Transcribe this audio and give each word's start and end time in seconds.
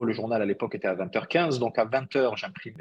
Le 0.00 0.12
journal 0.12 0.42
à 0.42 0.44
l'époque 0.44 0.74
était 0.74 0.88
à 0.88 0.94
20h15, 0.94 1.58
donc 1.58 1.78
à 1.78 1.86
20h, 1.86 2.36
j'imprime 2.36 2.74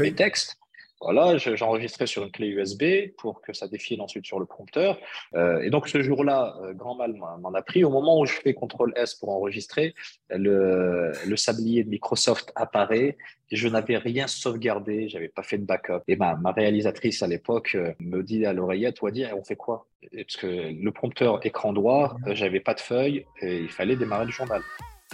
mes 0.00 0.14
textes. 0.14 0.58
Voilà, 1.00 1.36
j'enregistrais 1.36 2.06
sur 2.06 2.22
une 2.22 2.30
clé 2.30 2.46
USB 2.46 3.14
pour 3.18 3.42
que 3.42 3.52
ça 3.52 3.68
défile 3.68 4.00
ensuite 4.00 4.24
sur 4.24 4.38
le 4.40 4.46
prompteur. 4.46 4.98
Euh, 5.34 5.60
et 5.60 5.68
donc 5.68 5.86
ce 5.86 6.02
jour-là, 6.02 6.56
euh, 6.62 6.72
grand 6.72 6.94
mal 6.94 7.12
m'en 7.12 7.52
a 7.52 7.62
pris. 7.62 7.84
Au 7.84 7.90
moment 7.90 8.18
où 8.18 8.24
je 8.24 8.32
fais 8.32 8.54
CTRL 8.54 8.92
S 8.96 9.14
pour 9.14 9.28
enregistrer, 9.28 9.94
le, 10.30 11.12
le 11.26 11.36
sablier 11.36 11.84
de 11.84 11.90
Microsoft 11.90 12.52
apparaît. 12.54 13.18
Et 13.50 13.56
je 13.56 13.68
n'avais 13.68 13.98
rien 13.98 14.26
sauvegardé, 14.26 15.10
j'avais 15.10 15.28
pas 15.28 15.42
fait 15.42 15.58
de 15.58 15.66
backup. 15.66 16.02
Et 16.08 16.16
ma, 16.16 16.36
ma 16.36 16.52
réalisatrice 16.52 17.22
à 17.22 17.26
l'époque 17.26 17.74
euh, 17.74 17.92
me 18.00 18.22
dit 18.22 18.46
à 18.46 18.54
l'oreillette, 18.54 19.04
dire 19.12 19.36
on 19.36 19.44
fait 19.44 19.56
quoi? 19.56 19.86
Parce 20.10 20.36
que 20.36 20.46
le 20.46 20.90
prompteur 20.90 21.44
écran 21.44 21.74
droit, 21.74 22.16
j'avais 22.28 22.60
pas 22.60 22.74
de 22.74 22.80
feuille 22.80 23.26
et 23.42 23.58
il 23.58 23.70
fallait 23.70 23.96
démarrer 23.96 24.24
le 24.24 24.30
journal. 24.30 24.62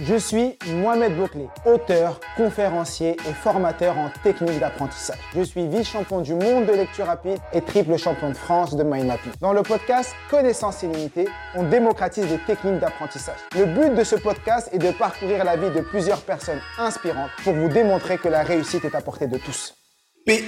Je 0.03 0.15
suis 0.15 0.57
Mohamed 0.67 1.15
Bouclé, 1.15 1.47
auteur, 1.67 2.21
conférencier 2.35 3.19
et 3.29 3.35
formateur 3.35 3.99
en 3.99 4.09
technique 4.23 4.59
d'apprentissage. 4.59 5.19
Je 5.35 5.43
suis 5.43 5.69
vice-champion 5.69 6.23
du 6.23 6.33
monde 6.33 6.65
de 6.65 6.73
lecture 6.73 7.05
rapide 7.05 7.37
et 7.53 7.61
triple 7.61 7.99
champion 7.99 8.31
de 8.31 8.35
France 8.35 8.75
de 8.75 8.83
mind 8.83 9.07
mapping. 9.07 9.33
Dans 9.43 9.53
le 9.53 9.63
podcast 9.63 10.15
Connaissance 10.31 10.83
illimitée, 10.83 11.29
on 11.55 11.65
démocratise 11.65 12.27
les 12.31 12.39
techniques 12.39 12.79
d'apprentissage. 12.79 13.41
Le 13.55 13.67
but 13.67 13.95
de 13.95 14.03
ce 14.03 14.17
podcast 14.17 14.71
est 14.73 14.79
de 14.79 14.91
parcourir 14.91 15.45
la 15.45 15.57
vie 15.57 15.71
de 15.71 15.83
plusieurs 15.83 16.23
personnes 16.23 16.61
inspirantes 16.79 17.31
pour 17.45 17.53
vous 17.53 17.69
démontrer 17.69 18.17
que 18.17 18.29
la 18.29 18.43
réussite 18.43 18.87
est 18.87 18.95
à 18.95 19.03
portée 19.03 19.27
de 19.27 19.37
tous. 19.37 19.75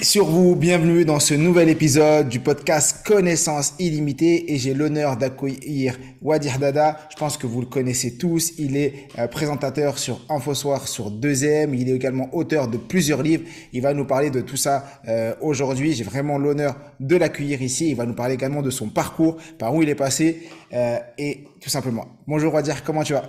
Sur 0.03 0.27
vous, 0.27 0.55
bienvenue 0.55 1.05
dans 1.05 1.19
ce 1.19 1.35
nouvel 1.35 1.69
épisode 1.69 2.29
du 2.29 2.39
podcast 2.39 3.05
Connaissance 3.05 3.75
illimitée 3.81 4.53
et 4.53 4.57
j'ai 4.57 4.75
l'honneur 4.75 5.17
d'accueillir 5.17 5.99
Wadir 6.21 6.61
Dada. 6.61 7.01
Je 7.11 7.17
pense 7.17 7.37
que 7.37 7.49
vous 7.49 7.61
le 7.61 7.67
connaissez 7.67 8.17
tous. 8.17 8.53
Il 8.59 8.77
est 8.77 9.09
euh, 9.19 9.27
présentateur 9.27 9.99
sur 9.99 10.21
InfoSoir 10.29 10.87
sur 10.87 11.11
2M. 11.11 11.75
Il 11.75 11.89
est 11.89 11.97
également 11.97 12.33
auteur 12.33 12.69
de 12.69 12.77
plusieurs 12.77 13.23
livres. 13.23 13.43
Il 13.73 13.83
va 13.83 13.93
nous 13.93 14.07
parler 14.07 14.31
de 14.31 14.41
tout 14.41 14.57
ça 14.57 14.85
euh, 15.09 15.35
aujourd'hui. 15.41 15.95
J'ai 15.95 16.05
vraiment 16.05 16.39
l'honneur 16.39 16.77
de 17.01 17.17
l'accueillir 17.17 17.61
ici. 17.61 17.91
Il 17.91 17.97
va 17.97 18.07
nous 18.07 18.15
parler 18.15 18.35
également 18.35 18.63
de 18.63 18.71
son 18.71 18.89
parcours, 18.89 19.39
par 19.59 19.75
où 19.75 19.83
il 19.83 19.89
est 19.89 19.97
passé 19.97 20.49
euh, 20.73 20.99
et 21.19 21.49
tout 21.61 21.71
simplement. 21.71 22.07
Bonjour 22.29 22.55
Wadir, 22.55 22.85
comment 22.85 23.03
tu 23.03 23.15
vas? 23.15 23.25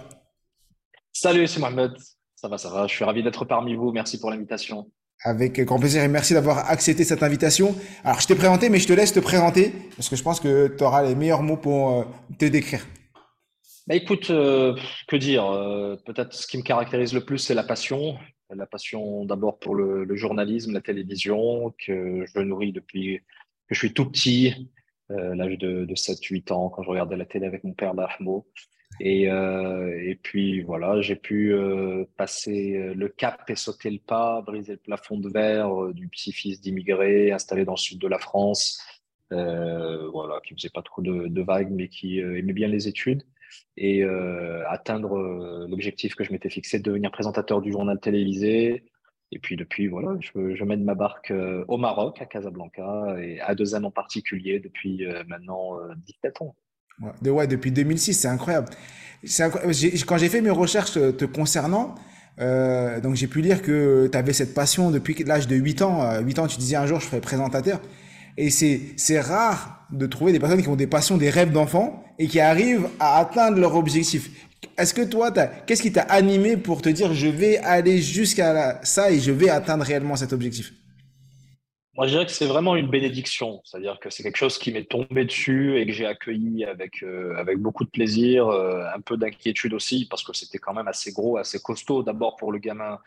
Salut, 1.12 1.48
c'est 1.48 1.60
Mohamed. 1.60 1.94
Ça 2.36 2.48
va, 2.48 2.60
ça 2.60 2.70
va. 2.70 2.86
Je 2.86 2.94
suis 2.94 3.06
ravi 3.06 3.23
d'être 3.23 3.44
parmi 3.44 3.73
vous. 3.73 3.92
Merci 3.92 4.20
pour 4.20 4.30
l'invitation. 4.30 4.86
Avec 5.26 5.58
grand 5.62 5.80
plaisir 5.80 6.04
et 6.04 6.10
merci 6.10 6.34
d'avoir 6.34 6.70
accepté 6.70 7.06
cette 7.06 7.24
invitation. 7.24 7.76
Alors, 8.04 8.20
je 8.20 8.28
t'ai 8.28 8.36
présenté, 8.36 8.68
mais 8.70 8.80
je 8.80 8.88
te 8.88 8.94
laisse 8.94 9.14
te 9.14 9.22
présenter 9.22 9.72
parce 9.96 10.10
que 10.10 10.18
je 10.18 10.24
pense 10.24 10.42
que 10.42 10.68
tu 10.68 10.84
auras 10.84 11.02
les 11.02 11.16
meilleurs 11.16 11.44
mots 11.44 11.56
pour 11.56 11.92
euh, 11.92 12.04
te 12.38 12.44
décrire. 12.44 12.86
Bah 13.88 13.96
écoute, 13.96 14.30
euh, 14.32 14.76
que 15.08 15.16
dire 15.16 15.46
euh, 15.46 15.96
Peut-être 16.06 16.34
ce 16.34 16.46
qui 16.46 16.58
me 16.58 16.64
caractérise 16.64 17.14
le 17.14 17.24
plus, 17.24 17.38
c'est 17.38 17.54
la 17.54 17.64
passion. 17.64 18.18
La 18.54 18.66
passion 18.66 19.24
d'abord 19.24 19.60
pour 19.60 19.76
le, 19.76 20.14
journalisme, 20.16 20.74
la 20.74 20.82
télévision, 20.82 21.74
que 21.86 22.26
je 22.26 22.40
nourris 22.42 22.74
depuis 22.74 23.20
que 23.68 23.74
je 23.74 23.80
suis 23.80 23.94
tout 23.94 24.06
petit, 24.06 24.70
l'âge 25.10 25.58
de, 25.58 25.86
de 25.86 25.96
7-8 25.96 26.52
ans, 26.52 26.70
quand 26.70 26.84
je 26.84 26.90
regardais 26.90 27.16
la 27.16 27.26
télé 27.26 27.48
avec 27.48 27.64
mon 27.64 27.74
père 27.74 27.96
d'Ahmo. 27.96 28.46
Et, 28.99 29.30
euh, 29.30 29.99
et 30.03 30.16
puis 30.16 30.61
voilà, 30.61 31.02
j'ai 31.02 31.16
pu 31.16 31.53
euh, 31.53 32.05
passer 32.17 32.75
euh, 32.77 32.94
le 32.94 33.09
cap 33.09 33.49
et 33.49 33.55
sauter 33.55 33.89
le 33.89 33.99
pas, 33.99 34.41
briser 34.41 34.73
le 34.73 34.80
plafond 34.80 35.17
de 35.17 35.30
verre 35.30 35.86
euh, 35.86 35.94
du 35.94 36.08
petit-fils 36.08 36.61
d'immigrés 36.61 37.31
installé 37.31 37.66
dans 37.66 37.73
le 37.73 37.77
sud 37.77 37.99
de 37.99 38.08
la 38.08 38.19
France, 38.19 38.81
euh, 39.31 40.09
voilà, 40.09 40.39
qui 40.45 40.53
faisait 40.53 40.69
pas 40.69 40.83
trop 40.83 41.02
de, 41.02 41.41
vagues, 41.41 41.71
mais 41.71 41.88
qui 41.88 42.19
aimait 42.19 42.53
bien 42.53 42.67
les 42.67 42.88
études, 42.88 43.23
et 43.77 44.03
atteindre 44.67 45.67
l'objectif 45.67 46.16
que 46.16 46.23
je 46.23 46.31
m'étais 46.31 46.49
fixé 46.49 46.77
de 46.80 46.83
devenir 46.83 47.11
présentateur 47.11 47.61
du 47.61 47.71
journal 47.71 47.99
télévisé. 47.99 48.83
Et 49.31 49.39
puis 49.39 49.55
depuis, 49.55 49.88
voilà, 49.88 50.16
je, 50.19 50.55
je 50.55 50.64
mène 50.64 50.83
ma 50.83 50.95
barque 50.95 51.33
au 51.67 51.77
Maroc, 51.77 52.21
à 52.21 52.25
Casablanca, 52.25 53.16
et 53.19 53.39
à 53.41 53.55
deux 53.55 53.75
ans 53.75 53.83
en 53.83 53.91
particulier 53.91 54.59
depuis 54.59 55.05
maintenant 55.27 55.80
17 56.05 56.42
ans. 56.42 56.55
Ouais, 57.02 57.30
ouais, 57.30 57.48
depuis 57.48 57.71
2006, 57.71 58.14
c'est 58.14 58.27
incroyable. 58.27 58.70
Quand 59.37 60.17
j'ai 60.17 60.30
fait 60.30 60.42
mes 60.42 60.49
recherches 60.49 60.93
te 60.93 61.26
concernant, 61.26 61.95
euh, 62.39 62.99
donc 62.99 63.15
j'ai 63.15 63.27
pu 63.27 63.42
lire 63.42 63.61
que 63.61 64.09
tu 64.11 64.17
avais 64.17 64.33
cette 64.33 64.54
passion 64.54 64.92
depuis 64.92 65.15
l'âge 65.23 65.48
de 65.48 65.55
8 65.55 65.82
ans. 65.82 66.20
8 66.21 66.39
ans, 66.39 66.48
tu 66.48 66.58
disais 66.58 66.76
un 66.76 66.86
jour, 66.86 66.99
je 66.99 67.05
ferai 67.05 67.21
présentateur. 67.21 67.82
Et 68.37 68.49
c'est 68.49 69.20
rare 69.20 69.87
de 69.92 70.05
trouver 70.08 70.32
des 70.32 70.39
personnes 70.39 70.61
qui 70.61 70.67
ont 70.67 70.76
des 70.76 70.87
passions, 70.87 71.17
des 71.17 71.30
rêves 71.30 71.52
d'enfant 71.52 72.03
et 72.17 72.27
qui 72.27 72.39
arrivent 72.39 72.87
à 72.99 73.20
atteindre 73.20 73.59
leur 73.59 73.76
objectif. 73.76 74.30
Est-ce 74.77 74.93
que 74.93 75.02
toi, 75.02 75.32
qu'est-ce 75.32 75.82
qui 75.82 75.92
t'a 75.92 76.02
animé 76.02 76.58
pour 76.58 76.82
te 76.82 76.89
dire 76.89 77.14
je 77.14 77.27
vais 77.27 77.58
aller 77.59 78.02
jusqu'à 78.02 78.80
ça 78.83 79.11
et 79.11 79.20
je 79.20 79.32
vais 79.32 79.49
atteindre 79.49 79.83
réellement 79.83 80.15
cet 80.15 80.33
objectif? 80.33 80.73
Moi, 81.95 82.08
je 82.08 82.14
dirais 82.14 82.26
que 82.26 82.31
c'est 82.31 82.48
vraiment 82.48 82.76
une 82.76 82.87
bénédiction. 82.87 83.61
C'est-à-dire 83.64 83.99
que 83.99 84.09
c'est 84.09 84.23
quelque 84.23 84.37
chose 84.37 84.58
qui 84.58 84.71
m'est 84.71 84.89
tombé 84.89 85.26
dessus 85.26 85.80
et 85.80 85.86
que 85.86 85.92
j'ai 85.92 86.08
accueilli 86.08 86.65
avec, 86.65 87.04
euh, 87.04 87.36
avec 87.37 87.59
beaucoup 87.59 87.83
de 87.83 87.89
plaisir, 87.89 88.48
euh, 88.48 88.83
un 88.95 88.99
peu 88.99 89.15
d'inquiétude 89.15 89.73
aussi, 89.73 90.08
parce 90.09 90.23
que 90.23 90.33
c'était 90.33 90.58
quand 90.58 90.73
même 90.73 90.87
assez 90.87 91.11
gros, 91.11 91.37
assez 91.37 91.61
costaud. 91.61 92.02
D'abord 92.02 92.36
pour 92.36 92.52
le 92.52 92.58
gamin 92.58 92.99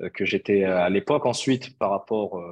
euh, 0.00 0.08
que 0.08 0.24
j'étais 0.24 0.64
à 0.64 0.88
l'époque, 0.88 1.26
ensuite 1.26 1.78
par 1.78 1.90
rapport 1.90 2.42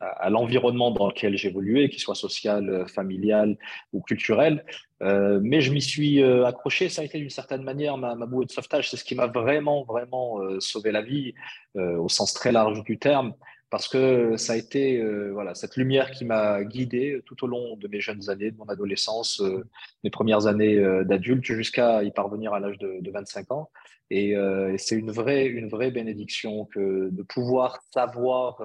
à, 0.00 0.28
l'environnement 0.30 0.90
dans 0.90 1.06
lequel 1.06 1.36
j'évoluais, 1.36 1.88
qu'il 1.88 2.00
soit 2.00 2.16
social, 2.16 2.84
familial 2.88 3.56
ou 3.92 4.00
culturel. 4.00 4.64
mais 5.00 5.60
je 5.60 5.72
m'y 5.72 5.82
suis 5.82 6.22
accroché. 6.22 6.88
Ça 6.88 7.02
a 7.02 7.04
été 7.04 7.18
d'une 7.18 7.30
certaine 7.30 7.62
manière 7.62 7.96
ma, 7.96 8.14
ma 8.16 8.26
bouée 8.26 8.46
de 8.46 8.50
sauvetage. 8.50 8.90
C'est 8.90 8.96
ce 8.96 9.04
qui 9.04 9.14
m'a 9.14 9.26
vraiment, 9.26 9.84
vraiment 9.84 10.40
sauvé 10.60 10.92
la 10.92 11.02
vie, 11.02 11.34
au 11.76 12.08
sens 12.08 12.32
très 12.32 12.52
large 12.52 12.82
du 12.84 12.98
terme 12.98 13.34
parce 13.70 13.88
que 13.88 14.36
ça 14.36 14.54
a 14.54 14.56
été 14.56 14.98
euh, 14.98 15.30
voilà 15.32 15.54
cette 15.54 15.76
lumière 15.76 16.10
qui 16.10 16.24
m'a 16.24 16.64
guidé 16.64 17.20
tout 17.26 17.44
au 17.44 17.46
long 17.46 17.76
de 17.76 17.88
mes 17.88 18.00
jeunes 18.00 18.30
années, 18.30 18.50
de 18.50 18.56
mon 18.56 18.66
adolescence, 18.66 19.40
euh, 19.40 19.64
mes 20.04 20.10
premières 20.10 20.46
années 20.46 20.76
euh, 20.76 21.04
d'adulte, 21.04 21.44
jusqu'à 21.44 22.02
y 22.02 22.10
parvenir 22.10 22.54
à 22.54 22.60
l'âge 22.60 22.78
de, 22.78 22.98
de, 23.00 23.10
25 23.10 23.52
ans. 23.52 23.70
Et, 24.10 24.30
et 24.30 24.78
c'est 24.78 24.96
une 24.96 25.10
vraie 25.10 25.44
une 25.44 25.68
vraie 25.68 25.90
bénédiction 25.90 26.64
que 26.64 27.10
de 27.10 27.22
pouvoir 27.22 27.82
savoir 27.92 28.62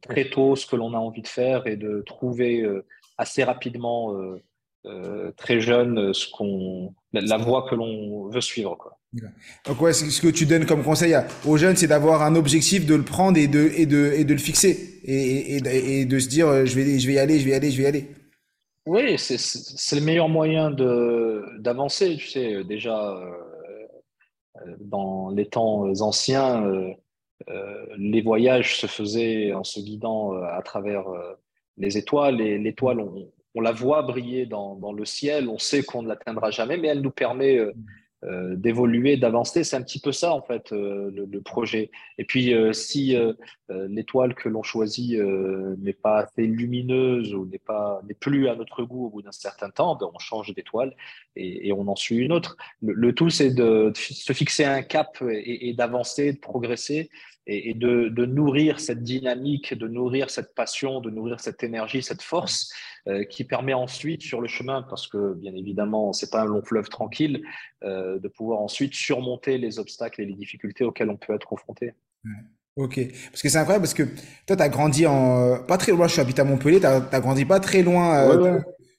très 0.00 0.30
tôt 0.30 0.54
ce 0.54 0.64
que 0.64 0.76
l'on 0.76 0.94
a 0.94 0.98
envie 0.98 1.22
de 1.22 1.26
faire 1.26 1.66
et 1.66 1.76
de 1.76 2.02
trouver 2.02 2.64
assez 3.16 3.42
rapidement 3.42 4.16
très 5.36 5.60
jeune 5.60 6.14
ce 6.14 6.30
qu'on 6.30 6.94
la 7.12 7.36
voie 7.36 7.66
que 7.68 7.74
l'on 7.74 8.28
veut 8.28 8.40
suivre 8.40 8.76
quoi. 8.76 8.98
Donc 9.66 9.80
ouais, 9.80 9.94
ce 9.94 10.20
que 10.20 10.28
tu 10.28 10.44
donnes 10.44 10.66
comme 10.66 10.82
conseil 10.82 11.16
aux 11.46 11.56
jeunes, 11.56 11.76
c'est 11.76 11.86
d'avoir 11.86 12.22
un 12.22 12.34
objectif, 12.34 12.84
de 12.84 12.94
le 12.94 13.04
prendre 13.04 13.38
et 13.38 13.48
de 13.48 13.70
et 13.74 13.86
de 13.86 14.12
et 14.14 14.24
de 14.24 14.32
le 14.34 14.38
fixer 14.38 15.00
et, 15.04 15.56
et, 15.56 16.00
et 16.00 16.04
de 16.04 16.18
se 16.18 16.28
dire 16.28 16.46
euh, 16.46 16.66
je 16.66 16.74
vais 16.74 16.98
je 16.98 17.06
vais 17.06 17.14
y 17.14 17.18
aller, 17.18 17.38
je 17.38 17.44
vais 17.46 17.52
y 17.52 17.54
aller, 17.54 17.70
je 17.70 17.78
vais 17.78 17.84
y 17.84 17.86
aller. 17.86 18.08
Oui, 18.84 19.18
c'est 19.18 19.96
le 19.96 20.02
meilleur 20.02 20.28
moyen 20.28 20.70
de 20.70 21.42
d'avancer. 21.58 22.16
Tu 22.16 22.28
sais, 22.28 22.64
déjà 22.64 23.16
euh, 23.16 24.76
dans 24.78 25.30
les 25.30 25.46
temps 25.46 25.90
anciens, 26.00 26.66
euh, 26.66 26.92
les 27.96 28.20
voyages 28.20 28.78
se 28.78 28.86
faisaient 28.86 29.54
en 29.54 29.64
se 29.64 29.80
guidant 29.80 30.32
à 30.34 30.60
travers 30.62 31.04
les 31.78 31.96
étoiles. 31.96 32.40
Et 32.40 32.58
l'étoile, 32.58 33.00
on, 33.00 33.30
on, 33.54 33.60
la 33.60 33.72
voit 33.72 34.02
briller 34.02 34.46
dans, 34.46 34.92
le 34.92 35.04
ciel. 35.04 35.48
On 35.48 35.58
sait 35.58 35.82
qu'on 35.82 36.02
ne 36.02 36.08
l'atteindra 36.08 36.50
jamais, 36.50 36.76
mais 36.76 36.88
elle 36.88 37.02
nous 37.02 37.10
permet 37.10 37.58
euh, 38.24 38.56
d'évoluer, 38.56 39.16
d'avancer. 39.16 39.62
C'est 39.62 39.76
un 39.76 39.82
petit 39.82 40.00
peu 40.00 40.10
ça, 40.10 40.34
en 40.34 40.42
fait, 40.42 40.72
euh, 40.72 41.08
le, 41.14 41.40
projet. 41.40 41.92
Et 42.18 42.24
puis, 42.24 42.52
euh, 42.52 42.72
si 42.72 43.16
l'étoile 43.68 44.34
que 44.34 44.48
l'on 44.48 44.64
choisit 44.64 45.20
n'est 45.78 45.92
pas 45.92 46.22
assez 46.22 46.44
lumineuse 46.48 47.32
ou 47.32 47.46
n'est 47.46 47.60
pas 47.60 48.00
n'est 48.08 48.14
plus 48.14 48.48
à 48.48 48.56
notre 48.56 48.82
goût 48.82 49.06
au 49.06 49.10
bout 49.10 49.22
d'un 49.22 49.30
certain 49.30 49.70
temps, 49.70 49.94
ben, 49.94 50.10
on 50.12 50.18
change 50.18 50.52
d'étoile 50.52 50.96
et, 51.36 51.72
on 51.72 51.86
en 51.86 51.94
suit 51.94 52.16
une 52.16 52.32
autre. 52.32 52.56
Le, 52.82 53.14
tout, 53.14 53.30
c'est 53.30 53.54
de, 53.54 53.92
se 53.94 54.32
fixer 54.32 54.64
un 54.64 54.82
cap 54.82 55.22
et, 55.30 55.72
d'avancer, 55.74 56.32
de 56.32 56.38
progresser 56.38 57.10
et, 57.46 57.74
de, 57.74 58.08
nourrir 58.26 58.80
cette 58.80 59.04
dynamique, 59.04 59.74
de 59.74 59.86
nourrir 59.86 60.28
cette 60.28 60.56
passion, 60.56 61.00
de 61.00 61.10
nourrir 61.10 61.38
cette 61.38 61.62
énergie, 61.62 62.02
cette 62.02 62.22
force 62.22 62.72
euh, 63.08 63.24
qui 63.24 63.44
permet 63.44 63.72
ensuite 63.72 64.20
sur 64.20 64.42
le 64.42 64.48
chemin, 64.48 64.82
parce 64.82 65.08
que 65.08 65.32
bien 65.32 65.54
évidemment 65.54 66.12
c'est 66.12 66.30
pas 66.30 66.42
un 66.42 66.44
long 66.44 66.62
fleuve 66.62 66.90
tranquille, 66.90 67.42
euh, 67.82 68.18
de 68.18 68.28
pouvoir 68.28 68.60
ensuite 68.60 68.92
surmonter 68.92 69.56
les 69.56 69.78
obstacles 69.78 70.20
et 70.20 70.26
les 70.26 70.34
difficultés 70.34 70.84
auxquels 70.84 71.08
on 71.08 71.16
peut 71.16 71.34
être 71.34 71.46
confronté. 71.46 71.94
Ok, 72.76 73.00
parce 73.30 73.40
que 73.40 73.48
c'est 73.48 73.56
incroyable 73.56 73.84
parce 73.84 73.94
que 73.94 74.02
toi 74.46 74.56
tu 74.56 74.62
as 74.62 74.68
grandi 74.68 75.06
en 75.06 75.54
euh, 75.54 75.58
pas 75.58 75.78
très 75.78 75.92
loin, 75.92 76.06
je 76.06 76.12
suis 76.12 76.20
habité 76.20 76.42
à 76.42 76.44
Montpellier, 76.44 76.80
tu 76.80 76.86
as, 76.86 77.20
grandi 77.20 77.46
pas 77.46 77.60
très 77.60 77.82
loin 77.82 78.28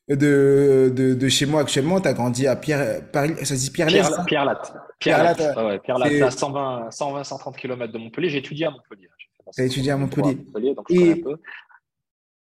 De, 0.07 0.91
de, 0.91 1.13
de, 1.13 1.29
chez 1.29 1.45
moi 1.45 1.61
actuellement, 1.61 2.01
tu 2.01 2.07
as 2.07 2.13
grandi 2.13 2.47
à 2.47 2.56
Pierre, 2.56 3.07
Paris, 3.11 3.35
ça 3.44 3.45
se 3.45 3.59
dit 3.59 3.69
Pierre 3.69 3.89
Pierre, 3.89 4.25
Pierre 4.25 4.45
Latte. 4.45 4.73
Pierre, 4.97 5.23
Latte, 5.23 5.56
ouais, 5.56 5.77
Pierre 5.77 6.00
Latte, 6.00 6.21
à 6.23 6.31
120, 6.31 6.89
120, 6.89 7.23
130 7.23 7.57
km 7.57 7.94
de 7.94 8.00
Montpellier. 8.00 8.29
J'ai 8.29 8.39
étudié 8.39 8.65
à 8.65 8.71
Montpellier. 8.71 9.07
Tu 9.53 9.61
as 9.61 9.65
étudié 9.65 9.91
à 9.91 9.97
Montpellier. 9.97 10.35
Montpellier 10.35 10.73
donc 10.73 10.88
je 10.89 10.95
et, 10.95 11.11
un 11.11 11.23
peu. 11.23 11.38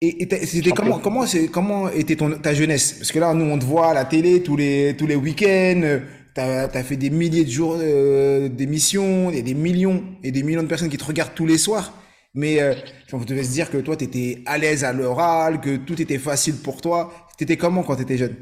Et, 0.04 0.28
c'était 0.46 0.72
comment 0.72 0.98
comment 0.98 1.28
c'est 1.28 1.48
comment 1.48 1.88
était 1.90 2.16
ton 2.16 2.32
ta 2.32 2.54
jeunesse? 2.54 2.94
Parce 2.94 3.12
que 3.12 3.20
là 3.20 3.34
nous 3.36 3.46
on 3.46 3.60
te 3.60 3.66
voit 3.66 3.90
à 3.90 3.94
la 3.94 4.06
télé 4.06 4.42
tous 4.42 4.58
les 4.58 4.96
tous 4.98 5.06
les 5.06 5.16
week-ends 5.16 6.00
tu 6.34 6.42
as, 6.42 6.84
fait 6.84 6.98
des 6.98 7.10
milliers 7.10 7.44
de 7.44 7.50
jours 7.50 7.78
euh, 7.80 8.48
d'émissions, 8.48 9.30
il 9.30 9.36
y 9.38 9.40
a 9.40 9.44
des 9.44 9.54
millions 9.54 10.04
et 10.24 10.32
des 10.32 10.44
millions 10.44 10.64
de 10.64 10.68
personnes 10.68 10.90
qui 10.90 10.98
te 10.98 11.04
regardent 11.04 11.34
tous 11.34 11.46
les 11.46 11.58
soirs. 11.58 11.94
Mais 12.34 12.62
euh, 12.62 12.74
on 13.12 13.18
devait 13.18 13.44
se 13.44 13.52
dire 13.52 13.70
que 13.70 13.78
toi, 13.78 13.98
tu 13.98 14.06
étais 14.06 14.42
à 14.46 14.58
l'aise 14.58 14.86
à 14.86 14.94
l'oral, 14.94 15.60
que 15.60 15.76
tout 15.76 16.02
était 16.02 16.18
facile 16.18 16.56
pour 16.56 16.80
toi. 16.82 17.12
Tu 17.38 17.44
étais 17.44 17.58
comment 17.58 17.84
quand 17.84 17.98
tu 17.98 18.04
étais 18.04 18.18
jeune 18.18 18.36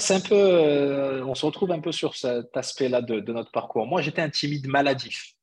c'est 0.00 0.14
un 0.14 0.20
peu, 0.20 0.34
euh, 0.34 1.24
on 1.24 1.36
se 1.36 1.46
retrouve 1.46 1.70
un 1.70 1.78
peu 1.78 1.92
sur 1.92 2.16
cet 2.16 2.56
aspect-là 2.56 3.02
de, 3.02 3.20
de, 3.20 3.32
notre 3.32 3.52
parcours. 3.52 3.86
Moi, 3.86 4.02
j'étais 4.02 4.20
un 4.20 4.28
timide 4.28 4.66
maladif. 4.66 5.35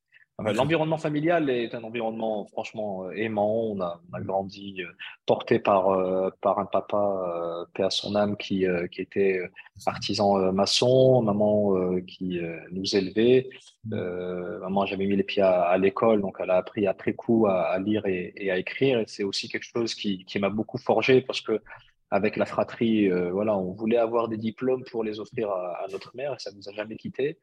L'environnement 0.51 0.97
familial 0.97 1.49
est 1.49 1.73
un 1.75 1.83
environnement 1.83 2.45
franchement 2.47 3.05
euh, 3.05 3.11
aimant. 3.11 3.71
On 3.71 3.81
a, 3.81 4.01
on 4.11 4.15
a 4.15 4.21
grandi 4.21 4.81
euh, 4.81 4.87
porté 5.25 5.59
par, 5.59 5.89
euh, 5.89 6.29
par 6.41 6.59
un 6.59 6.65
papa, 6.65 7.65
paix 7.73 7.83
à 7.83 7.89
son 7.89 8.15
âme, 8.15 8.35
qui, 8.37 8.65
qui 8.91 9.01
était 9.01 9.39
artisan 9.85 10.51
maçon, 10.51 11.21
maman 11.21 11.75
qui 12.07 12.39
nous 12.71 12.95
élevait. 12.95 13.49
Euh, 13.91 14.59
maman, 14.59 14.85
j'avais 14.85 15.05
mis 15.05 15.15
les 15.15 15.23
pieds 15.23 15.43
à, 15.43 15.77
l'école, 15.77 16.21
donc 16.21 16.37
elle 16.39 16.49
a 16.49 16.57
appris 16.57 16.87
après 16.87 17.13
coup 17.13 17.47
à, 17.47 17.63
à 17.63 17.79
lire 17.79 18.05
et, 18.05 18.33
et, 18.35 18.51
à 18.51 18.57
écrire. 18.57 18.99
Et 18.99 19.05
c'est 19.07 19.23
aussi 19.23 19.49
quelque 19.49 19.65
chose 19.65 19.95
qui, 19.95 20.25
qui 20.25 20.39
m'a 20.39 20.49
beaucoup 20.49 20.77
forgé 20.77 21.21
parce 21.21 21.41
que 21.41 21.61
avec 22.11 22.37
la 22.37 22.45
fratrie, 22.45 23.09
voilà, 23.09 23.57
on 23.57 23.73
voulait 23.73 23.97
avoir 23.97 24.27
des 24.27 24.37
diplômes 24.37 24.83
pour 24.91 25.03
les 25.03 25.19
offrir 25.19 25.49
à, 25.49 25.83
à 25.83 25.87
notre 25.91 26.15
mère 26.15 26.33
et 26.33 26.39
ça 26.39 26.51
nous 26.55 26.69
a 26.69 26.73
jamais 26.73 26.95
quittés. 26.95 27.39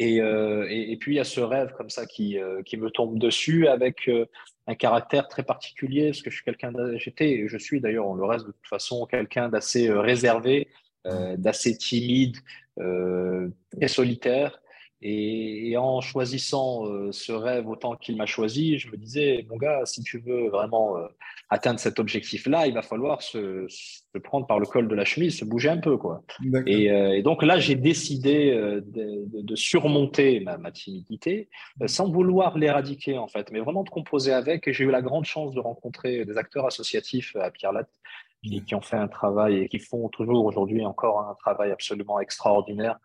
Euh, 0.00 0.66
et, 0.68 0.96
puis 0.96 1.14
il 1.14 1.16
y 1.16 1.20
a 1.20 1.24
ce 1.24 1.40
rêve 1.40 1.72
comme 1.76 1.90
ça 1.90 2.06
qui, 2.06 2.38
euh, 2.38 2.62
me 2.76 2.88
tombe 2.88 3.18
dessus 3.18 3.66
avec 3.66 4.08
euh, 4.08 4.26
un 4.66 4.74
caractère 4.74 5.26
très 5.28 5.42
particulier, 5.42 6.06
parce 6.10 6.22
que 6.22 6.30
je 6.30 6.36
suis 6.36 6.44
quelqu'un, 6.44 6.72
j'étais 6.96 7.30
et 7.30 7.48
je 7.48 7.58
suis 7.58 7.80
d'ailleurs, 7.80 8.06
on 8.06 8.14
le 8.14 8.24
reste 8.24 8.46
de 8.46 8.52
toute 8.52 8.68
façon, 8.68 9.06
quelqu'un 9.06 9.48
d'assez 9.48 9.90
réservé, 9.90 10.68
d'assez 11.38 11.76
timide, 11.76 12.36
très 12.76 13.88
solitaire. 13.88 14.60
Et, 15.00 15.76
en 15.76 16.00
choisissant 16.00 16.86
euh, 16.86 17.12
ce 17.12 17.30
rêve 17.30 17.68
autant 17.68 17.94
qu'il 17.94 18.16
m'a 18.16 18.26
choisi, 18.26 18.78
je 18.78 18.90
me 18.90 18.96
disais, 18.96 19.46
mon 19.48 19.56
gars, 19.56 19.82
si 19.84 20.02
tu 20.02 20.18
veux 20.18 20.48
vraiment 20.48 20.96
euh, 20.96 21.06
atteindre 21.50 21.78
cet 21.78 22.00
objectif-là, 22.00 22.66
il 22.66 22.74
va 22.74 22.82
falloir 22.82 23.22
se, 23.22 23.66
se, 23.68 24.18
prendre 24.18 24.48
par 24.48 24.58
le 24.58 24.66
col 24.66 24.88
de 24.88 24.94
la 24.96 25.04
chemise, 25.04 25.38
se 25.38 25.44
bouger 25.44 25.68
un 25.68 25.76
peu. 25.76 25.96
Quoi. 25.96 26.24
Et, 26.66 26.90
euh, 26.90 27.16
et, 27.16 27.22
donc 27.22 27.44
là, 27.44 27.60
j'ai 27.60 27.76
décidé 27.76 28.50
de, 28.52 28.82
de, 29.42 29.56
surmonter 29.56 30.40
ma, 30.40 30.58
ma 30.58 30.72
timidité 30.72 31.48
sans 31.86 32.10
vouloir 32.10 32.58
l'éradiquer, 32.58 33.18
en 33.18 33.28
fait, 33.28 33.52
mais 33.52 33.60
vraiment 33.60 33.84
de 33.84 33.90
composer 33.90 34.32
avec. 34.32 34.66
Et 34.66 34.72
j'ai 34.72 34.82
eu 34.82 34.90
la 34.90 35.02
grande 35.02 35.26
chance 35.26 35.54
de 35.54 35.60
rencontrer 35.60 36.24
des 36.24 36.36
acteurs 36.36 36.66
associatifs 36.66 37.36
à 37.36 37.52
Pierre 37.52 37.72
Latte 37.72 37.90
qui, 38.42 38.64
qui, 38.64 38.74
ont 38.74 38.80
fait 38.80 38.96
un 38.96 39.08
travail 39.08 39.58
et 39.58 39.68
qui 39.68 39.78
font 39.78 40.08
toujours 40.08 40.44
aujourd'hui 40.44 40.84
encore 40.84 41.20
un 41.20 41.34
travail 41.34 41.70
absolument 41.70 42.18
extraordinaire 42.18 42.98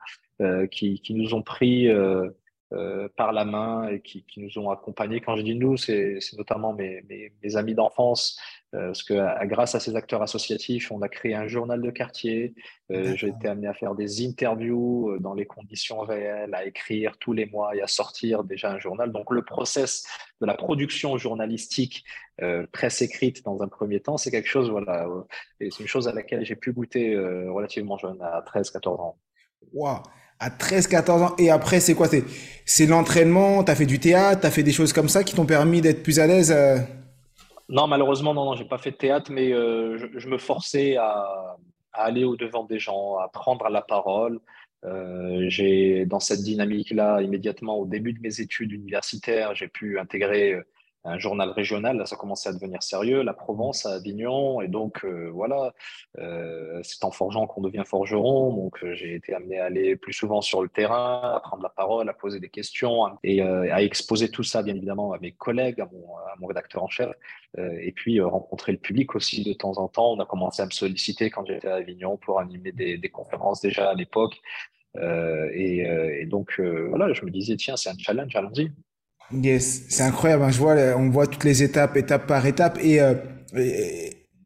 qui, 0.71 0.99
qui, 0.99 1.13
nous 1.13 1.33
ont 1.33 1.41
pris 1.41 1.87
euh, 1.87 2.29
euh, 2.73 3.07
par 3.17 3.33
la 3.33 3.45
main 3.45 3.87
et 3.87 4.01
qui, 4.01 4.25
qui, 4.25 4.39
nous 4.39 4.57
ont 4.57 4.71
accompagnés. 4.71 5.19
Quand 5.19 5.35
je 5.35 5.43
dis 5.43 5.53
nous, 5.53 5.77
c'est 5.77 6.17
notamment 6.35 6.73
mes, 6.73 7.03
mes, 7.07 7.31
mes 7.43 7.55
amis 7.55 7.75
d'enfance, 7.75 8.39
parce 8.71 9.03
que 9.03 9.45
grâce 9.45 9.75
à 9.75 9.79
ces 9.79 9.95
acteurs 9.95 10.23
associatifs, 10.23 10.91
on 10.91 11.03
a 11.03 11.07
créé 11.07 11.35
un 11.35 11.47
journal 11.47 11.79
de 11.79 11.91
quartier. 11.91 12.55
J'ai 12.89 13.27
été 13.27 13.47
amené 13.47 13.67
à 13.67 13.75
faire 13.75 13.93
des 13.93 14.25
interviews 14.25 15.19
dans 15.19 15.35
les 15.35 15.45
conditions 15.45 15.99
réelles, 15.99 16.55
à 16.55 16.65
écrire 16.65 17.15
tous 17.19 17.33
les 17.33 17.45
mois 17.45 17.75
et 17.75 17.81
à 17.83 17.87
sortir 17.87 18.43
déjà 18.43 18.71
un 18.71 18.79
journal. 18.79 19.11
Donc 19.11 19.29
le 19.29 19.43
process 19.43 20.07
de 20.41 20.47
la 20.47 20.55
production 20.55 21.15
journalistique 21.17 22.03
euh, 22.41 22.65
presse 22.71 23.03
écrite 23.03 23.45
dans 23.45 23.61
un 23.61 23.67
premier 23.67 23.99
temps, 23.99 24.17
c'est 24.17 24.31
quelque 24.31 24.49
chose, 24.49 24.71
voilà, 24.71 25.07
c'est 25.59 25.79
une 25.79 25.87
chose 25.87 26.07
à 26.07 26.13
laquelle 26.13 26.43
j'ai 26.43 26.55
pu 26.55 26.73
goûter 26.73 27.15
relativement 27.15 27.99
jeune, 27.99 28.19
à 28.23 28.41
13-14 28.41 28.99
ans. 28.99 29.19
Waouh 29.73 30.01
à 30.39 30.49
13, 30.49 30.87
14 30.87 31.21
ans. 31.21 31.35
Et 31.37 31.49
après, 31.49 31.79
c'est 31.79 31.95
quoi? 31.95 32.07
C'est 32.65 32.85
l'entraînement, 32.85 33.63
tu 33.63 33.71
as 33.71 33.75
fait 33.75 33.85
du 33.85 33.99
théâtre, 33.99 34.41
tu 34.41 34.47
as 34.47 34.51
fait 34.51 34.63
des 34.63 34.71
choses 34.71 34.93
comme 34.93 35.09
ça 35.09 35.23
qui 35.23 35.35
t'ont 35.35 35.45
permis 35.45 35.81
d'être 35.81 36.03
plus 36.03 36.19
à 36.19 36.27
l'aise 36.27 36.51
euh? 36.51 36.77
Non, 37.69 37.87
malheureusement, 37.87 38.33
non, 38.33 38.45
non, 38.45 38.55
j'ai 38.55 38.65
pas 38.65 38.77
fait 38.77 38.91
de 38.91 38.97
théâtre, 38.97 39.31
mais 39.31 39.53
euh, 39.53 39.97
je, 39.97 40.27
me 40.27 40.37
forçais 40.37 40.97
à, 40.97 41.55
aller 41.93 42.23
au-devant 42.23 42.65
des 42.65 42.79
gens, 42.79 43.17
à 43.17 43.29
prendre 43.29 43.69
la 43.69 43.81
parole. 43.81 44.39
Euh, 44.83 45.45
j'ai, 45.47 46.05
dans 46.05 46.19
cette 46.19 46.41
dynamique-là, 46.41 47.21
immédiatement 47.21 47.77
au 47.77 47.85
début 47.85 48.13
de 48.13 48.19
mes 48.19 48.41
études 48.41 48.73
universitaires, 48.73 49.55
j'ai 49.55 49.69
pu 49.69 49.97
intégrer 49.97 50.55
un 51.05 51.17
journal 51.17 51.49
régional, 51.49 51.97
là 51.97 52.05
ça 52.05 52.15
commençait 52.15 52.49
à 52.49 52.53
devenir 52.53 52.81
sérieux, 52.81 53.23
la 53.23 53.33
Provence 53.33 53.85
à 53.85 53.95
Avignon, 53.95 54.61
et 54.61 54.67
donc 54.67 55.03
euh, 55.03 55.29
voilà, 55.33 55.73
euh, 56.19 56.79
c'est 56.83 57.03
en 57.03 57.11
forgeant 57.11 57.45
qu'on 57.45 57.61
devient 57.61 57.83
forgeron, 57.85 58.53
donc 58.55 58.83
euh, 58.83 58.93
j'ai 58.93 59.15
été 59.15 59.33
amené 59.33 59.59
à 59.59 59.65
aller 59.65 59.95
plus 59.97 60.13
souvent 60.13 60.41
sur 60.41 60.63
le 60.63 60.69
terrain, 60.69 61.33
à 61.35 61.39
prendre 61.41 61.63
la 61.63 61.69
parole, 61.69 62.07
à 62.09 62.13
poser 62.13 62.39
des 62.39 62.49
questions, 62.49 63.05
et 63.23 63.41
à 63.41 63.81
exposer 63.81 64.29
tout 64.29 64.43
ça 64.43 64.63
bien 64.63 64.75
évidemment 64.75 65.13
à 65.13 65.19
mes 65.19 65.31
collègues, 65.31 65.81
à 65.81 65.89
mon, 65.91 66.47
rédacteur 66.47 66.83
en 66.83 66.89
chef, 66.89 67.09
et 67.57 67.91
puis 67.91 68.19
rencontrer 68.21 68.71
le 68.71 68.77
public 68.77 69.15
aussi 69.15 69.43
de 69.43 69.53
temps 69.53 69.77
en 69.77 69.87
temps. 69.87 70.13
On 70.13 70.19
a 70.19 70.25
commencé 70.25 70.61
à 70.61 70.65
me 70.65 70.71
solliciter 70.71 71.29
quand 71.29 71.45
j'étais 71.45 71.67
à 71.67 71.75
Avignon 71.75 72.17
pour 72.17 72.39
animer 72.39 72.71
des, 72.71 73.09
conférences 73.09 73.61
déjà 73.61 73.89
à 73.89 73.93
l'époque, 73.93 74.41
et, 74.95 76.25
donc 76.27 76.59
voilà, 76.59 77.13
je 77.13 77.25
me 77.25 77.31
disais, 77.31 77.55
tiens, 77.55 77.75
c'est 77.77 77.89
un 77.89 77.97
challenge, 77.97 78.35
allons-y. 78.35 78.71
Yes, 79.31 79.83
c'est 79.89 80.03
incroyable. 80.03 80.43
Hein. 80.43 80.51
Je 80.51 80.59
vois, 80.59 80.75
on 80.97 81.09
voit 81.09 81.27
toutes 81.27 81.43
les 81.43 81.63
étapes, 81.63 81.97
étape 81.97 82.27
par 82.27 82.45
étape. 82.45 82.77
Et, 82.81 83.01
euh, 83.01 83.13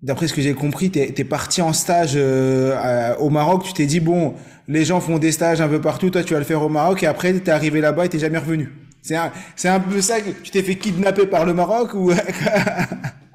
d'après 0.01 0.27
ce 0.27 0.33
que 0.33 0.41
j'ai 0.41 0.53
compris, 0.53 0.91
tu 0.91 1.00
es, 1.00 1.24
parti 1.24 1.62
en 1.62 1.74
stage 1.74 2.13
euh, 2.15 3.15
au 3.18 3.29
Maroc. 3.29 3.63
Tu 3.63 3.74
t'es 3.74 3.85
dit, 3.85 4.00
bon, 4.00 4.35
les 4.68 4.85
gens 4.85 5.00
font 5.00 5.18
des 5.18 5.31
stages 5.31 5.62
un 5.62 5.68
peu 5.68 5.81
partout. 5.81 6.09
Toi, 6.09 6.24
tu 6.24 6.33
vas 6.33 6.39
le 6.39 6.45
faire 6.45 6.62
au 6.62 6.69
Maroc. 6.69 7.03
Et 7.03 7.07
après, 7.07 7.33
tu 7.33 7.39
es 7.39 7.50
arrivé 7.50 7.81
là-bas 7.81 8.06
et 8.06 8.09
tu 8.09 8.19
jamais 8.19 8.38
revenu. 8.38 8.71
C'est 9.01 9.15
un, 9.15 9.31
un 9.65 9.79
peu 9.79 10.01
ça 10.01 10.19
que 10.19 10.31
tu 10.31 10.51
t'es 10.51 10.63
fait 10.63 10.75
kidnapper 10.75 11.27
par 11.27 11.45
le 11.45 11.53
Maroc 11.53 11.94
ou? 11.94 12.12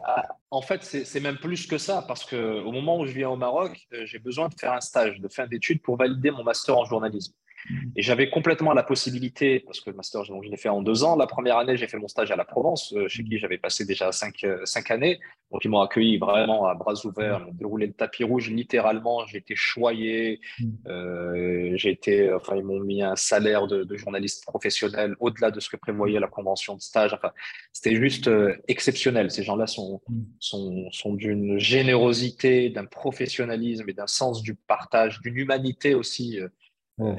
Ah, 0.04 0.26
En 0.50 0.60
fait, 0.60 0.82
c'est 0.82 1.20
même 1.20 1.36
plus 1.36 1.66
que 1.66 1.78
ça, 1.78 2.04
parce 2.06 2.24
que 2.24 2.60
au 2.64 2.72
moment 2.72 2.98
où 2.98 3.06
je 3.06 3.12
viens 3.12 3.30
au 3.30 3.36
Maroc, 3.36 3.78
euh, 3.94 4.04
j'ai 4.04 4.18
besoin 4.18 4.48
de 4.48 4.54
faire 4.58 4.72
un 4.72 4.80
stage 4.80 5.20
de 5.20 5.28
fin 5.28 5.46
d'études 5.46 5.80
pour 5.80 5.96
valider 5.96 6.32
mon 6.32 6.42
master 6.42 6.76
en 6.76 6.84
journalisme. 6.84 7.32
Et 7.96 8.02
j'avais 8.02 8.28
complètement 8.30 8.72
la 8.72 8.82
possibilité, 8.82 9.60
parce 9.60 9.80
que 9.80 9.90
le 9.90 9.96
master, 9.96 10.24
je 10.24 10.32
l'ai 10.50 10.56
fait 10.56 10.68
en 10.68 10.82
deux 10.82 11.04
ans. 11.04 11.16
La 11.16 11.26
première 11.26 11.58
année, 11.58 11.76
j'ai 11.76 11.88
fait 11.88 11.98
mon 11.98 12.08
stage 12.08 12.30
à 12.30 12.36
la 12.36 12.44
Provence, 12.44 12.92
euh, 12.94 13.08
chez 13.08 13.24
qui 13.24 13.38
j'avais 13.38 13.58
passé 13.58 13.84
déjà 13.84 14.12
cinq, 14.12 14.44
euh, 14.44 14.64
cinq 14.64 14.90
années. 14.90 15.20
Donc, 15.50 15.64
ils 15.64 15.68
m'ont 15.68 15.80
accueilli 15.80 16.18
vraiment 16.18 16.66
à 16.66 16.74
bras 16.74 16.94
ouverts, 17.04 17.40
ils 17.40 17.46
m'ont 17.46 17.52
déroulé 17.52 17.86
le 17.86 17.92
tapis 17.92 18.24
rouge 18.24 18.50
littéralement. 18.50 19.26
J'ai 19.26 19.38
été 19.38 19.54
choyé. 19.54 20.40
Euh, 20.86 21.72
j'ai 21.76 21.90
été, 21.90 22.32
enfin, 22.32 22.56
ils 22.56 22.64
m'ont 22.64 22.80
mis 22.80 23.02
un 23.02 23.16
salaire 23.16 23.66
de, 23.66 23.84
de 23.84 23.96
journaliste 23.96 24.44
professionnel 24.44 25.14
au-delà 25.20 25.50
de 25.50 25.60
ce 25.60 25.68
que 25.68 25.76
prévoyait 25.76 26.20
la 26.20 26.28
convention 26.28 26.74
de 26.74 26.80
stage. 26.80 27.12
Enfin, 27.12 27.32
c'était 27.72 27.96
juste 27.96 28.28
euh, 28.28 28.56
exceptionnel. 28.68 29.30
Ces 29.30 29.42
gens-là 29.42 29.66
sont, 29.66 30.00
sont, 30.38 30.90
sont 30.90 31.12
d'une 31.12 31.58
générosité, 31.58 32.70
d'un 32.70 32.86
professionnalisme 32.86 33.88
et 33.88 33.92
d'un 33.92 34.06
sens 34.06 34.42
du 34.42 34.54
partage, 34.54 35.20
d'une 35.20 35.36
humanité 35.36 35.94
aussi 35.94 36.40
euh, 36.40 36.48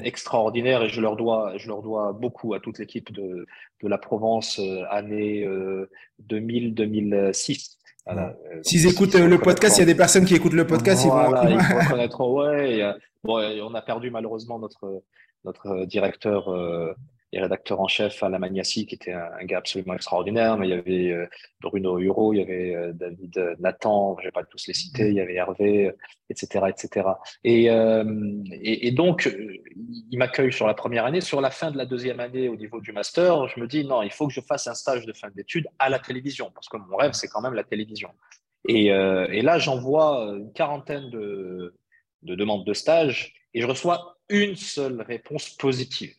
extraordinaire 0.02 0.82
et 0.82 0.88
je 0.88 1.00
leur 1.00 1.16
dois, 1.16 1.52
je 1.56 1.68
leur 1.68 1.82
dois 1.82 2.12
beaucoup 2.12 2.54
à 2.54 2.60
toute 2.60 2.78
l'équipe 2.78 3.12
de, 3.12 3.46
de 3.82 3.88
la 3.88 3.98
Provence 3.98 4.58
euh, 4.58 4.82
année 4.90 5.46
2000-2006. 6.28 7.76
Euh, 8.08 8.32
S'ils 8.62 8.86
écoutent 8.86 9.14
le 9.14 9.38
podcast, 9.38 9.78
il 9.78 9.80
y 9.80 9.82
a 9.82 9.86
des 9.86 9.94
personnes 9.94 10.24
qui 10.24 10.34
écoutent 10.34 10.52
le 10.52 10.66
podcast, 10.66 11.04
ils 11.04 11.10
vont, 11.10 11.28
reconnaître. 11.28 12.20
Ouais, 12.28 12.82
bon, 13.24 13.38
on 13.62 13.74
a 13.74 13.82
perdu 13.82 14.10
malheureusement 14.10 14.58
notre 14.58 15.02
notre 15.44 15.84
directeur 15.86 16.48
les 17.34 17.40
rédacteurs 17.40 17.80
en 17.80 17.88
chef 17.88 18.20
la 18.22 18.38
Magnassi, 18.38 18.86
qui 18.86 18.94
était 18.94 19.12
un, 19.12 19.44
gars 19.44 19.58
absolument 19.58 19.94
extraordinaire, 19.94 20.56
mais 20.56 20.68
il 20.68 20.70
y 20.70 20.74
avait 20.74 21.12
euh, 21.12 21.26
Bruno 21.60 21.98
Huro, 21.98 22.32
il 22.32 22.38
y 22.38 22.42
avait 22.42 22.74
euh, 22.74 22.92
David 22.92 23.36
euh, 23.38 23.56
Nathan, 23.58 24.16
je 24.20 24.24
vais 24.26 24.30
pas 24.30 24.44
tous 24.44 24.68
les 24.68 24.72
citer, 24.72 25.08
il 25.08 25.14
y 25.14 25.20
avait 25.20 25.34
Hervé, 25.34 25.90
etc., 26.30 26.66
etc. 26.68 27.08
Et, 27.42 27.64
et, 27.64 28.86
et 28.86 28.90
donc, 28.92 29.28
il 30.10 30.16
m'accueille 30.16 30.52
sur 30.52 30.66
la 30.66 30.74
première 30.74 31.04
année. 31.04 31.20
Sur 31.20 31.40
la 31.40 31.50
fin 31.50 31.70
de 31.72 31.76
la 31.76 31.86
deuxième 31.86 32.20
année, 32.20 32.48
au 32.48 32.56
niveau 32.56 32.80
du 32.80 32.92
master, 32.92 33.48
je 33.48 33.58
me 33.58 33.66
dis 33.66 33.84
non, 33.84 34.02
il 34.02 34.12
faut 34.12 34.28
que 34.28 34.32
je 34.32 34.40
fasse 34.40 34.68
un 34.68 34.74
stage 34.74 35.04
de 35.04 35.12
fin 35.12 35.28
d'études 35.34 35.66
à 35.78 35.88
la 35.88 35.98
télévision, 35.98 36.52
parce 36.54 36.68
que 36.68 36.76
mon 36.76 36.96
rêve, 36.96 37.12
c'est 37.12 37.28
quand 37.28 37.42
même 37.42 37.54
la 37.54 37.64
télévision. 37.64 38.10
Et, 38.68 38.86
et 38.86 39.42
là, 39.42 39.58
j'envoie 39.58 40.34
une 40.36 40.52
quarantaine 40.52 41.10
de 41.10 41.74
demandes 42.22 42.64
de 42.64 42.72
stage 42.74 43.34
et 43.52 43.60
je 43.60 43.66
reçois 43.66 44.16
une 44.28 44.56
seule 44.56 45.02
réponse 45.02 45.50
positive. 45.50 46.14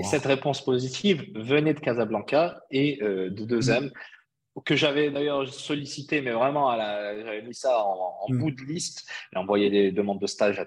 Et 0.00 0.02
cette 0.04 0.24
réponse 0.24 0.64
positive 0.64 1.26
venait 1.34 1.74
de 1.74 1.80
Casablanca 1.80 2.60
et 2.70 3.02
euh, 3.02 3.30
de 3.30 3.44
2M, 3.44 3.86
mm. 3.86 4.62
que 4.64 4.74
j'avais 4.74 5.10
d'ailleurs 5.10 5.46
sollicité, 5.52 6.22
mais 6.22 6.32
vraiment, 6.32 6.74
j'avais 6.76 7.42
mis 7.42 7.54
ça 7.54 7.84
en, 7.84 8.26
mm. 8.28 8.38
bout 8.38 8.50
de 8.50 8.62
liste 8.62 9.08
et 9.34 9.36
envoyé 9.36 9.68
des 9.68 9.92
demandes 9.92 10.20
de 10.20 10.26
stage 10.26 10.58
à 10.58 10.66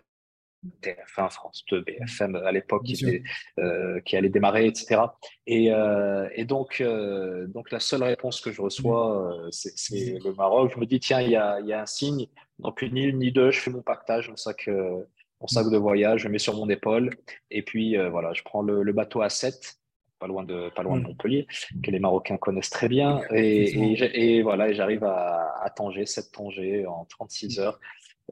TF1, 0.82 1.30
France 1.30 1.64
2, 1.70 1.82
BFM 1.82 2.36
à 2.36 2.52
l'époque 2.52 2.84
qui, 2.84 3.22
euh, 3.60 4.00
qui 4.02 4.16
allait 4.16 4.30
démarrer, 4.30 4.68
etc. 4.68 5.02
Et, 5.46 5.74
euh, 5.74 6.30
et 6.36 6.46
donc, 6.46 6.80
euh, 6.80 7.48
donc, 7.48 7.72
la 7.72 7.80
seule 7.80 8.04
réponse 8.04 8.40
que 8.40 8.52
je 8.52 8.62
reçois, 8.62 9.48
mm. 9.48 9.52
c'est 9.52 10.20
le 10.24 10.34
Maroc. 10.34 10.72
Je 10.74 10.80
me 10.80 10.86
dis, 10.86 11.00
tiens, 11.00 11.22
il 11.22 11.32
y 11.32 11.36
a, 11.36 11.60
y 11.62 11.74
a, 11.74 11.82
un 11.82 11.86
signe. 11.86 12.28
Donc, 12.60 12.82
ni 12.82 13.04
une 13.04 13.20
ni 13.20 13.32
deux, 13.32 13.52
je 13.52 13.60
fais 13.60 13.72
mon 13.72 13.82
pactage. 13.82 14.32
C'est 14.36 14.44
ça 14.44 14.54
que 14.54 15.06
mon 15.44 15.48
sac 15.48 15.70
de 15.70 15.78
voyage, 15.78 16.22
je 16.22 16.30
mets 16.30 16.40
sur 16.40 16.56
mon 16.56 16.68
épaule, 16.70 17.12
et 17.52 17.62
puis 17.62 17.96
voilà, 18.10 18.34
je 18.34 18.42
prends 18.44 18.64
le, 18.64 18.92
bateau 18.94 19.22
à 19.22 19.30
7 19.30 19.78
pas 20.20 20.28
loin 20.28 20.44
de, 20.44 20.70
pas 20.74 20.84
loin 20.84 20.98
de 20.98 21.04
Montpellier, 21.04 21.48
que 21.84 21.92
les 21.92 22.00
Marocains 22.00 22.38
connaissent 22.38 22.70
très 22.70 22.88
bien. 22.88 23.20
Et, 23.32 24.38
et, 24.38 24.42
voilà, 24.42 24.70
et 24.70 24.74
j'arrive 24.74 25.04
à, 25.04 25.54
à, 25.62 25.70
Tanger, 25.70 26.06
7 26.06 26.32
Tanger 26.32 26.88
en 26.88 27.04
36 27.04 27.60
heures. 27.60 27.78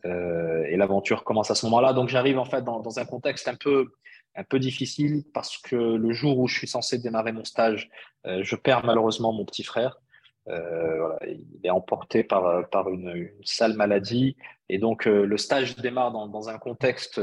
Euh, 0.05 0.63
et 0.69 0.77
l'aventure 0.77 1.23
commence 1.23 1.51
à 1.51 1.55
ce 1.55 1.65
moment-là. 1.65 1.93
Donc 1.93 2.09
j'arrive 2.09 2.39
en 2.39 2.45
fait 2.45 2.63
dans, 2.63 2.79
dans, 2.79 2.99
un 2.99 3.05
contexte 3.05 3.47
un 3.47 3.55
peu, 3.55 3.91
un 4.35 4.43
peu 4.43 4.59
difficile 4.59 5.23
parce 5.33 5.57
que 5.57 5.75
le 5.75 6.13
jour 6.13 6.39
où 6.39 6.47
je 6.47 6.57
suis 6.57 6.67
censé 6.67 6.97
démarrer 6.97 7.31
mon 7.31 7.43
stage, 7.43 7.89
euh, 8.25 8.41
je 8.43 8.55
perds 8.55 8.85
malheureusement 8.85 9.33
mon 9.33 9.45
petit 9.45 9.63
frère. 9.63 9.99
Euh, 10.47 10.97
voilà, 10.97 11.19
il 11.27 11.59
est 11.63 11.69
emporté 11.69 12.23
par, 12.23 12.67
par 12.69 12.89
une, 12.89 13.09
une 13.09 13.43
sale 13.43 13.73
maladie. 13.73 14.37
Et 14.73 14.77
donc 14.77 15.05
le 15.05 15.37
stage 15.37 15.75
démarre 15.75 16.11
dans, 16.11 16.27
dans 16.27 16.47
un 16.47 16.57
contexte 16.57 17.19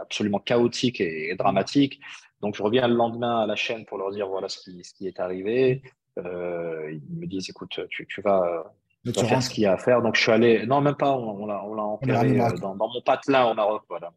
absolument 0.00 0.38
chaotique 0.38 1.00
et, 1.00 1.34
dramatique. 1.36 2.00
Donc 2.40 2.56
je 2.56 2.62
reviens 2.62 2.88
le 2.88 2.94
lendemain 2.94 3.40
à 3.40 3.46
la 3.46 3.56
chaîne 3.56 3.84
pour 3.84 3.98
leur 3.98 4.10
dire 4.10 4.26
voilà 4.26 4.48
ce 4.48 4.58
qui, 4.58 4.82
ce 4.82 4.94
qui 4.94 5.06
est 5.06 5.20
arrivé. 5.20 5.82
ils 6.16 6.22
me 6.22 7.26
disent 7.26 7.50
écoute, 7.50 7.78
tu, 7.90 8.06
tu 8.06 8.22
vas 8.22 8.64
de 9.04 9.12
faire 9.12 9.42
ce 9.42 9.50
qu'il 9.50 9.64
y 9.64 9.66
a 9.66 9.72
à 9.72 9.78
faire. 9.78 10.02
Donc, 10.02 10.16
je 10.16 10.22
suis 10.22 10.32
allé, 10.32 10.66
non, 10.66 10.80
même 10.80 10.94
pas, 10.94 11.16
on, 11.16 11.46
l'a 11.46 11.62
enterré 11.62 12.40
euh, 12.40 12.50
dans, 12.60 12.74
dans, 12.74 12.88
mon 12.88 13.00
patelin 13.00 13.46
au 13.46 13.54
Maroc, 13.54 13.82
voilà, 13.88 14.12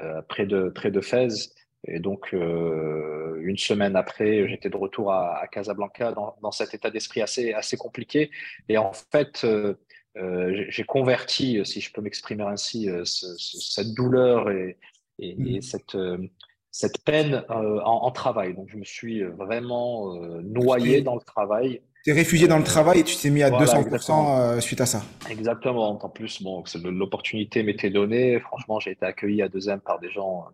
euh, 0.00 0.20
près, 0.28 0.46
de, 0.46 0.68
près 0.68 0.90
de 0.90 1.00
Fès. 1.00 1.54
Et 1.86 2.00
donc, 2.00 2.34
euh, 2.34 3.40
une 3.42 3.56
semaine 3.56 3.96
après, 3.96 4.48
j'étais 4.48 4.68
de 4.68 4.76
retour 4.76 5.12
à, 5.12 5.38
à 5.38 5.46
Casablanca 5.46 6.12
dans, 6.12 6.34
dans, 6.42 6.50
cet 6.50 6.74
état 6.74 6.90
d'esprit 6.90 7.22
assez, 7.22 7.52
assez 7.52 7.76
compliqué. 7.76 8.30
Et 8.68 8.76
en 8.76 8.92
fait, 8.92 9.42
euh, 9.44 9.74
j'ai 10.14 10.84
converti, 10.84 11.60
si 11.64 11.80
je 11.80 11.92
peux 11.92 12.00
m'exprimer 12.00 12.44
ainsi, 12.44 12.88
ce, 13.04 13.26
cette 13.38 13.94
douleur 13.94 14.50
et, 14.50 14.76
et, 15.18 15.30
et 15.30 15.58
mmh. 15.58 15.62
cette, 15.62 15.96
cette 16.70 17.04
peine 17.04 17.44
en, 17.48 17.84
en, 17.84 18.10
travail. 18.10 18.54
Donc, 18.54 18.68
je 18.68 18.76
me 18.76 18.84
suis 18.84 19.22
vraiment 19.22 20.14
noyé 20.42 21.02
dans 21.02 21.14
le 21.14 21.20
travail 21.20 21.80
tu 22.04 22.10
es 22.10 22.12
réfugié 22.12 22.46
dans 22.46 22.58
le 22.58 22.64
travail 22.64 23.00
et 23.00 23.04
tu 23.04 23.16
t'es 23.16 23.30
mis 23.30 23.42
à 23.42 23.50
200% 23.50 24.56
euh, 24.56 24.60
suite 24.60 24.80
à 24.80 24.86
ça. 24.86 25.02
Exactement. 25.28 25.90
En 25.90 26.08
plus, 26.08 26.42
bon, 26.42 26.62
l'opportunité 26.84 27.62
m'était 27.62 27.90
donnée. 27.90 28.38
Franchement, 28.40 28.78
j'ai 28.78 28.92
été 28.92 29.04
accueilli 29.04 29.42
à 29.42 29.48
deuxième 29.48 29.80
par 29.80 29.98
des 29.98 30.10
gens. 30.10 30.46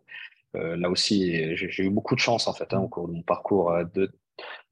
Euh, 0.56 0.76
là 0.76 0.88
aussi, 0.88 1.56
j'ai 1.56 1.84
eu 1.84 1.90
beaucoup 1.90 2.14
de 2.14 2.20
chance 2.20 2.46
en 2.46 2.54
fait 2.54 2.72
hein, 2.72 2.78
au 2.78 2.88
cours 2.88 3.08
de 3.08 3.12
mon 3.12 3.22
parcours 3.22 3.72
euh, 3.72 3.84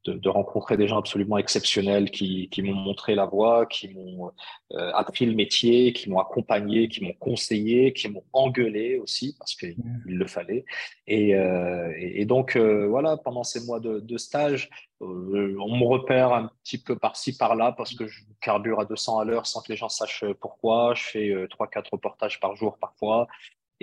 de, 0.04 0.28
rencontrer 0.28 0.76
des 0.76 0.88
gens 0.88 0.98
absolument 0.98 1.38
exceptionnels 1.38 2.10
qui, 2.10 2.48
qui 2.50 2.62
m'ont 2.62 2.74
montré 2.74 3.14
la 3.14 3.26
voie, 3.26 3.66
qui 3.66 3.88
m'ont 3.88 4.32
euh, 4.72 4.90
appris 4.94 5.26
le 5.26 5.34
métier, 5.34 5.92
qui 5.92 6.10
m'ont 6.10 6.18
accompagné, 6.18 6.88
qui 6.88 7.04
m'ont 7.04 7.12
conseillé, 7.14 7.92
qui 7.92 8.08
m'ont 8.08 8.24
engueulé 8.32 8.98
aussi 8.98 9.36
parce 9.38 9.54
qu'il 9.54 9.76
le 10.06 10.26
fallait. 10.26 10.64
Et, 11.06 11.36
euh, 11.36 11.92
et, 11.96 12.24
donc 12.24 12.56
euh, 12.56 12.86
voilà, 12.88 13.16
pendant 13.16 13.44
ces 13.44 13.64
mois 13.64 13.80
de, 13.80 14.00
de 14.00 14.18
stage, 14.18 14.70
on 15.00 15.06
me 15.06 15.84
repère 15.84 16.32
un 16.32 16.50
petit 16.62 16.78
peu 16.78 16.96
par-ci 16.96 17.36
par-là 17.36 17.72
parce 17.72 17.92
que 17.94 18.06
je 18.06 18.22
carbure 18.40 18.78
à 18.78 18.84
200 18.84 19.18
à 19.18 19.24
l'heure 19.24 19.46
sans 19.46 19.60
que 19.60 19.72
les 19.72 19.76
gens 19.76 19.88
sachent 19.88 20.24
pourquoi. 20.40 20.94
Je 20.94 21.02
fais 21.02 21.46
trois 21.50 21.66
quatre 21.66 21.90
reportages 21.92 22.38
par 22.38 22.54
jour 22.54 22.78
parfois. 22.78 23.26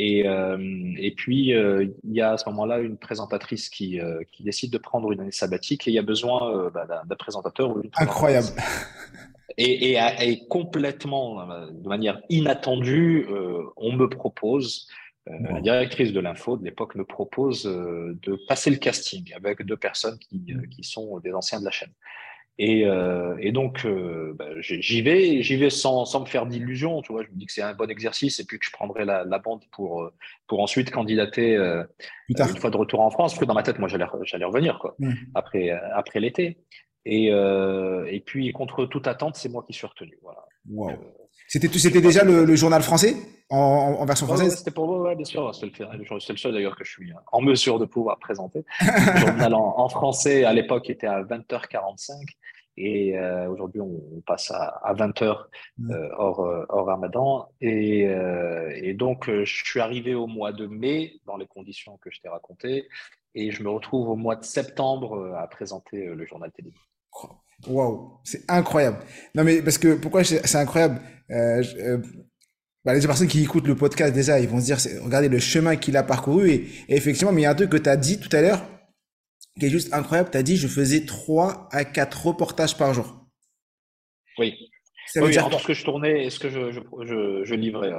Et, 0.02 0.26
euh, 0.26 0.58
et 0.98 1.12
puis, 1.12 1.54
euh, 1.54 1.86
il 2.06 2.14
y 2.14 2.22
a 2.22 2.32
à 2.32 2.38
ce 2.38 2.48
moment-là 2.50 2.80
une 2.80 2.98
présentatrice 2.98 3.68
qui, 3.68 4.00
euh, 4.00 4.22
qui 4.32 4.44
décide 4.44 4.72
de 4.72 4.78
prendre 4.78 5.12
une 5.12 5.20
année 5.20 5.34
sabbatique 5.34 5.90
et 5.90 5.92
il 5.92 5.94
y 5.94 6.00
a 6.00 6.04
besoin 6.04 6.72
bah, 6.74 6.88
d'un 7.06 7.16
présentateur. 7.18 7.76
Incroyable. 7.98 8.48
Et, 9.62 9.92
et, 9.92 10.00
et, 10.22 10.48
complètement, 10.48 11.46
de 11.46 11.90
manière 11.90 12.22
inattendue, 12.30 13.28
on 13.76 13.92
me 13.92 14.08
propose, 14.08 14.88
la 15.28 15.60
directrice 15.60 16.14
de 16.14 16.20
l'info 16.22 16.56
de 16.56 16.64
l'époque 16.64 16.96
me 16.96 17.04
propose 17.04 17.64
de 17.64 18.40
passer 18.48 18.70
le 18.70 18.78
casting 18.78 19.34
avec 19.36 19.64
deux 19.64 19.76
personnes 19.76 20.18
qui, 20.18 20.56
qui 20.72 20.84
sont 20.84 21.20
des 21.20 21.34
anciens 21.34 21.60
de 21.60 21.66
la 21.66 21.72
chaîne. 21.72 21.92
Et, 22.62 22.86
euh, 22.86 23.38
et 23.40 23.54
donc, 23.54 23.86
euh, 23.86 24.36
bah, 24.38 24.50
j'y 24.60 25.02
vais, 25.02 25.42
j'y 25.42 25.56
vais 25.56 25.70
sans, 25.70 26.04
sans 26.04 26.20
me 26.20 26.26
faire 26.26 26.46
d'illusions. 26.46 27.02
Tu 27.02 27.14
vois, 27.14 27.24
je 27.24 27.30
me 27.30 27.36
dis 27.36 27.46
que 27.46 27.54
c'est 27.54 27.62
un 27.62 27.74
bon 27.74 27.90
exercice 27.90 28.42
et 28.42 28.46
puis 28.46 28.60
que 28.60 28.66
je 28.66 28.72
prendrai 28.72 29.06
la, 29.06 29.24
la 29.24 29.40
bande 29.40 29.64
pour, 29.72 30.04
euh, 30.04 30.14
pour 30.46 30.60
ensuite 30.60 30.92
candidater 30.92 31.56
euh, 31.56 31.86
une 32.28 32.36
fois 32.58 32.70
de 32.70 32.76
retour 32.76 33.00
en 33.00 33.12
France. 33.12 33.32
Parce 33.32 33.40
que 33.40 33.46
dans 33.46 33.54
ma 33.54 33.64
tête, 33.64 33.80
moi, 33.80 33.88
j'allais, 33.88 34.06
j'allais 34.24 34.44
revenir 34.44 34.78
quoi, 34.78 34.94
mmh. 35.00 35.14
après, 35.36 35.70
après 35.70 36.20
l'été. 36.20 36.58
Et, 37.06 37.32
euh, 37.32 38.06
et 38.10 38.20
puis, 38.20 38.52
contre 38.52 38.86
toute 38.86 39.08
attente, 39.08 39.36
c'est 39.36 39.50
moi 39.50 39.64
qui 39.66 39.74
suis 39.74 39.88
retenu. 39.88 40.18
Voilà. 40.22 40.46
Wow. 40.70 40.92
c'était, 41.48 41.68
c'était 41.70 42.02
déjà 42.02 42.24
le, 42.24 42.46
le, 42.46 42.56
journal 42.56 42.82
français 42.84 43.16
en, 43.50 43.58
en 44.00 44.06
version 44.06 44.28
française? 44.28 44.58
C'était 44.58 44.72
pour 44.72 44.88
moi, 44.88 45.02
ouais, 45.02 45.16
bien 45.16 45.26
sûr. 45.26 45.54
C'est 45.56 45.66
le, 45.66 45.98
le, 45.98 46.20
seul 46.20 46.54
d'ailleurs 46.54 46.76
que 46.76 46.84
je 46.84 46.92
suis 46.92 47.12
en 47.32 47.42
mesure 47.42 47.80
de 47.80 47.86
pouvoir 47.86 48.20
présenter. 48.20 48.66
le 48.82 49.20
journal 49.20 49.54
en, 49.54 49.80
en 49.80 49.90
français, 49.90 50.44
à 50.44 50.54
l'époque, 50.54 50.90
était 50.90 51.08
à 51.08 51.24
20h45. 51.24 52.14
Et 52.82 53.18
euh, 53.18 53.50
aujourd'hui, 53.50 53.82
on, 53.82 54.22
passe 54.26 54.52
à, 54.52 54.80
à 54.84 54.94
20 54.94 55.22
heures 55.22 55.50
mmh. 55.80 55.92
euh, 55.92 56.10
hors, 56.18 56.40
euh, 56.40 56.66
hors 56.70 56.86
Ramadan. 56.86 57.50
Et, 57.60 58.08
euh, 58.08 58.72
et 58.74 58.94
donc, 58.94 59.28
euh, 59.28 59.44
je 59.44 59.66
suis 59.66 59.82
arrivé 59.82 60.16
au 60.16 60.28
mois 60.28 60.54
de 60.54 60.66
mai 60.66 61.20
dans 61.26 61.36
les 61.36 61.46
conditions 61.46 61.98
que 61.98 62.10
je 62.10 62.22
t'ai 62.22 62.30
racontées. 62.30 62.88
Et 63.36 63.52
je 63.52 63.64
me 63.64 63.70
retrouve 63.70 64.10
au 64.10 64.16
mois 64.16 64.36
de 64.36 64.44
septembre 64.44 65.36
à 65.38 65.48
présenter 65.48 66.06
le 66.06 66.26
journal 66.26 66.52
télé. 66.52 66.72
Waouh, 67.68 68.20
c'est 68.24 68.50
incroyable. 68.50 69.00
Non, 69.36 69.44
mais 69.44 69.62
parce 69.62 69.78
que 69.78 69.96
pourquoi 69.96 70.24
c'est 70.24 70.56
incroyable 70.56 71.02
euh, 71.32 71.98
bah, 72.86 72.94
Les 72.94 73.06
personnes 73.06 73.28
qui 73.28 73.44
écoutent 73.44 73.68
le 73.68 73.76
podcast, 73.76 74.14
déjà, 74.14 74.40
ils 74.40 74.48
vont 74.48 74.60
se 74.60 74.66
dire 74.66 74.78
regardez 75.04 75.30
le 75.30 75.40
chemin 75.40 75.76
qu'il 75.76 75.98
a 75.98 76.04
parcouru. 76.04 76.50
Et, 76.50 76.68
et 76.88 76.96
effectivement, 76.96 77.32
mais 77.32 77.42
il 77.42 77.44
y 77.44 77.48
a 77.48 77.52
un 77.52 77.56
truc 77.56 77.70
que 77.70 77.78
tu 77.78 77.90
as 77.90 77.98
dit 77.98 78.20
tout 78.20 78.34
à 78.36 78.42
l'heure 78.42 78.66
qui 79.60 79.66
est 79.66 79.70
juste 79.70 79.94
incroyable. 79.94 80.30
Tu 80.32 80.38
as 80.38 80.44
dit, 80.44 80.58
je 80.58 80.68
faisais 80.68 81.06
3 81.06 81.68
à 81.72 81.84
4 81.86 82.28
reportages 82.28 82.78
par 82.78 82.94
jour. 82.94 83.26
Oui. 84.38 84.56
Ça 85.08 85.24
oui, 85.24 85.34
ce 85.34 85.68
que 85.68 85.74
je 85.74 85.84
tournais 85.84 86.26
et 86.26 86.30
ce 86.30 86.40
que 86.40 86.50
je, 86.50 86.72
je, 86.72 86.80
je, 87.02 87.44
je 87.44 87.56
livrais. 87.56 87.92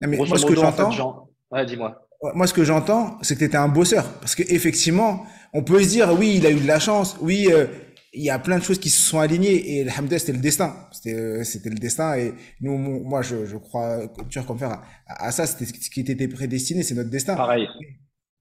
mais 0.00 0.16
moi, 0.16 0.26
ce 0.26 0.44
que 0.44 0.54
j'entends. 0.54 1.30
ouais, 1.52 1.64
dis-moi. 1.64 2.05
Moi, 2.34 2.46
ce 2.46 2.54
que 2.54 2.64
j'entends, 2.64 3.18
c'est 3.22 3.34
que 3.34 3.40
tu 3.40 3.44
étais 3.44 3.56
un 3.56 3.68
bosseur. 3.68 4.10
Parce 4.20 4.34
qu'effectivement, 4.34 5.26
on 5.52 5.62
peut 5.62 5.82
se 5.82 5.88
dire, 5.88 6.12
oui, 6.18 6.36
il 6.36 6.46
a 6.46 6.50
eu 6.50 6.60
de 6.60 6.66
la 6.66 6.78
chance. 6.78 7.16
Oui, 7.20 7.48
euh, 7.50 7.66
il 8.12 8.24
y 8.24 8.30
a 8.30 8.38
plein 8.38 8.58
de 8.58 8.64
choses 8.64 8.78
qui 8.78 8.90
se 8.90 9.00
sont 9.00 9.20
alignées. 9.20 9.76
Et 9.76 9.82
alhamdoulilah, 9.82 10.18
c'était 10.18 10.32
le 10.32 10.38
destin. 10.38 10.74
C'était, 10.92 11.14
euh, 11.14 11.44
c'était 11.44 11.68
le 11.68 11.76
destin. 11.76 12.16
Et 12.16 12.32
nous, 12.60 12.78
moi, 12.78 13.22
je, 13.22 13.44
je 13.44 13.56
crois, 13.56 14.06
dur 14.28 14.46
comme 14.46 14.58
faire 14.58 14.80
à, 15.06 15.26
à 15.26 15.30
ça, 15.30 15.46
c'était 15.46 15.66
ce 15.66 15.90
qui 15.90 16.00
était 16.00 16.28
prédestiné. 16.28 16.82
C'est 16.82 16.94
notre 16.94 17.10
destin. 17.10 17.36
Pareil. 17.36 17.68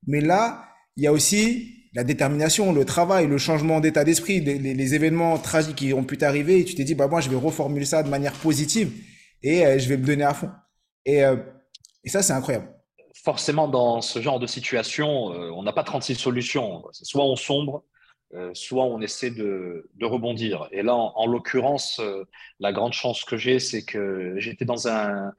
Mais 0.07 0.21
là, 0.21 0.69
il 0.95 1.03
y 1.03 1.07
a 1.07 1.11
aussi 1.11 1.75
la 1.95 2.03
détermination, 2.03 2.73
le 2.73 2.83
travail, 2.85 3.27
le 3.27 3.37
changement 3.37 3.79
d'état 3.79 4.03
d'esprit, 4.03 4.41
les, 4.41 4.57
les, 4.57 4.95
événements 4.95 5.37
tragiques 5.37 5.77
qui 5.77 5.93
ont 5.93 6.03
pu 6.03 6.17
t'arriver, 6.17 6.59
et 6.59 6.65
tu 6.65 6.75
t'es 6.75 6.83
dit, 6.83 6.93
bah 6.93 7.07
moi, 7.07 7.21
je 7.21 7.29
vais 7.29 7.37
reformuler 7.37 7.85
ça 7.85 8.03
de 8.03 8.09
manière 8.09 8.33
positive 8.33 8.91
et 9.41 9.65
euh, 9.65 9.79
je 9.79 9.87
vais 9.87 9.95
me 9.95 10.05
donner 10.05 10.25
à 10.25 10.33
fond. 10.33 10.49
Et, 11.05 11.23
euh, 11.23 11.37
et 12.03 12.09
ça, 12.09 12.21
c'est 12.21 12.33
incroyable. 12.33 12.67
Forcément, 13.23 13.67
dans 13.67 14.01
ce 14.01 14.21
genre 14.21 14.39
de 14.39 14.47
situation, 14.47 15.33
euh, 15.33 15.49
on 15.51 15.63
n'a 15.63 15.73
pas 15.73 15.83
36 15.83 16.15
solutions. 16.15 16.83
Soit 16.91 17.25
on 17.25 17.35
sombre, 17.35 17.83
soit 18.53 18.83
on 18.83 18.99
essaie 18.99 19.31
de, 19.31 19.89
rebondir. 20.01 20.67
Et 20.71 20.81
là, 20.83 20.93
en, 20.93 21.13
en 21.15 21.25
l'occurrence, 21.25 22.01
la 22.59 22.73
grande 22.73 22.91
chance 22.91 23.23
que 23.23 23.37
j'ai, 23.37 23.59
c'est 23.59 23.85
que 23.85 24.35
j'étais 24.37 24.65
dans 24.65 24.87
un, 24.89 25.31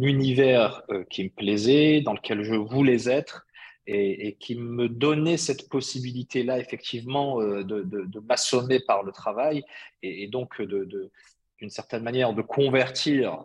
univers 0.00 0.82
qui 1.10 1.24
me 1.24 1.28
plaisait, 1.28 2.00
dans 2.00 2.14
lequel 2.14 2.42
je 2.42 2.54
voulais 2.54 3.08
être 3.08 3.46
et, 3.86 4.36
qui 4.38 4.56
me 4.56 4.88
donnait 4.88 5.36
cette 5.36 5.68
possibilité-là, 5.68 6.58
effectivement, 6.58 7.40
euh, 7.40 7.64
de, 7.64 8.20
m'assommer 8.20 8.80
par 8.80 9.02
le 9.02 9.12
travail 9.12 9.64
et, 10.02 10.24
et 10.24 10.28
donc 10.28 10.60
d'une 10.62 11.70
certaine 11.70 12.02
manière 12.02 12.32
de 12.32 12.42
convertir, 12.42 13.44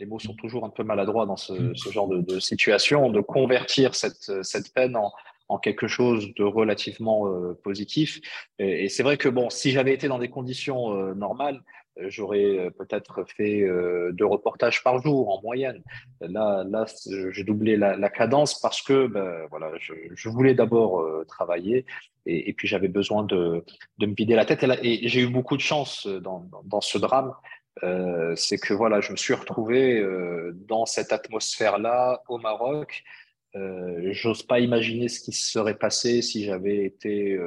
les 0.00 0.06
mots 0.06 0.18
sont 0.18 0.34
toujours 0.34 0.64
un 0.64 0.70
peu 0.70 0.82
maladroits 0.82 1.26
dans 1.26 1.36
ce, 1.36 1.52
mm. 1.52 1.76
ce 1.76 1.90
genre 1.90 2.08
de, 2.08 2.40
situation, 2.40 3.10
de 3.10 3.20
convertir 3.20 3.94
cette, 3.94 4.42
cette 4.42 4.72
peine 4.72 4.96
en, 4.96 5.12
en 5.48 5.58
quelque 5.58 5.88
chose 5.88 6.32
de 6.34 6.44
relativement 6.44 7.28
euh, 7.28 7.58
positif. 7.62 8.20
Et, 8.58 8.84
et 8.84 8.88
c'est 8.88 9.02
vrai 9.02 9.16
que 9.16 9.28
bon, 9.28 9.50
si 9.50 9.70
j'avais 9.72 9.92
été 9.92 10.08
dans 10.08 10.18
des 10.18 10.30
conditions 10.30 10.92
euh, 10.94 11.14
normales, 11.14 11.60
j'aurais 12.08 12.58
euh, 12.58 12.70
peut-être 12.70 13.24
fait 13.24 13.62
euh, 13.62 14.12
deux 14.12 14.26
reportages 14.26 14.82
par 14.82 15.02
jour 15.02 15.28
en 15.30 15.42
moyenne. 15.42 15.82
Là, 16.20 16.64
là 16.64 16.86
j'ai 17.32 17.44
doublé 17.44 17.76
la, 17.76 17.96
la, 17.96 18.08
cadence 18.10 18.60
parce 18.60 18.80
que 18.80 19.06
ben, 19.06 19.46
voilà, 19.50 19.72
je, 19.78 19.92
je 20.14 20.28
voulais 20.28 20.54
d'abord 20.54 21.04
travailler 21.26 21.84
et, 22.26 22.48
et 22.48 22.52
puis 22.52 22.68
j'avais 22.68 22.88
besoin 22.88 23.24
de, 23.24 23.64
de, 23.98 24.06
me 24.06 24.14
vider 24.14 24.36
la 24.36 24.44
tête. 24.44 24.62
Et, 24.82 25.04
et 25.04 25.08
j'ai 25.08 25.22
eu 25.22 25.28
beaucoup 25.28 25.56
de 25.56 25.62
chance 25.62 26.06
dans, 26.06 26.40
dans, 26.50 26.62
dans 26.64 26.80
ce 26.80 26.98
drame. 26.98 27.32
Euh, 27.82 28.34
c'est 28.36 28.58
que 28.58 28.74
voilà, 28.74 29.00
je 29.00 29.12
me 29.12 29.16
suis 29.16 29.34
retrouvé 29.34 29.98
euh, 29.98 30.52
dans 30.68 30.86
cette 30.86 31.12
atmosphère-là 31.12 32.22
au 32.28 32.38
Maroc. 32.38 33.02
Euh, 33.56 34.10
J'ose 34.12 34.42
pas 34.42 34.60
imaginer 34.60 35.08
ce 35.08 35.20
qui 35.20 35.32
se 35.32 35.50
serait 35.50 35.78
passé 35.78 36.22
si 36.22 36.44
j'avais 36.44 36.84
été 36.84 37.38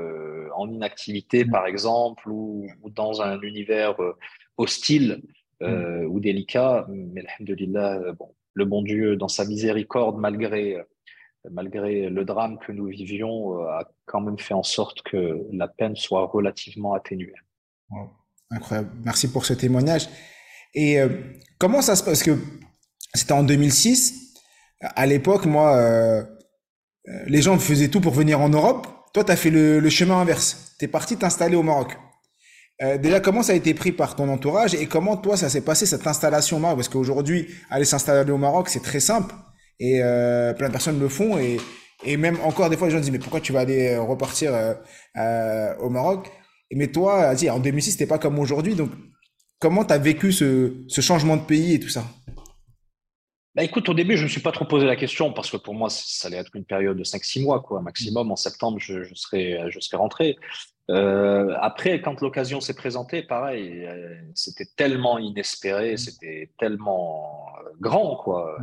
en 0.56 0.70
inactivité, 0.70 1.46
par 1.46 1.66
exemple, 1.66 2.30
ou, 2.30 2.68
ou 2.82 2.90
dans 2.90 3.22
un 3.22 3.40
univers 3.42 3.96
hostile 4.58 5.22
euh, 5.62 6.04
mm. 6.04 6.06
ou 6.08 6.20
délicat. 6.20 6.86
Mais 6.90 7.24
alhamdulillah, 7.26 8.14
bon, 8.14 8.34
le 8.54 8.66
bon 8.66 8.82
Dieu, 8.82 9.16
dans 9.16 9.28
sa 9.28 9.46
miséricorde, 9.46 10.18
malgré, 10.18 10.78
malgré 11.52 12.10
le 12.10 12.26
drame 12.26 12.58
que 12.60 12.72
nous 12.72 12.86
vivions, 12.86 13.62
a 13.68 13.90
quand 14.06 14.22
même 14.22 14.40
fait 14.40 14.54
en 14.54 14.64
sorte 14.64 15.04
que 15.04 15.46
la 15.52 15.68
peine 15.68 15.96
soit 15.96 16.26
relativement 16.26 16.94
atténuée. 16.94 17.34
Incroyable. 18.56 18.90
Merci 19.04 19.28
pour 19.30 19.46
ce 19.46 19.54
témoignage. 19.54 20.10
Et 20.76 21.00
comment 21.60 21.82
ça 21.82 21.96
se 21.96 22.04
passe? 22.04 22.24
Parce 22.24 22.24
que 22.24 22.38
c'était 23.14 23.34
en 23.34 23.44
2006. 23.44 24.14
À 24.82 25.06
l'époque, 25.06 25.46
moi, 25.46 25.78
euh, 25.78 26.24
les 27.28 27.42
gens 27.42 27.58
faisaient 27.58 27.90
tout 27.90 28.02
pour 28.02 28.14
venir 28.14 28.42
en 28.42 28.50
Europe. 28.50 28.88
Toi, 29.14 29.24
tu 29.24 29.32
as 29.32 29.36
fait 29.36 29.50
le, 29.50 29.90
chemin 29.90 30.20
inverse. 30.20 30.76
Tu 30.80 30.86
es 30.86 30.88
parti 30.88 31.18
t'installer 31.18 31.56
au 31.56 31.64
Maroc. 31.64 31.98
Euh, 32.82 32.98
déjà, 32.98 33.20
comment 33.20 33.44
ça 33.44 33.54
a 33.54 33.56
été 33.56 33.74
pris 33.74 33.92
par 33.92 34.16
ton 34.16 34.28
entourage 34.30 34.74
et 34.74 34.88
comment 34.88 35.16
toi, 35.16 35.38
ça 35.38 35.50
s'est 35.50 35.62
passé 35.62 35.86
cette 35.86 36.08
installation 36.08 36.58
au 36.58 36.60
Maroc 36.60 36.78
Parce 36.78 36.90
qu'aujourd'hui, 36.90 37.48
aller 37.70 37.86
s'installer 37.86 38.32
au 38.32 38.38
Maroc, 38.38 38.70
c'est 38.70 38.82
très 38.82 39.00
simple 39.00 39.36
et 39.80 40.02
euh, 40.02 40.54
plein 40.54 40.68
de 40.68 40.72
personnes 40.72 41.00
le 41.00 41.10
font 41.10 41.38
et, 41.38 41.58
et 42.04 42.18
même 42.18 42.38
encore 42.44 42.70
des 42.70 42.78
fois, 42.78 42.88
les 42.88 42.94
gens 42.94 43.00
disent 43.00 43.12
mais 43.12 43.20
pourquoi 43.20 43.42
tu 43.42 43.54
vas 43.54 43.62
aller 43.62 43.96
repartir 43.98 44.54
au 45.80 45.90
Maroc? 45.90 46.32
Mais 46.76 46.88
toi, 46.88 47.34
en 47.50 47.60
2006, 47.60 47.92
c'était 47.92 48.08
pas 48.08 48.20
comme 48.20 48.40
aujourd'hui. 48.40 48.76
Donc, 48.76 48.92
comment 49.60 49.86
tu 49.86 49.94
as 49.94 49.98
vécu 49.98 50.32
ce, 50.32 50.74
ce 50.88 51.02
changement 51.02 51.38
de 51.38 51.44
pays 51.44 51.74
et 51.74 51.80
tout 51.80 51.90
ça? 51.90 52.04
Bah 53.56 53.64
écoute, 53.64 53.88
au 53.88 53.94
début, 53.94 54.16
je 54.18 54.22
ne 54.22 54.24
me 54.24 54.30
suis 54.30 54.42
pas 54.42 54.52
trop 54.52 54.66
posé 54.66 54.88
la 54.88 54.96
question 54.96 55.32
parce 55.32 55.52
que 55.52 55.58
pour 55.58 55.76
moi, 55.76 55.90
ça 55.92 56.28
allait 56.28 56.38
être 56.38 56.56
une 56.56 56.66
période 56.66 56.98
de 56.98 57.04
5-6 57.04 57.44
mois, 57.44 57.62
quoi, 57.62 57.82
maximum. 57.82 58.32
En 58.32 58.36
septembre, 58.36 58.80
je, 58.80 59.04
je 59.04 59.14
serais, 59.14 59.60
je 59.70 59.80
serais 59.80 59.98
rentré. 59.98 60.38
Euh, 60.90 61.56
après, 61.62 62.02
quand 62.02 62.20
l'occasion 62.22 62.60
s'est 62.60 62.74
présentée, 62.74 63.24
pareil, 63.24 63.86
euh, 63.86 64.16
c'était 64.36 64.68
tellement 64.76 65.18
inespéré, 65.18 65.98
c'était 65.98 66.52
tellement 66.60 67.46
euh, 67.60 67.70
grand, 67.80 68.18
quoi. 68.18 68.58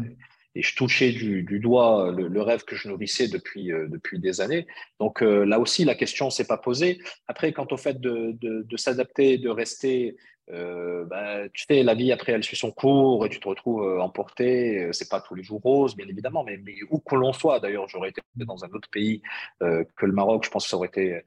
Et 0.55 0.63
je 0.63 0.75
touchais 0.75 1.13
du, 1.13 1.43
du 1.43 1.61
doigt 1.61 2.13
le, 2.13 2.43
rêve 2.43 2.65
que 2.65 2.75
je 2.75 2.89
nourrissais 2.89 3.29
depuis, 3.29 3.73
euh, 3.73 3.87
depuis 3.89 4.19
des 4.19 4.41
années. 4.41 4.67
Donc 4.99 5.21
là 5.21 5.59
aussi, 5.59 5.85
la 5.85 5.95
question 5.95 6.27
ne 6.27 6.31
s'est 6.31 6.47
pas 6.47 6.59
posée. 6.59 7.01
Après, 7.29 7.53
quant 7.53 7.67
au 7.71 7.77
fait 7.77 8.01
de, 8.01 8.37
de, 8.41 8.63
de 8.63 8.77
s'adapter, 8.77 9.39
de 9.39 9.49
rester 9.49 10.17
euh, 10.53 11.05
bah, 11.05 11.49
tu 11.53 11.65
sais, 11.69 11.83
la 11.83 11.95
vie 11.95 12.11
après 12.13 12.33
elle 12.33 12.43
suit 12.43 12.57
son 12.57 12.73
cours 12.73 13.25
et 13.25 13.29
tu 13.29 13.39
te 13.39 13.49
retrouves 13.49 13.85
euh, 13.85 14.01
emporté. 14.01 14.85
Euh, 14.85 14.93
c'est 14.93 15.09
pas 15.09 15.21
tous 15.21 15.35
les 15.35 15.43
jours 15.43 15.61
rose, 15.61 15.97
bien 15.97 16.09
évidemment, 16.09 16.45
mais, 16.45 16.59
mais 16.59 16.75
où 16.91 16.99
que 16.99 17.15
l'on 17.15 17.33
soit. 17.33 17.61
D'ailleurs, 17.61 17.89
j'aurais 17.89 18.11
été 18.11 18.23
dans 18.37 18.65
un 18.65 18.69
autre 18.71 18.89
pays 18.91 19.23
que 19.61 20.07
le 20.07 20.13
Maroc. 20.13 20.45
Je 20.45 20.51
pense 20.51 20.65
que 20.65 20.71
ça 20.71 20.77
aurait 20.77 20.89
été 20.89 21.23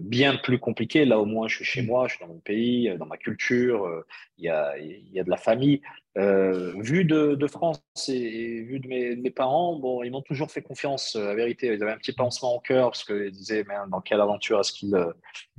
bien 0.00 0.36
plus 0.36 0.58
compliqué. 0.58 1.04
Là, 1.04 1.18
au 1.18 1.26
moins, 1.26 1.48
je 1.48 1.56
suis 1.56 1.64
chez 1.64 1.82
moi, 1.82 2.08
je 2.08 2.16
suis 2.16 2.24
dans 2.24 2.32
mon 2.32 2.40
pays, 2.40 2.92
dans 2.98 3.06
ma 3.06 3.16
culture. 3.16 4.04
Il 4.38 4.44
y 4.44 4.48
a, 4.48 4.76
il 4.78 5.12
y 5.12 5.20
a 5.20 5.24
de 5.24 5.30
la 5.30 5.36
famille. 5.36 5.82
Euh, 6.16 6.72
vu 6.78 7.04
de, 7.04 7.34
de, 7.34 7.46
France 7.46 7.78
et, 8.08 8.62
vu 8.62 8.80
de 8.80 8.88
mes, 8.88 9.16
mes, 9.16 9.30
parents, 9.30 9.78
bon, 9.78 10.02
ils 10.02 10.10
m'ont 10.10 10.22
toujours 10.22 10.50
fait 10.50 10.62
confiance. 10.62 11.14
La 11.14 11.34
vérité, 11.34 11.66
ils 11.66 11.82
avaient 11.82 11.92
un 11.92 11.98
petit 11.98 12.12
pansement 12.12 12.54
au 12.54 12.60
cœur 12.60 12.90
parce 12.90 13.04
qu'ils 13.04 13.30
disaient, 13.30 13.64
mais 13.68 13.74
dans 13.90 14.00
quelle 14.00 14.22
aventure 14.22 14.60
est-ce 14.60 14.72
qu'il 14.72 14.96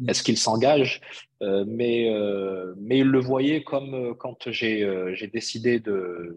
est-ce 0.08 0.24
qu'il 0.24 0.38
s'engage 0.38 1.02
euh, 1.44 1.66
mais, 1.68 2.10
euh, 2.10 2.74
mais 2.80 3.00
ils 3.00 3.08
le 3.08 3.20
voyaient 3.20 3.64
comme 3.64 3.94
euh, 3.94 4.14
quand 4.18 4.50
j'ai 4.50 4.84
euh, 4.84 5.16
décidé 5.32 5.80
de, 5.80 6.36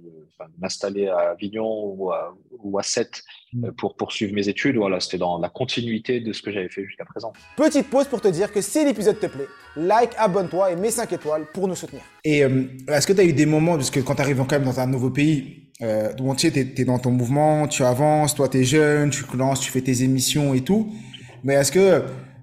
m'installer 0.59 1.09
à 1.09 1.31
Avignon 1.31 1.85
ou 1.97 2.12
à, 2.12 2.37
ou 2.62 2.79
à 2.79 2.83
Sète 2.83 3.23
mm. 3.55 3.71
pour 3.79 3.97
poursuivre 3.97 4.35
mes 4.35 4.49
études. 4.49 4.77
Voilà, 4.77 5.00
c'était 5.00 5.17
dans 5.17 5.39
la 5.39 5.49
continuité 5.49 6.21
de 6.21 6.33
ce 6.35 6.43
que 6.43 6.53
j'avais 6.53 6.69
fait 6.69 6.85
jusqu'à 6.85 7.07
présent. 7.07 7.33
Petite 7.57 7.89
pause 7.89 8.09
pour 8.09 8.21
te 8.21 8.29
dire 8.29 8.53
que 8.53 8.61
si 8.61 8.85
l'épisode 8.85 9.19
te 9.19 9.27
plaît, 9.27 9.49
like, 9.77 10.11
abonne-toi 10.19 10.73
et 10.73 10.77
mets 10.77 10.91
5 10.91 11.11
étoiles 11.12 11.47
pour 11.55 11.67
nous 11.67 11.77
soutenir. 11.77 12.03
Et 12.25 12.41
est-ce 12.41 13.07
que 13.07 13.15
tu 13.15 13.21
as 13.21 13.25
eu 13.25 13.33
des 13.33 13.47
moments, 13.47 13.77
parce 13.77 13.91
que 13.91 14.00
quand 14.11 14.17
tu 14.17 14.23
arrives 14.23 14.38
quand 14.38 14.50
même 14.50 14.64
dans 14.64 14.81
un 14.81 14.88
nouveau 14.88 15.11
pays, 15.11 15.69
euh, 15.83 16.12
où 16.21 16.35
tu 16.35 16.49
es, 16.49 16.75
es, 16.76 16.85
dans 16.85 16.99
ton 16.99 17.12
mouvement, 17.12 17.69
tu 17.69 17.85
avances, 17.85 18.35
toi 18.35 18.49
tu 18.49 18.59
es 18.59 18.64
jeune, 18.64 19.11
tu 19.11 19.25
lances, 19.37 19.61
tu 19.61 19.71
fais 19.71 19.81
tes 19.81 20.02
émissions 20.02 20.52
et 20.52 20.62
tout, 20.62 20.93
mais 21.45 21.55
est-ce 21.55 21.71
que 21.71 22.02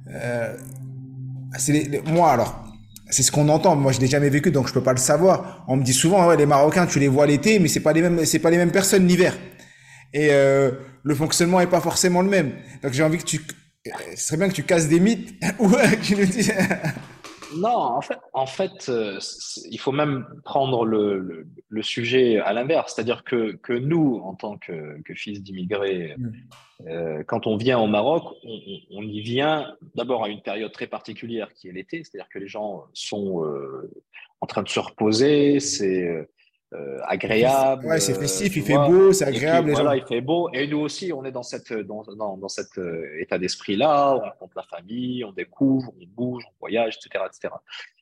euh, 0.09 0.53
c'est 1.57 2.07
moi 2.07 2.31
alors, 2.31 2.63
c'est 3.09 3.21
ce 3.21 3.33
qu'on 3.33 3.49
entend. 3.49 3.75
Moi, 3.75 3.91
je 3.91 3.99
l'ai 3.99 4.07
jamais 4.07 4.29
vécu, 4.29 4.49
donc 4.49 4.69
je 4.69 4.73
peux 4.73 4.81
pas 4.81 4.93
le 4.93 4.99
savoir. 4.99 5.65
On 5.67 5.75
me 5.75 5.83
dit 5.83 5.91
souvent, 5.91 6.25
ouais, 6.25 6.37
les 6.37 6.45
Marocains, 6.45 6.85
tu 6.85 6.99
les 6.99 7.09
vois 7.09 7.27
l'été, 7.27 7.59
mais 7.59 7.67
c'est 7.67 7.81
pas 7.81 7.91
les 7.91 8.01
mêmes, 8.01 8.23
c'est 8.23 8.39
pas 8.39 8.49
les 8.49 8.57
mêmes 8.57 8.71
personnes 8.71 9.05
l'hiver. 9.05 9.37
Et 10.13 10.29
euh, 10.31 10.71
le 11.03 11.15
fonctionnement 11.15 11.59
est 11.59 11.67
pas 11.67 11.81
forcément 11.81 12.21
le 12.21 12.29
même. 12.29 12.53
Donc 12.81 12.93
j'ai 12.93 13.03
envie 13.03 13.17
que 13.17 13.25
tu, 13.25 13.41
ce 14.15 14.23
serait 14.23 14.37
bien 14.37 14.47
que 14.47 14.53
tu 14.53 14.63
casses 14.63 14.87
des 14.87 15.01
mythes 15.01 15.33
ou 15.59 15.67
que 15.67 16.15
nous 16.15 16.25
dises. 16.27 16.53
Non, 17.55 17.69
en 17.69 18.01
fait, 18.01 18.19
en 18.33 18.45
fait 18.45 18.89
euh, 18.89 19.19
il 19.69 19.79
faut 19.79 19.91
même 19.91 20.25
prendre 20.43 20.85
le, 20.85 21.47
le, 21.69 21.83
sujet 21.83 22.39
à 22.39 22.53
l'inverse. 22.53 22.93
C'est-à-dire 22.93 23.23
que, 23.23 23.53
que, 23.53 23.73
nous, 23.73 24.21
en 24.23 24.35
tant 24.35 24.57
que, 24.57 25.01
que 25.03 25.13
fils 25.13 25.41
d'immigrés, 25.41 26.15
mm. 26.17 26.31
euh, 26.87 27.23
quand 27.23 27.47
on 27.47 27.57
vient 27.57 27.79
au 27.79 27.87
Maroc, 27.87 28.35
on, 28.43 28.59
on 28.91 29.01
y 29.03 29.21
vient 29.21 29.75
d'abord 29.95 30.23
à 30.23 30.29
une 30.29 30.41
période 30.41 30.71
très 30.71 30.87
particulière 30.87 31.53
qui 31.53 31.69
est 31.69 31.71
l'été. 31.71 32.03
C'est-à-dire 32.03 32.29
que 32.29 32.39
les 32.39 32.47
gens 32.47 32.85
sont 32.93 33.43
euh, 33.43 33.91
en 34.41 34.47
train 34.47 34.63
de 34.63 34.69
se 34.69 34.79
reposer. 34.79 35.59
C'est 35.59 36.27
euh, 36.73 36.99
agréable. 37.05 37.85
Ouais, 37.85 37.99
c'est 38.01 38.13
festif, 38.13 38.57
il 38.57 38.63
fait 38.63 38.75
beau, 38.75 39.13
c'est 39.13 39.23
agréable. 39.23 39.71
voilà, 39.71 39.95
il 39.95 40.03
fait 40.05 40.19
beau. 40.19 40.49
Et 40.51 40.67
nous 40.67 40.79
aussi, 40.79 41.13
on 41.13 41.23
est 41.23 41.31
dans, 41.31 41.43
cette, 41.43 41.71
dans, 41.71 42.03
dans, 42.03 42.35
dans 42.35 42.47
cet 42.49 42.77
euh, 42.77 43.21
état 43.21 43.37
d'esprit-là. 43.37 44.15
On 44.15 44.19
rencontre 44.19 44.53
la 44.57 44.63
famille, 44.63 45.23
on 45.23 45.31
découvre, 45.31 45.93
on 45.97 46.05
bouge, 46.05 46.43
on 46.45 46.53
voyage, 46.59 46.97
etc. 46.97 47.23
etc. 47.25 47.53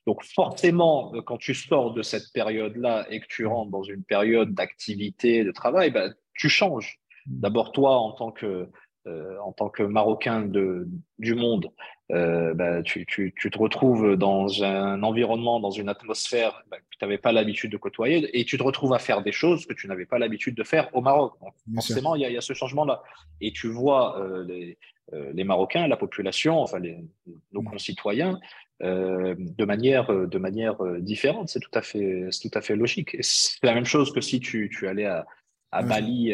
Donc 0.04 0.24
forcément, 0.24 1.14
euh, 1.14 1.22
quand 1.22 1.36
tu 1.36 1.54
sors 1.54 1.94
de 1.94 2.02
cette 2.02 2.32
période-là 2.32 3.06
et 3.08 3.20
que 3.20 3.26
tu 3.28 3.46
rentres 3.46 3.70
dans 3.70 3.84
une 3.84 4.02
période 4.02 4.52
d'activité, 4.52 5.44
de 5.44 5.52
travail, 5.52 5.92
ben, 5.92 6.12
tu 6.34 6.48
changes. 6.48 6.98
Mm. 7.26 7.40
D'abord, 7.40 7.70
toi, 7.70 7.98
en 7.98 8.12
tant 8.12 8.32
que, 8.32 8.68
euh, 9.06 9.38
en 9.38 9.52
tant 9.52 9.68
que 9.68 9.84
Marocain 9.84 10.42
de, 10.42 10.88
du 11.20 11.36
monde, 11.36 11.70
euh, 12.10 12.54
bah, 12.54 12.82
tu, 12.82 13.06
tu, 13.06 13.32
tu, 13.36 13.50
te 13.50 13.58
retrouves 13.58 14.16
dans 14.16 14.64
un 14.64 15.00
environnement, 15.04 15.60
dans 15.60 15.70
une 15.70 15.88
atmosphère 15.88 16.64
bah, 16.70 16.78
que 16.78 16.84
tu 16.90 16.98
n'avais 17.02 17.18
pas 17.18 17.30
l'habitude 17.30 17.70
de 17.70 17.76
côtoyer 17.76 18.36
et 18.36 18.44
tu 18.44 18.58
te 18.58 18.62
retrouves 18.64 18.94
à 18.94 18.98
faire 18.98 19.22
des 19.22 19.30
choses 19.30 19.64
que 19.64 19.74
tu 19.74 19.86
n'avais 19.86 20.06
pas 20.06 20.18
l'habitude 20.18 20.56
de 20.56 20.64
faire 20.64 20.88
au 20.92 21.02
Maroc. 21.02 21.34
Donc, 21.40 21.54
forcément, 21.74 22.16
il 22.16 22.26
y, 22.26 22.32
y, 22.32 22.36
a 22.36 22.40
ce 22.40 22.52
changement-là. 22.52 23.02
Et 23.40 23.52
tu 23.52 23.68
vois 23.68 24.20
euh, 24.20 24.44
les, 24.44 24.76
les, 25.12 25.44
Marocains, 25.44 25.86
la 25.86 25.96
population, 25.96 26.58
enfin 26.60 26.80
les, 26.80 26.98
nos 27.52 27.62
concitoyens, 27.62 28.40
euh, 28.82 29.36
de 29.38 29.64
manière, 29.64 30.08
de 30.08 30.38
manière 30.38 30.82
différente. 30.98 31.48
C'est 31.48 31.60
tout, 31.60 31.70
à 31.74 31.82
fait, 31.82 32.28
tout 32.42 32.50
à 32.54 32.60
fait 32.60 32.74
logique. 32.74 33.16
C'est 33.20 33.62
la 33.62 33.74
même 33.74 33.84
chose 33.84 34.12
que 34.12 34.20
si 34.20 34.40
tu, 34.40 34.68
tu 34.68 34.88
allais 34.88 35.06
à, 35.06 35.26
à 35.70 35.82
Bali 35.84 36.32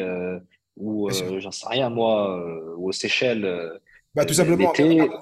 ou, 0.77 1.11
j'en 1.11 1.51
sais 1.51 1.67
rien, 1.69 1.91
moi, 1.91 2.45
ou 2.77 2.89
aux 2.89 2.93
Seychelles 2.93 3.81
bah, 4.15 4.27
tout 4.27 4.35
simplement. 4.35 4.73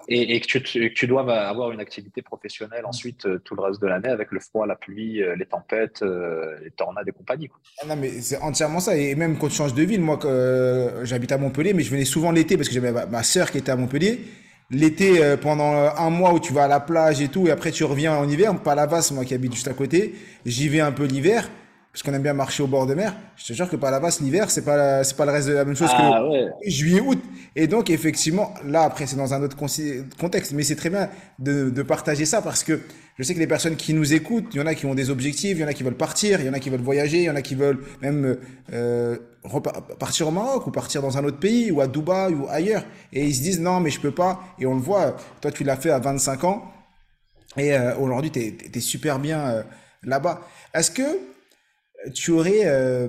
Et, 0.08 0.34
et, 0.34 0.40
que, 0.40 0.46
tu, 0.46 0.60
que 0.60 0.94
tu 0.94 1.06
dois 1.06 1.22
avoir 1.32 1.70
une 1.70 1.78
activité 1.78 2.22
professionnelle 2.22 2.84
ensuite 2.84 3.24
euh, 3.24 3.38
tout 3.38 3.54
le 3.54 3.62
reste 3.62 3.80
de 3.80 3.86
l'année 3.86 4.08
avec 4.08 4.32
le 4.32 4.40
froid, 4.40 4.66
la 4.66 4.74
pluie, 4.74 5.22
euh, 5.22 5.36
les 5.36 5.46
tempêtes, 5.46 6.02
euh, 6.02 6.58
les 6.64 6.72
tornades 6.72 7.06
et 7.06 7.12
compagnie. 7.12 7.46
Quoi. 7.46 7.60
Ah 7.80 7.86
non, 7.86 7.94
mais 7.94 8.20
c'est 8.20 8.38
entièrement 8.38 8.80
ça. 8.80 8.96
Et 8.96 9.14
même 9.14 9.38
quand 9.38 9.46
tu 9.46 9.54
changes 9.54 9.74
de 9.74 9.82
ville, 9.82 10.00
moi, 10.00 10.18
j'habite 11.04 11.30
à 11.30 11.38
Montpellier, 11.38 11.72
mais 11.72 11.84
je 11.84 11.90
venais 11.90 12.04
souvent 12.04 12.32
l'été 12.32 12.56
parce 12.56 12.68
que 12.68 12.74
j'avais 12.74 12.90
ma, 12.90 13.06
ma 13.06 13.22
sœur 13.22 13.52
qui 13.52 13.58
était 13.58 13.70
à 13.70 13.76
Montpellier. 13.76 14.20
L'été, 14.72 15.36
pendant 15.40 15.72
un 15.72 16.10
mois 16.10 16.32
où 16.32 16.38
tu 16.38 16.52
vas 16.52 16.64
à 16.64 16.68
la 16.68 16.78
plage 16.78 17.20
et 17.20 17.26
tout, 17.26 17.48
et 17.48 17.50
après 17.50 17.72
tu 17.72 17.82
reviens 17.82 18.16
en 18.16 18.28
hiver, 18.28 18.56
pas 18.62 18.76
la 18.76 18.86
vasse, 18.86 19.10
moi 19.10 19.24
qui 19.24 19.34
habite 19.34 19.52
juste 19.52 19.66
à 19.66 19.72
côté, 19.72 20.14
j'y 20.46 20.68
vais 20.68 20.78
un 20.78 20.92
peu 20.92 21.06
l'hiver 21.06 21.50
parce 21.92 22.04
qu'on 22.04 22.14
aime 22.14 22.22
bien 22.22 22.34
marcher 22.34 22.62
au 22.62 22.68
bord 22.68 22.86
de 22.86 22.94
mer. 22.94 23.16
Je 23.36 23.46
te 23.46 23.52
jure 23.52 23.68
que 23.68 23.74
par 23.74 23.90
là-bas, 23.90 24.10
l'hiver, 24.20 24.48
c'est 24.50 24.64
pas 24.64 25.02
c'est 25.02 25.16
pas 25.16 25.26
le 25.26 25.32
reste 25.32 25.48
de 25.48 25.54
la 25.54 25.64
même 25.64 25.74
chose 25.74 25.90
ah, 25.92 26.22
que 26.22 26.70
juillet, 26.70 27.00
août. 27.00 27.18
Et 27.56 27.66
donc, 27.66 27.90
effectivement, 27.90 28.54
là, 28.64 28.82
après, 28.82 29.06
c'est 29.06 29.16
dans 29.16 29.34
un 29.34 29.42
autre 29.42 29.56
contexte, 29.56 30.52
mais 30.52 30.62
c'est 30.62 30.76
très 30.76 30.90
bien 30.90 31.08
de, 31.40 31.68
de, 31.68 31.82
partager 31.82 32.26
ça 32.26 32.42
parce 32.42 32.62
que 32.62 32.80
je 33.18 33.24
sais 33.24 33.34
que 33.34 33.40
les 33.40 33.48
personnes 33.48 33.74
qui 33.74 33.92
nous 33.92 34.14
écoutent, 34.14 34.46
il 34.52 34.58
y 34.58 34.62
en 34.62 34.66
a 34.66 34.74
qui 34.76 34.86
ont 34.86 34.94
des 34.94 35.10
objectifs, 35.10 35.58
il 35.58 35.60
y 35.60 35.64
en 35.64 35.68
a 35.68 35.74
qui 35.74 35.82
veulent 35.82 35.96
partir, 35.96 36.40
il 36.40 36.46
y 36.46 36.48
en 36.48 36.52
a 36.52 36.60
qui 36.60 36.70
veulent 36.70 36.80
voyager, 36.80 37.18
il 37.18 37.24
y 37.24 37.30
en 37.30 37.34
a 37.34 37.42
qui 37.42 37.56
veulent 37.56 37.80
même 38.00 38.38
euh, 38.72 39.16
partir 39.98 40.28
au 40.28 40.30
Maroc 40.30 40.68
ou 40.68 40.70
partir 40.70 41.02
dans 41.02 41.18
un 41.18 41.24
autre 41.24 41.40
pays 41.40 41.72
ou 41.72 41.80
à 41.80 41.88
Dubaï 41.88 42.34
ou 42.34 42.46
ailleurs. 42.48 42.84
Et 43.12 43.26
ils 43.26 43.34
se 43.34 43.42
disent 43.42 43.60
non, 43.60 43.80
mais 43.80 43.90
je 43.90 44.00
peux 44.00 44.12
pas. 44.12 44.40
Et 44.60 44.66
on 44.66 44.74
le 44.74 44.80
voit, 44.80 45.16
toi, 45.40 45.50
tu 45.50 45.64
l'as 45.64 45.76
fait 45.76 45.90
à 45.90 45.98
25 45.98 46.44
ans 46.44 46.72
et 47.56 47.74
euh, 47.74 47.96
aujourd'hui, 47.96 48.30
tu 48.30 48.38
es, 48.38 48.56
es, 48.72 48.80
super 48.80 49.18
bien 49.18 49.40
euh, 49.40 49.62
là-bas. 50.04 50.42
Est-ce 50.72 50.92
que 50.92 51.18
tu 52.14 52.30
aurais, 52.30 52.62
euh, 52.64 53.08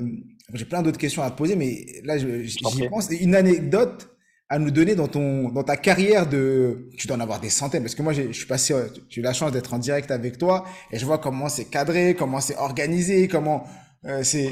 j'ai 0.54 0.66
plein 0.66 0.82
d'autres 0.82 0.98
questions 0.98 1.22
à 1.22 1.32
te 1.32 1.38
poser, 1.38 1.56
mais 1.56 1.86
là, 2.04 2.18
j'y 2.18 2.60
pense. 2.90 3.10
Une 3.10 3.36
anecdote 3.36 4.10
à 4.50 4.60
nous 4.60 4.70
donner 4.70 4.96
dans 4.96 5.08
ton, 5.08 5.48
dans 5.48 5.64
ta 5.64 5.78
carrière 5.78 6.28
de, 6.28 6.90
tu 6.98 7.08
dois 7.08 7.16
en 7.16 7.22
avoir 7.22 7.40
des 7.40 7.50
centaines, 7.50 7.84
parce 7.84 7.96
que 7.96 8.02
moi, 8.02 8.12
je 8.12 8.34
suis 8.34 8.46
passé, 8.46 8.76
j'ai 9.08 9.22
eu 9.22 9.24
la 9.24 9.32
chance 9.32 9.54
d'être 9.54 9.74
en 9.74 9.80
direct 9.80 10.12
avec 10.12 10.38
toi, 10.38 10.66
et 10.92 11.00
je 11.00 11.06
vois 11.06 11.20
comment 11.20 11.48
c'est 11.48 11.66
cadré, 11.66 12.16
comment 12.20 12.42
c'est 12.42 12.58
organisé, 12.58 13.30
comment 13.30 13.64
euh, 14.06 14.24
c'est, 14.24 14.52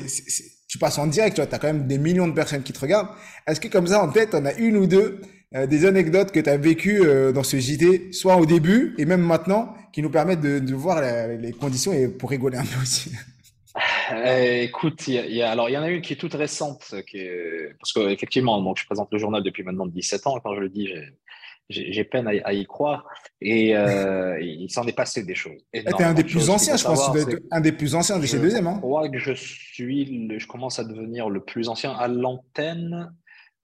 tu 0.69 0.77
passes 0.77 0.97
en 0.99 1.07
direct, 1.07 1.35
tu 1.35 1.41
vois, 1.41 1.53
as 1.53 1.59
quand 1.59 1.67
même 1.67 1.85
des 1.85 1.97
millions 1.97 2.29
de 2.29 2.33
personnes 2.33 2.63
qui 2.63 2.71
te 2.71 2.79
regardent. 2.79 3.09
Est-ce 3.45 3.59
que 3.59 3.67
comme 3.67 3.87
ça, 3.87 4.01
en 4.01 4.09
tête, 4.09 4.29
on 4.33 4.45
a 4.45 4.53
une 4.53 4.77
ou 4.77 4.87
deux 4.87 5.19
euh, 5.55 5.65
des 5.65 5.85
anecdotes 5.85 6.31
que 6.31 6.39
tu 6.39 6.49
as 6.49 6.55
vécues 6.55 7.01
euh, 7.01 7.33
dans 7.33 7.43
ce 7.43 7.57
JT, 7.57 8.13
soit 8.13 8.37
au 8.37 8.45
début 8.45 8.95
et 8.99 9.05
même 9.05 9.21
maintenant, 9.21 9.73
qui 9.91 10.01
nous 10.01 10.11
permettent 10.11 10.41
de, 10.41 10.59
de 10.59 10.75
voir 10.75 11.01
les 11.01 11.51
conditions 11.51 11.91
et 11.91 12.07
pour 12.07 12.29
rigoler 12.29 12.57
un 12.57 12.63
peu 12.63 12.81
aussi? 12.81 13.11
Écoute, 14.63 15.07
il 15.07 15.13
y, 15.13 15.41
a, 15.41 15.51
alors 15.51 15.69
il 15.69 15.73
y 15.73 15.77
en 15.77 15.83
a 15.83 15.89
une 15.89 16.01
qui 16.01 16.13
est 16.13 16.15
toute 16.15 16.33
récente, 16.33 16.95
qui 17.07 17.25
parce 17.79 17.93
qu'effectivement, 17.93 18.61
donc 18.61 18.77
je 18.79 18.85
présente 18.85 19.09
le 19.11 19.17
journal 19.19 19.43
depuis 19.43 19.63
maintenant 19.63 19.85
17 19.85 20.27
ans. 20.27 20.39
Quand 20.39 20.55
je 20.55 20.61
le 20.61 20.69
dis, 20.69 20.89
j'ai 21.69 22.03
peine 22.03 22.27
à, 22.27 22.53
y 22.53 22.65
croire. 22.65 23.05
Et 23.41 23.75
euh, 23.75 24.39
il 24.41 24.69
s'en 24.69 24.85
est 24.87 24.95
passé 24.95 25.23
des 25.23 25.35
choses. 25.35 25.61
Tu 25.73 25.81
es 25.81 26.03
un 26.03 26.13
des 26.13 26.23
plus 26.23 26.49
anciens, 26.49 26.75
je 26.75 26.83
pense. 26.83 27.09
un 27.51 27.61
des 27.61 27.71
plus 27.71 27.95
anciens 27.95 28.19
de 28.19 28.25
chez 28.25 28.39
Deuxième. 28.39 28.67
Hein. 28.67 28.75
Je 28.75 28.81
crois 28.81 29.09
que 29.09 29.19
je 29.19 29.33
suis, 29.33 30.39
je 30.39 30.47
commence 30.47 30.79
à 30.79 30.83
devenir 30.83 31.29
le 31.29 31.43
plus 31.43 31.69
ancien 31.69 31.91
à 31.91 32.07
l'antenne 32.07 33.13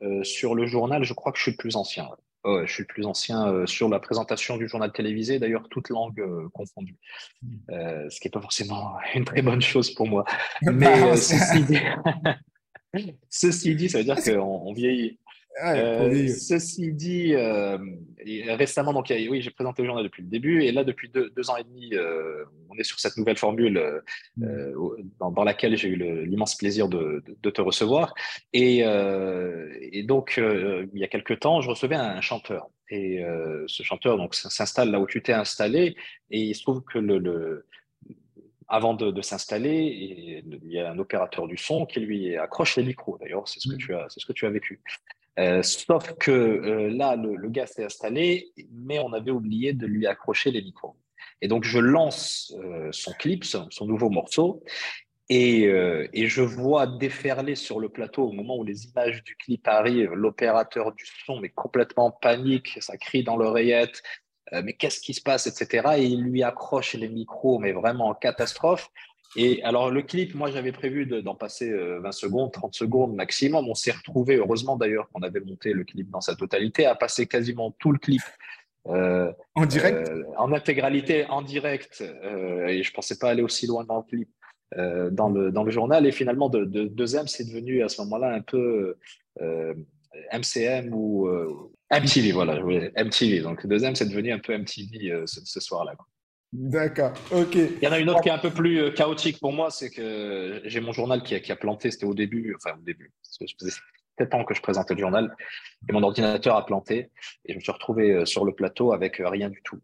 euh, 0.04 0.24
sur 0.24 0.56
le 0.56 0.68
journal. 0.68 1.04
Je 1.04 1.14
crois 1.14 1.32
que 1.32 1.38
je 1.38 1.44
suis 1.44 1.52
le 1.52 1.58
plus 1.58 1.76
ancien. 1.76 2.08
Je 2.46 2.72
suis 2.72 2.84
le 2.84 2.88
plus 2.88 3.06
ancien 3.06 3.48
euh, 3.48 3.66
sur 3.66 3.90
la 3.90 4.00
présentation 4.00 4.58
du 4.58 4.68
journal 4.68 4.92
télévisé, 4.92 5.40
d'ailleurs, 5.40 5.68
toutes 5.70 5.90
langues 5.90 6.24
confondues. 6.54 6.98
Hmm. 7.42 7.58
ce 8.10 8.20
qui 8.20 8.28
n'est 8.28 8.32
pas 8.32 8.42
forcément 8.42 8.94
une 9.16 9.26
très 9.26 9.42
bonne 9.42 9.62
chose 9.62 9.92
pour 9.94 10.08
moi. 10.08 10.26
Mais 10.62 11.16
ceci, 11.18 11.64
dit... 11.64 11.80
ceci 13.30 13.76
dit, 13.76 13.90
ça 13.90 14.00
veut 14.00 14.04
dire 14.04 14.22
qu'on 14.24 14.74
vieillit. 14.74 15.20
Euh, 15.64 16.28
ceci 16.28 16.92
dit, 16.92 17.34
euh, 17.34 17.78
récemment, 18.50 18.94
donc, 18.94 19.08
oui, 19.10 19.42
j'ai 19.42 19.52
présenté 19.52 19.82
le 19.82 19.88
journal 19.88 20.04
depuis 20.04 20.22
le 20.22 20.28
début, 20.28 20.64
et 20.64 20.72
là, 20.72 20.84
depuis 20.84 21.10
deux, 21.10 21.50
ans 21.50 21.56
et 21.56 21.64
demi, 21.64 21.92
euh, 21.94 22.44
on 22.70 22.78
est 22.78 22.84
sur 22.84 23.00
cette 23.00 23.16
nouvelle 23.18 23.38
formule 23.38 24.02
mm. 24.38 24.46
dans, 25.20 25.44
laquelle 25.44 25.78
j'ai 25.78 25.90
eu 25.90 26.26
l'immense 26.26 26.56
plaisir 26.56 26.90
de, 26.90 27.24
te 27.42 27.62
recevoir. 27.62 28.14
Et, 28.54 28.84
donc, 30.04 30.38
il 30.38 31.00
y 31.00 31.04
a 31.04 31.08
quelques 31.08 31.40
temps, 31.40 31.62
je 31.62 31.70
recevais 31.70 31.96
un, 31.96 32.22
chanteur. 32.22 32.68
Et 32.90 33.24
ce 33.68 33.84
chanteur 33.84 34.18
donc 34.18 34.36
s'installe 34.36 34.92
là 34.92 35.00
où 35.00 35.08
tu 35.08 35.22
t'es 35.22 35.34
installé, 35.34 35.96
et 36.32 36.42
il 36.42 36.54
se 36.54 36.64
trouve 36.64 36.84
que 36.84 37.00
le, 37.00 37.66
avant 38.68 38.94
de, 38.94 39.22
s'installer, 39.22 40.44
il 40.46 40.72
y 40.72 40.80
a 40.80 40.92
un 40.92 41.00
opérateur 41.00 41.48
du 41.48 41.58
son 41.58 41.86
qui 41.86 42.00
lui 42.00 42.36
accroche 42.36 42.76
les 42.76 42.84
micros. 42.84 43.18
D'ailleurs, 43.20 43.48
c'est 43.48 43.60
ce 43.60 43.70
que 43.70 43.76
mm. 43.76 43.78
tu 43.78 43.96
as, 43.96 44.06
c'est 44.10 44.20
ce 44.20 44.26
que 44.26 44.34
tu 44.34 44.46
as 44.46 44.50
vécu. 44.50 44.82
Euh, 45.38 45.62
sauf 45.64 46.14
que 46.14 46.32
euh, 46.32 46.90
là, 46.90 47.16
le, 47.16 47.50
gars 47.50 47.68
s'est 47.68 47.84
installé, 47.84 48.52
mais 48.72 49.00
on 49.00 49.12
avait 49.14 49.32
oublié 49.32 49.74
de 49.74 49.86
lui 49.86 50.08
accrocher 50.08 50.52
les 50.52 50.62
micros. 50.62 50.96
Et 51.42 51.48
donc, 51.48 51.64
je 51.64 51.80
lance 51.80 52.54
euh, 52.64 52.90
son 52.92 53.12
clip, 53.14 53.44
son, 53.44 53.68
nouveau 53.82 54.10
morceau, 54.10 54.64
et, 55.28 55.64
et, 56.14 56.28
je 56.28 56.44
vois 56.44 56.86
déferler 56.86 57.56
sur 57.56 57.80
le 57.80 57.90
plateau 57.90 58.28
au 58.28 58.32
moment 58.32 58.58
où 58.58 58.64
les 58.64 58.86
images 58.86 59.24
du 59.24 59.36
clip 59.36 59.68
arrivent, 59.68 60.14
l'opérateur 60.14 60.94
du 60.94 61.04
son 61.26 61.44
est 61.44 61.50
complètement 61.50 62.06
en 62.06 62.12
panique, 62.12 62.78
ça 62.80 62.96
crie 62.96 63.24
dans 63.24 63.36
l'oreillette, 63.36 64.04
mais 64.52 64.74
qu'est-ce 64.74 65.00
qui 65.00 65.16
se 65.16 65.22
passe, 65.24 65.48
etc. 65.48 65.96
Et 65.98 66.04
il 66.04 66.22
lui 66.22 66.44
accroche 66.44 66.94
les 66.94 67.10
micros, 67.10 67.58
mais 67.58 67.72
vraiment 67.72 68.10
en 68.10 68.14
catastrophe. 68.14 68.92
Et 69.36 69.62
alors, 69.64 69.92
le 69.92 70.02
clip, 70.02 70.34
moi, 70.34 70.50
j'avais 70.50 70.72
prévu 70.72 71.06
d'en 71.06 71.36
passer 71.36 71.70
20 71.72 71.78
euh, 71.78 72.12
secondes, 72.12 72.52
30 72.54 72.74
secondes 72.74 73.16
maximum. 73.16 73.68
On 73.68 73.76
s'est 73.76 73.92
retrouvé, 73.92 74.36
heureusement 74.38 74.78
d'ailleurs, 74.78 75.10
qu'on 75.10 75.22
avait 75.22 75.42
monté 75.42 75.74
le 75.74 75.84
clip 75.84 76.10
dans 76.10 76.22
sa 76.22 76.36
totalité, 76.36 76.86
à 76.86 76.96
passer 76.96 77.28
quasiment 77.28 77.72
tout 77.72 77.92
le 77.92 78.00
clip. 78.00 78.22
Euh, 78.88 79.32
en 79.56 79.66
direct? 79.66 80.10
euh, 80.10 80.24
En 80.38 80.54
intégralité, 80.54 81.26
en 81.26 81.42
direct. 81.42 82.02
et 82.02 82.84
je 82.84 82.90
ne 82.90 82.94
pensais 82.94 83.18
pas 83.18 83.30
aller 83.30 83.42
aussi 83.42 83.68
loin 83.68 83.84
dans 83.84 83.98
le 83.98 84.04
clip, 84.04 84.30
dans, 85.12 85.30
le, 85.30 85.52
dans 85.52 85.64
le 85.64 85.72
journal. 85.72 86.06
Et 86.06 86.12
finalement, 86.12 86.48
de, 86.48 86.64
de 86.64 86.88
2M, 86.88 87.28
c'est 87.28 87.46
devenu 87.46 87.84
à 87.84 87.90
ce 87.90 88.02
moment-là 88.04 88.34
un 88.34 88.42
peu 88.42 88.96
MCM 90.32 90.94
ou 90.94 91.28
MTV, 91.92 92.32
voilà. 92.32 92.62
MTV. 92.96 93.42
Donc, 93.42 93.66
2M, 93.66 93.96
c'est 93.96 94.08
devenu 94.08 94.32
un 94.32 94.40
peu 94.40 94.58
MTV 94.58 95.24
ce, 95.26 95.42
ce 95.44 95.60
soir-là. 95.60 95.94
D'accord, 96.54 97.12
ok. 97.32 97.56
Il 97.56 97.80
y 97.82 97.88
en 97.88 97.92
a 97.92 98.00
une 98.00 98.10
autre 98.10 98.22
qui 98.22 98.30
est 98.30 98.34
un 98.34 98.38
peu 98.38 98.50
plus 98.50 98.80
euh, 98.80 98.92
chaotique 98.92 99.40
pour 99.40 99.52
moi, 99.52 99.72
c'est 99.72 99.90
que 99.90 100.62
j'ai 100.66 100.80
mon 100.80 100.94
journal 100.94 101.22
qui 101.22 101.36
a, 101.36 101.40
qui 101.40 101.52
a 101.52 101.56
planté, 101.56 101.92
c'était 101.92 102.06
au 102.06 102.14
début, 102.14 102.56
enfin 102.56 102.78
au 102.78 102.82
début, 102.82 103.12
parce 103.22 103.38
que 103.38 103.48
ça 103.48 103.54
faisait 103.60 103.78
7 104.20 104.34
ans 104.34 104.46
que 104.46 104.54
je 104.54 104.62
présentais 104.62 104.94
le 104.94 105.02
journal, 105.02 105.36
et 105.90 105.92
mon 105.92 106.02
ordinateur 106.04 106.56
a 106.56 106.66
planté, 106.66 107.12
et 107.44 107.52
je 107.52 107.56
me 107.56 107.60
suis 107.60 107.72
retrouvé 107.72 108.12
euh, 108.12 108.26
sur 108.26 108.46
le 108.46 108.54
plateau 108.54 108.94
avec 108.94 109.20
euh, 109.20 109.28
rien 109.28 109.50
du 109.50 109.62
tout. 109.64 109.82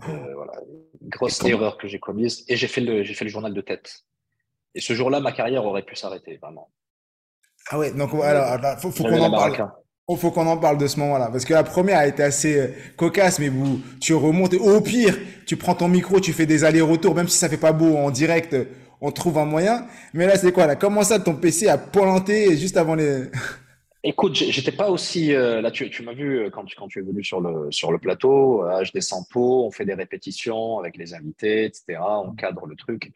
voilà, 0.00 0.52
grosse 1.02 1.44
erreur 1.44 1.78
que 1.78 1.86
j'ai 1.86 2.00
commise, 2.00 2.44
et 2.48 2.56
j'ai 2.56 2.68
fait, 2.68 2.80
le, 2.80 3.04
fait 3.04 3.24
le 3.24 3.30
journal 3.30 3.54
de 3.54 3.60
tête. 3.60 4.04
Et 4.74 4.80
ce 4.80 4.94
jour-là, 4.94 5.20
ma 5.20 5.32
carrière 5.32 5.64
aurait 5.64 5.84
pu 5.84 5.94
s'arrêter, 5.94 6.38
vraiment. 6.38 6.72
Ah 7.68 7.78
ouais, 7.78 7.92
donc 7.92 8.10
alors, 8.14 8.78
faut, 8.80 8.90
faut 8.90 9.04
qu'on 9.04 9.20
en 9.20 9.30
parle. 9.30 9.70
Il 10.10 10.18
faut 10.18 10.30
qu'on 10.30 10.46
en 10.46 10.56
parle 10.56 10.78
de 10.78 10.86
ce 10.86 10.98
moment-là. 10.98 11.28
Parce 11.30 11.44
que 11.44 11.52
la 11.52 11.62
première 11.62 11.98
a 11.98 12.06
été 12.06 12.22
assez 12.22 12.58
euh, 12.58 12.66
cocasse, 12.96 13.38
mais 13.38 13.48
vous, 13.48 13.80
tu 14.00 14.14
remontes. 14.14 14.54
au 14.54 14.80
pire, 14.80 15.16
tu 15.46 15.56
prends 15.56 15.74
ton 15.74 15.88
micro, 15.88 16.20
tu 16.20 16.32
fais 16.32 16.46
des 16.46 16.64
allers-retours, 16.64 17.14
même 17.14 17.28
si 17.28 17.38
ça 17.38 17.48
fait 17.48 17.56
pas 17.56 17.72
beau 17.72 17.96
en 17.96 18.10
direct, 18.10 18.54
euh, 18.54 18.64
on 19.00 19.12
trouve 19.12 19.38
un 19.38 19.44
moyen. 19.44 19.86
Mais 20.12 20.26
là, 20.26 20.36
c'est 20.36 20.52
quoi 20.52 20.66
là? 20.66 20.76
Comment 20.76 21.02
ça, 21.02 21.20
ton 21.20 21.34
PC 21.34 21.68
a 21.68 21.78
pointé 21.78 22.56
juste 22.56 22.76
avant 22.76 22.94
les. 22.94 23.24
Écoute, 24.02 24.34
j'étais 24.34 24.72
pas 24.72 24.90
aussi. 24.90 25.34
Euh, 25.34 25.60
là, 25.60 25.70
tu, 25.70 26.02
m'as 26.02 26.14
vu 26.14 26.50
quand, 26.50 26.64
quand 26.74 26.88
tu 26.88 27.00
es 27.00 27.02
venu 27.02 27.22
sur 27.22 27.40
le, 27.40 27.98
plateau. 27.98 28.64
je 28.82 28.90
descends 28.92 29.24
pot, 29.30 29.66
on 29.66 29.70
fait 29.70 29.84
des 29.84 29.92
répétitions 29.92 30.78
avec 30.78 30.96
les 30.96 31.12
invités, 31.12 31.66
etc. 31.66 31.98
On 32.00 32.32
cadre 32.32 32.64
le 32.66 32.76
truc. 32.76 33.12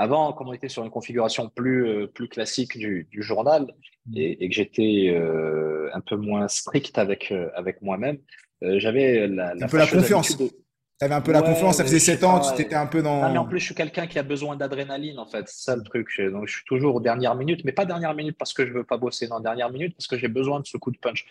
Avant, 0.00 0.32
comme 0.32 0.48
on 0.48 0.52
était 0.52 0.68
sur 0.68 0.82
une 0.82 0.90
configuration 0.90 1.48
plus, 1.48 2.08
plus 2.14 2.28
classique 2.28 2.78
du, 2.78 3.06
du 3.10 3.22
journal, 3.22 3.66
Mm. 4.06 4.16
et, 4.16 4.48
que 4.48 4.54
j'étais 4.54 5.12
euh, 5.14 5.90
un 5.92 6.00
peu 6.00 6.16
moins 6.16 6.48
strict 6.48 6.98
avec, 6.98 7.30
euh, 7.32 7.50
avec 7.54 7.82
moi-même, 7.82 8.18
euh, 8.62 8.78
j'avais 8.78 9.26
la, 9.26 9.52
un 9.60 9.68
peu 9.68 9.78
la 9.78 9.86
confiance. 9.86 10.36
Tu 10.36 11.06
avais 11.06 11.14
un 11.14 11.22
peu 11.22 11.32
la 11.32 11.40
confiance, 11.40 11.78
ça 11.78 11.84
faisait 11.84 11.98
7 11.98 12.24
ans, 12.24 12.40
tu 12.40 12.60
étais 12.60 12.74
un 12.74 12.86
peu 12.86 13.00
dans. 13.00 13.22
Non, 13.22 13.32
mais 13.32 13.38
en 13.38 13.46
plus, 13.46 13.58
je 13.58 13.64
suis 13.64 13.74
quelqu'un 13.74 14.06
qui 14.06 14.18
a 14.18 14.22
besoin 14.22 14.56
d'adrénaline, 14.56 15.18
en 15.18 15.24
fait. 15.24 15.48
C'est 15.48 15.64
ça 15.64 15.76
le 15.76 15.82
truc. 15.82 16.20
Donc, 16.30 16.46
je 16.46 16.56
suis 16.56 16.64
toujours 16.66 16.96
aux 16.96 17.00
dernières 17.00 17.34
minutes, 17.36 17.62
mais 17.64 17.72
pas 17.72 17.86
dernière 17.86 18.14
minute 18.14 18.36
parce 18.38 18.52
que 18.52 18.66
je 18.66 18.72
veux 18.72 18.84
pas 18.84 18.98
bosser, 18.98 19.26
non, 19.26 19.40
dernière 19.40 19.70
minute 19.70 19.96
parce 19.96 20.06
que 20.06 20.18
j'ai 20.18 20.28
besoin 20.28 20.60
de 20.60 20.66
ce 20.66 20.76
coup 20.76 20.90
de 20.90 20.98
punch. 20.98 21.26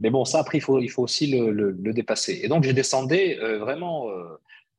Mais 0.00 0.10
bon, 0.10 0.24
ça, 0.24 0.40
après, 0.40 0.58
il 0.58 0.60
faut, 0.60 0.80
il 0.80 0.88
faut 0.88 1.04
aussi 1.04 1.28
le, 1.28 1.52
le, 1.52 1.92
dépasser. 1.92 2.40
Et 2.42 2.48
donc, 2.48 2.64
j'ai 2.64 2.72
descendu 2.72 3.36
vraiment, 3.60 4.08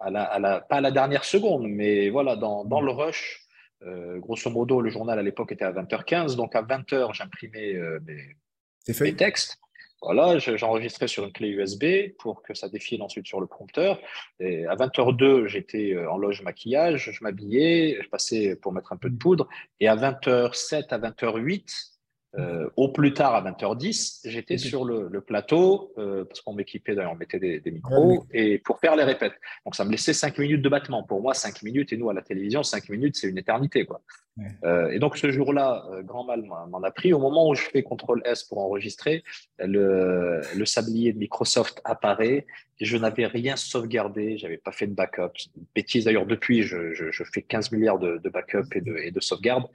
à 0.03 0.09
la, 0.09 0.23
à 0.23 0.39
la, 0.39 0.61
pas 0.61 0.77
à 0.77 0.81
la 0.81 0.91
dernière 0.91 1.23
seconde, 1.23 1.67
mais 1.67 2.09
voilà, 2.09 2.35
dans, 2.35 2.65
dans 2.65 2.81
mm. 2.81 2.85
le 2.85 2.91
rush, 2.91 3.47
euh, 3.85 4.19
grosso 4.19 4.49
modo, 4.49 4.81
le 4.81 4.89
journal 4.89 5.17
à 5.19 5.21
l'époque 5.21 5.51
était 5.51 5.65
à 5.65 5.71
20h15, 5.71 6.35
donc 6.35 6.55
à 6.55 6.61
20h, 6.61 7.13
j'imprimais 7.13 7.75
euh, 7.75 7.99
mes, 8.05 9.15
textes. 9.15 9.57
Voilà, 10.01 10.37
j'enregistrais 10.37 11.07
sur 11.07 11.23
une 11.23 11.31
clé 11.31 11.47
USB 11.47 12.13
pour 12.19 12.43
que 12.43 12.53
ça 12.53 12.67
défile 12.67 13.01
ensuite 13.01 13.25
sur 13.25 13.39
le 13.39 13.47
prompteur. 13.47 14.01
Et 14.41 14.65
à 14.65 14.75
20h02, 14.75 15.47
j'étais 15.47 15.93
euh, 15.93 16.11
en 16.11 16.17
loge 16.17 16.41
maquillage, 16.41 17.11
je 17.11 17.23
m'habillais, 17.23 17.99
je 18.03 18.09
passais 18.09 18.57
pour 18.57 18.73
mettre 18.73 18.91
un 18.91 18.97
peu 18.97 19.09
de 19.09 19.17
poudre. 19.17 19.47
Et 19.79 19.87
à 19.87 19.95
20h07 19.95 20.89
à 20.89 20.99
20h08, 20.99 21.92
euh, 22.39 22.67
au 22.77 22.89
plus 22.89 23.13
tard, 23.13 23.35
à 23.35 23.43
20h10, 23.43 24.21
j'étais 24.25 24.57
sur 24.57 24.85
le, 24.85 25.21
plateau, 25.21 25.93
euh, 25.97 26.25
parce 26.25 26.41
qu'on 26.41 26.53
m'équipait, 26.53 26.97
on 27.05 27.15
mettait 27.15 27.39
des, 27.39 27.71
micros, 27.71 28.25
et 28.33 28.57
pour 28.57 28.79
faire 28.79 28.95
les 28.95 29.03
répètes. 29.03 29.33
Donc, 29.65 29.75
ça 29.75 29.85
me 29.85 29.91
laissait 29.91 30.13
5 30.13 30.39
minutes 30.39 30.61
de 30.61 30.69
battement. 30.69 31.03
Pour 31.03 31.21
moi, 31.21 31.33
5 31.33 31.61
minutes, 31.61 31.93
et 31.93 31.97
nous, 31.97 32.09
à 32.09 32.13
la 32.13 32.21
télévision, 32.21 32.63
5 32.63 32.89
minutes, 32.89 33.17
c'est 33.17 33.29
une 33.29 33.37
éternité. 33.37 33.85
Quoi. 33.85 34.01
Euh, 34.63 34.89
et 34.89 34.97
donc, 34.97 35.17
ce 35.17 35.31
jour-là, 35.31 35.87
grand 36.03 36.23
mal 36.23 36.41
m'en 36.43 36.81
a 36.81 36.91
pris. 36.91 37.13
Au 37.13 37.19
moment 37.19 37.47
où 37.47 37.55
je 37.55 37.61
fais 37.61 37.83
CTRL 37.83 38.21
S 38.25 38.43
pour 38.43 38.57
enregistrer, 38.57 39.23
le, 39.59 40.41
le 40.55 40.65
sablier 40.65 41.13
de 41.13 41.19
Microsoft 41.19 41.81
apparaît. 41.85 42.47
Et 42.79 42.85
je 42.85 42.97
n'avais 42.97 43.27
rien 43.27 43.55
sauvegardé, 43.55 44.37
j'avais 44.39 44.57
pas 44.57 44.71
fait 44.71 44.87
de 44.87 44.93
backup. 44.93 45.31
Bêtise 45.75 46.05
d'ailleurs, 46.05 46.25
depuis, 46.25 46.63
je, 46.63 46.93
je, 46.93 47.23
fais 47.23 47.43
15 47.43 47.71
milliards 47.71 47.99
de, 47.99 48.17
de 48.17 48.29
backup 48.29 48.65
et 48.73 48.81
de, 48.81 48.97
et 48.97 49.11
de 49.11 49.19
sauvegarde. 49.19 49.65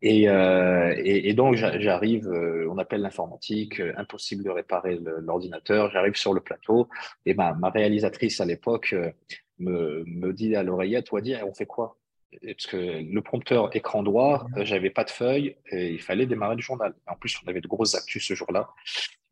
Et, 0.00 0.28
euh, 0.28 0.94
et, 0.96 1.28
et, 1.28 1.34
donc 1.34 1.56
j'arrive, 1.56 2.28
euh, 2.28 2.68
on 2.70 2.78
appelle 2.78 3.00
l'informatique, 3.00 3.80
euh, 3.80 3.92
impossible 3.96 4.44
de 4.44 4.50
réparer 4.50 4.98
l'ordinateur. 5.20 5.90
J'arrive 5.90 6.14
sur 6.14 6.32
le 6.32 6.40
plateau 6.40 6.88
et 7.26 7.34
ma, 7.34 7.54
ma 7.54 7.70
réalisatrice 7.70 8.40
à 8.40 8.44
l'époque 8.44 8.92
euh, 8.92 9.10
me, 9.58 10.04
me 10.06 10.32
dit 10.32 10.54
à 10.54 10.62
l'oreillette, 10.62 11.06
toi 11.06 11.20
dire, 11.20 11.44
on 11.46 11.52
fait 11.52 11.66
quoi? 11.66 11.96
Parce 12.42 12.66
que 12.66 12.76
le 12.76 13.22
prompteur 13.22 13.74
écran 13.74 14.02
droit, 14.02 14.46
j'avais 14.58 14.90
pas 14.90 15.02
de 15.02 15.10
feuille 15.10 15.56
et 15.72 15.92
il 15.92 16.00
fallait 16.00 16.26
démarrer 16.26 16.56
le 16.56 16.60
journal. 16.60 16.94
En 17.06 17.16
plus, 17.16 17.36
on 17.44 17.48
avait 17.48 17.62
de 17.62 17.66
grosses 17.66 17.94
actus 17.94 18.24
ce 18.24 18.34
jour-là. 18.34 18.68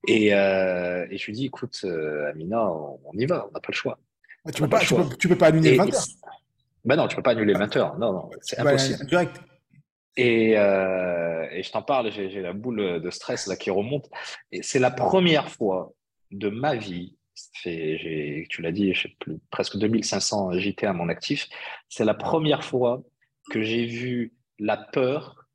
Et, 0.08 0.34
euh, 0.34 1.06
et 1.10 1.18
je 1.18 1.26
lui 1.26 1.34
dis, 1.34 1.44
écoute, 1.44 1.84
Amina, 2.30 2.66
on, 2.70 3.12
y 3.12 3.26
va, 3.26 3.46
on 3.48 3.52
n'a 3.52 3.60
pas 3.60 3.68
le 3.68 3.74
choix. 3.74 3.98
tu 4.52 4.62
peux 4.62 4.68
pas, 4.68 4.80
tu 4.80 4.94
peux, 4.94 5.04
tu 5.18 5.28
peux, 5.28 5.36
pas 5.36 5.48
annuler 5.48 5.72
le 5.72 5.76
20 5.76 5.94
heures? 5.94 6.04
Ben 6.86 6.96
non, 6.96 7.06
tu 7.06 7.16
peux 7.16 7.22
pas 7.22 7.32
annuler 7.32 7.52
le 7.52 7.58
20 7.58 7.76
heures. 7.76 7.98
Non, 7.98 8.12
non, 8.14 8.30
c'est 8.40 8.58
impossible. 8.58 9.04
Direct. 9.04 9.36
Et, 10.16 10.56
euh, 10.56 11.46
et 11.50 11.62
je 11.62 11.70
t'en 11.70 11.82
parle, 11.82 12.10
j'ai 12.10 12.40
la 12.40 12.52
boule 12.52 13.00
de 13.00 13.10
stress 13.10 13.46
là 13.46 13.56
qui 13.56 13.70
remonte. 13.70 14.08
Et 14.52 14.62
c'est 14.62 14.78
la 14.78 14.90
première 14.90 15.50
fois 15.50 15.92
de 16.30 16.48
ma 16.48 16.74
vie, 16.74 17.16
fait, 17.62 18.46
tu 18.48 18.62
l'as 18.62 18.72
dit, 18.72 18.94
j'ai 18.94 19.16
presque 19.50 19.76
2500 19.76 20.52
JT 20.58 20.86
à 20.86 20.92
mon 20.92 21.08
actif. 21.08 21.46
C'est 21.88 22.04
la 22.04 22.14
première 22.14 22.64
fois 22.64 23.02
que 23.50 23.62
j'ai 23.62 23.86
vu 23.86 24.34
la 24.58 24.76
peur 24.76 25.46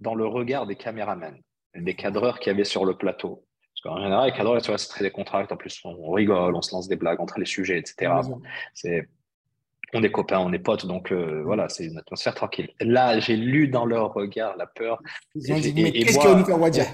dans 0.00 0.14
le 0.14 0.26
regard 0.26 0.66
des 0.66 0.76
caméramens, 0.76 1.38
des 1.74 1.94
cadreurs 1.94 2.38
qui 2.38 2.50
avaient 2.50 2.64
sur 2.64 2.84
le 2.84 2.96
plateau. 2.96 3.46
Parce 3.74 3.94
qu'en 3.94 4.02
général, 4.02 4.30
les 4.30 4.36
cadreurs, 4.36 4.60
tu 4.62 4.68
vois, 4.68 4.78
c'est 4.78 4.88
très 4.88 5.04
décontracté. 5.04 5.52
En 5.52 5.56
plus, 5.56 5.80
on 5.84 6.10
rigole, 6.10 6.54
on 6.54 6.62
se 6.62 6.74
lance 6.74 6.88
des 6.88 6.96
blagues 6.96 7.20
entre 7.20 7.38
les 7.38 7.46
sujets, 7.46 7.78
etc. 7.78 8.12
C'est 8.74 9.08
on 9.96 10.02
est 10.02 10.10
copains, 10.10 10.38
on 10.38 10.52
est 10.52 10.58
potes, 10.58 10.86
donc 10.86 11.12
euh, 11.12 11.42
voilà, 11.44 11.68
c'est 11.68 11.86
une 11.86 11.98
atmosphère 11.98 12.34
tranquille. 12.34 12.70
Là, 12.80 13.18
j'ai 13.18 13.36
lu 13.36 13.68
dans 13.68 13.84
leur 13.84 14.12
regard 14.12 14.56
la 14.56 14.66
peur. 14.66 15.00
Ils 15.34 15.52
ont 15.52 15.58
dit, 15.58 15.72
mais 15.74 15.92
qu'est-ce 15.92 16.18
qui 16.18 16.26
va 16.26 16.34
nous 16.34 16.44
faire 16.44 16.60
Wadia 16.60 16.84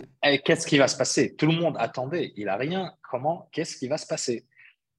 Qu'est-ce 0.44 0.66
qui 0.66 0.78
va 0.78 0.88
se 0.88 0.96
passer? 0.96 1.34
Tout 1.36 1.46
le 1.46 1.54
monde 1.54 1.76
attendait. 1.78 2.32
Il 2.36 2.48
a 2.48 2.56
rien. 2.56 2.92
Comment 3.10 3.48
Qu'est-ce 3.52 3.76
qui 3.76 3.88
va 3.88 3.98
se 3.98 4.06
passer? 4.06 4.46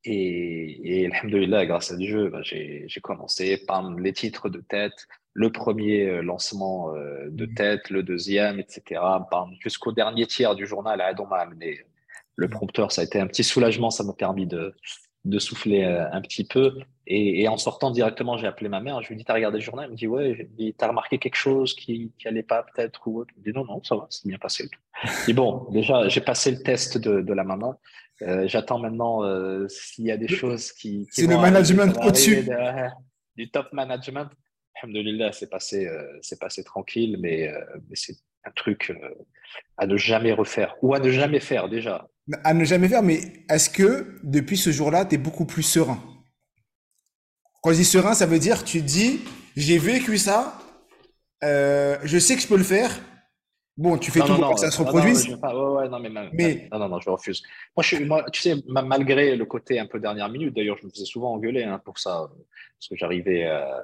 Et, 0.06 1.02
et 1.02 1.06
alhamdoulilah, 1.06 1.66
grâce 1.66 1.92
à 1.92 1.96
Dieu, 1.96 2.30
bah, 2.30 2.42
j'ai 2.44 2.88
commencé 3.02 3.58
par 3.66 3.89
les 3.92 4.12
titres 4.12 4.50
de 4.50 4.60
tête, 4.60 5.08
le 5.34 5.52
premier 5.52 6.08
euh, 6.08 6.22
lancement 6.22 6.94
euh, 6.94 7.30
de 7.30 7.46
mm. 7.46 7.54
tête, 7.54 7.89
le 7.89 8.04
deuxième, 8.04 8.60
etc. 8.60 9.02
Jusqu'au 9.60 9.92
dernier 9.92 10.28
tiers 10.28 10.56
du 10.56 10.68
journal, 10.68 11.02
on 11.20 11.28
m'a 11.28 11.38
amené 11.38 11.80
le 12.36 12.50
prompteur. 12.50 12.92
Ça 12.92 13.02
a 13.02 13.04
été 13.06 13.20
un 13.20 13.28
petit 13.28 13.44
soulagement, 13.44 13.89
ça 13.89 14.04
m'a 14.04 14.13
permis 14.13 14.46
de, 14.46 14.76
de 15.25 15.39
souffler 15.39 15.83
euh, 15.83 16.05
un 16.12 16.21
petit 16.21 16.43
peu. 16.43 16.79
Et, 17.05 17.47
en 17.47 17.57
sortant 17.57 17.91
directement, 17.91 18.38
j'ai 18.38 18.47
appelé 18.47 18.69
ma 18.69 18.79
mère. 18.79 19.01
Je 19.01 19.09
lui 19.09 19.15
ai 19.15 19.17
dit, 19.17 19.25
t'as 19.25 19.33
regardé 19.33 19.57
le 19.57 19.63
journal? 19.63 19.86
Elle 19.86 19.91
me 19.91 19.95
dit, 19.97 20.07
ouais. 20.07 20.47
t'as 20.77 20.88
remarqué 20.88 21.17
quelque 21.17 21.36
chose 21.36 21.73
qui, 21.73 22.13
qui 22.17 22.27
allait 22.27 22.43
pas 22.43 22.63
peut-être 22.63 23.07
ou 23.07 23.19
autre? 23.19 23.33
Elle 23.36 23.39
me 23.41 23.51
dit, 23.51 23.57
non, 23.57 23.65
non, 23.65 23.83
ça 23.83 23.95
va, 23.95 24.07
c'est 24.09 24.27
bien 24.27 24.38
passé. 24.38 24.69
Et 25.27 25.33
bon, 25.33 25.67
déjà, 25.71 26.07
j'ai 26.07 26.21
passé 26.21 26.51
le 26.51 26.63
test 26.63 26.97
de, 26.97 27.21
de 27.21 27.33
la 27.33 27.43
maman. 27.43 27.79
Euh, 28.21 28.47
j'attends 28.47 28.79
maintenant 28.79 29.23
euh, 29.23 29.67
s'il 29.67 30.05
y 30.05 30.12
a 30.12 30.17
des 30.17 30.29
choses 30.29 30.71
qui. 30.71 31.07
c'est 31.12 31.27
le 31.27 31.38
management 31.38 31.97
au-dessus. 32.05 32.47
du 33.36 33.49
top 33.49 33.71
management. 33.73 34.29
Alhamdulillah, 34.81 35.31
c'est 35.33 35.49
passé, 35.49 35.89
c'est 36.21 36.39
passé 36.39 36.63
tranquille, 36.63 37.17
mais, 37.19 37.49
mais 37.89 37.95
c'est 37.95 38.15
un 38.43 38.51
truc 38.51 38.93
à 39.77 39.88
ne 39.88 39.95
jamais 39.97 40.33
refaire 40.33 40.75
ou 40.81 40.93
à 40.93 40.99
ne 40.99 41.09
jamais 41.09 41.39
faire 41.39 41.69
déjà. 41.69 42.07
À 42.43 42.53
ne 42.53 42.63
jamais 42.63 42.88
faire, 42.88 43.03
mais 43.03 43.19
est-ce 43.49 43.69
que 43.69 44.19
depuis 44.23 44.55
ce 44.55 44.71
jour-là, 44.71 45.05
tu 45.05 45.15
es 45.15 45.17
beaucoup 45.17 45.45
plus 45.45 45.63
serein? 45.63 45.99
Quand 47.62 47.71
je 47.71 47.77
dis 47.77 47.86
serein, 47.86 48.13
ça 48.13 48.25
veut 48.25 48.39
dire 48.39 48.63
tu 48.63 48.81
dis 48.81 49.21
j'ai 49.55 49.77
vécu 49.77 50.17
ça, 50.17 50.57
euh, 51.43 51.97
je 52.03 52.17
sais 52.17 52.36
que 52.36 52.41
je 52.41 52.47
peux 52.47 52.57
le 52.57 52.63
faire. 52.63 52.91
Bon, 53.75 53.97
tu 53.97 54.12
fais 54.12 54.19
tout 54.19 54.36
pour 54.36 54.53
que 54.53 54.59
ça 54.59 54.69
se 54.69 54.79
reproduise. 54.79 55.29
Non, 55.29 55.89
non, 55.89 55.99
mais, 55.99 56.69
non, 56.71 56.89
non, 56.89 56.99
je 56.99 57.09
refuse. 57.09 57.41
Moi, 57.75 57.83
je, 57.83 58.03
moi, 58.03 58.23
tu 58.31 58.41
sais, 58.41 58.55
malgré 58.67 59.36
le 59.36 59.45
côté 59.45 59.79
un 59.79 59.88
peu 59.88 59.99
dernière 59.99 60.29
minute, 60.29 60.55
d'ailleurs, 60.55 60.77
je 60.79 60.86
me 60.86 60.91
faisais 60.91 61.05
souvent 61.05 61.33
engueuler 61.33 61.63
hein, 61.63 61.81
pour 61.83 61.97
ça, 61.97 62.29
parce 62.79 62.88
que 62.89 62.95
j'arrivais. 62.95 63.45
Euh, 63.47 63.81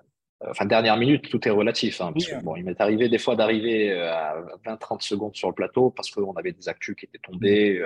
enfin, 0.47 0.65
dernière 0.65 0.95
minute, 0.95 1.27
tout 1.29 1.45
est 1.47 1.51
relatif. 1.51 2.01
Hein, 2.01 2.13
bon, 2.43 2.55
il 2.55 2.65
m'est 2.65 2.79
arrivé 2.79 3.09
des 3.09 3.17
fois 3.17 3.35
d'arriver 3.35 3.91
euh, 3.91 4.13
à 4.13 4.35
20-30 4.65 5.01
secondes 5.01 5.35
sur 5.35 5.47
le 5.47 5.55
plateau 5.55 5.89
parce 5.89 6.11
qu'on 6.11 6.33
avait 6.33 6.51
des 6.51 6.69
actus 6.69 6.95
qui 6.95 7.05
étaient 7.05 7.17
tombés 7.17 7.83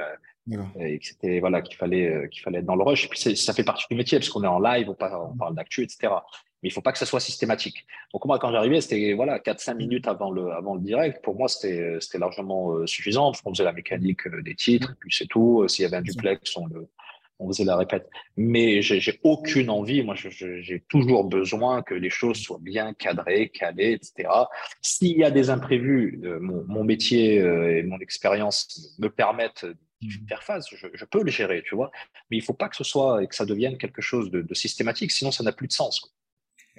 et 0.79 0.99
que 0.99 1.05
c'était 1.05 1.39
voilà 1.39 1.61
qu'il 1.61 1.77
fallait 1.77 2.09
euh, 2.09 2.27
qu'il 2.27 2.41
fallait 2.41 2.59
être 2.59 2.65
dans 2.65 2.75
le 2.75 2.83
rush. 2.83 3.05
Et 3.05 3.07
puis 3.07 3.35
ça 3.35 3.53
fait 3.53 3.63
partie 3.63 3.85
du 3.89 3.95
métier 3.95 4.19
parce 4.19 4.29
qu'on 4.29 4.43
est 4.43 4.47
en 4.47 4.59
live, 4.59 4.89
on 4.89 4.93
parle, 4.93 5.29
on 5.33 5.37
parle 5.37 5.55
d'actu, 5.55 5.83
etc. 5.83 6.13
Mais 6.61 6.69
il 6.69 6.71
faut 6.71 6.81
pas 6.81 6.91
que 6.91 6.97
ça 6.97 7.05
soit 7.05 7.19
systématique. 7.19 7.85
Donc 8.13 8.25
moi, 8.25 8.39
quand 8.39 8.51
j'arrivais, 8.51 8.81
c'était 8.81 9.13
voilà 9.13 9.39
4-5 9.39 9.75
minutes 9.75 10.07
avant 10.07 10.31
le 10.31 10.51
avant 10.51 10.75
le 10.75 10.81
direct. 10.81 11.23
Pour 11.23 11.35
moi, 11.35 11.47
c'était 11.47 11.97
c'était 11.99 12.19
largement 12.19 12.73
euh, 12.73 12.85
suffisant 12.87 13.31
parce 13.31 13.41
qu'on 13.41 13.53
faisait 13.53 13.63
la 13.63 13.73
mécanique 13.73 14.27
euh, 14.27 14.41
des 14.41 14.55
titres, 14.55 14.95
puis 14.99 15.13
c'est 15.13 15.27
tout. 15.27 15.65
S'il 15.67 15.83
y 15.83 15.85
avait 15.85 15.97
un 15.97 16.01
duplex, 16.01 16.55
on 16.57 16.67
le 16.67 16.89
on 17.39 17.47
faisait 17.47 17.63
la 17.63 17.75
répète. 17.75 18.09
Mais 18.37 18.81
j'ai 18.81 19.19
aucune 19.23 19.69
envie. 19.69 20.03
Moi, 20.03 20.15
j'ai 20.15 20.83
toujours 20.87 21.25
besoin 21.25 21.81
que 21.81 21.93
les 21.93 22.11
choses 22.11 22.37
soient 22.37 22.59
bien 22.61 22.93
cadrées, 22.93 23.49
calées, 23.49 23.93
etc. 23.93 24.29
S'il 24.81 25.17
y 25.17 25.23
a 25.23 25.31
des 25.31 25.49
imprévus, 25.49 26.21
mon, 26.39 26.63
mon, 26.67 26.83
métier 26.83 27.37
et 27.37 27.83
mon 27.83 27.97
expérience 27.97 28.95
me 28.99 29.09
permettent 29.09 29.65
je, 30.09 30.87
je, 30.93 31.05
peux 31.05 31.23
le 31.23 31.31
gérer, 31.31 31.63
tu 31.65 31.75
vois. 31.75 31.91
Mais 32.29 32.37
il 32.37 32.43
faut 32.43 32.53
pas 32.53 32.69
que 32.69 32.75
ce 32.75 32.83
soit 32.83 33.23
et 33.23 33.27
que 33.27 33.35
ça 33.35 33.45
devienne 33.45 33.77
quelque 33.77 34.01
chose 34.01 34.31
de, 34.31 34.53
systématique, 34.53 35.11
sinon 35.11 35.31
ça 35.31 35.43
n'a 35.43 35.51
plus 35.51 35.67
de 35.67 35.73
sens. 35.73 36.13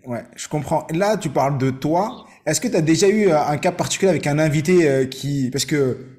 Ouais, 0.05 0.25
je 0.37 0.49
comprends. 0.49 0.87
Là, 0.91 1.17
tu 1.17 1.31
parles 1.31 1.59
de 1.59 1.71
toi. 1.71 2.27
Est-ce 2.47 2.61
que 2.61 2.69
tu 2.69 2.77
as 2.77 2.83
déjà 2.83 3.09
eu 3.09 3.29
euh, 3.29 3.41
un 3.41 3.57
cas 3.59 3.73
particulier 3.73 4.11
avec 4.11 4.27
un 4.27 4.39
invité 4.39 4.89
euh, 4.89 5.07
qui, 5.07 5.51
parce 5.51 5.65
que 5.65 6.19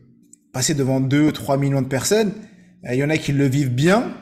passer 0.53 0.73
devant 0.73 0.99
2, 0.99 1.31
3 1.31 1.57
millions 1.57 1.81
de 1.81 1.87
personnes, 1.87 2.33
euh, 2.85 2.93
il 2.93 2.99
y 2.99 3.03
en 3.03 3.09
a 3.09 3.17
qui 3.17 3.31
le 3.31 3.45
vivent 3.45 3.73
bien 3.73 4.13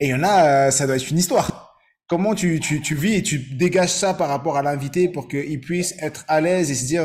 et 0.00 0.08
il 0.08 0.10
y 0.10 0.14
en 0.14 0.22
a, 0.22 0.70
ça 0.70 0.86
doit 0.86 0.96
être 0.96 1.10
une 1.10 1.18
histoire. 1.18 1.78
Comment 2.08 2.34
tu, 2.34 2.60
tu, 2.60 2.94
vis 2.94 3.14
et 3.14 3.22
tu 3.22 3.38
dégages 3.38 3.92
ça 3.92 4.14
par 4.14 4.28
rapport 4.28 4.56
à 4.56 4.62
l'invité 4.62 5.08
pour 5.08 5.26
qu'il 5.26 5.60
puisse 5.60 5.94
être 6.00 6.24
à 6.28 6.40
l'aise 6.40 6.70
et 6.70 6.74
se 6.74 6.84
dire 6.84 7.04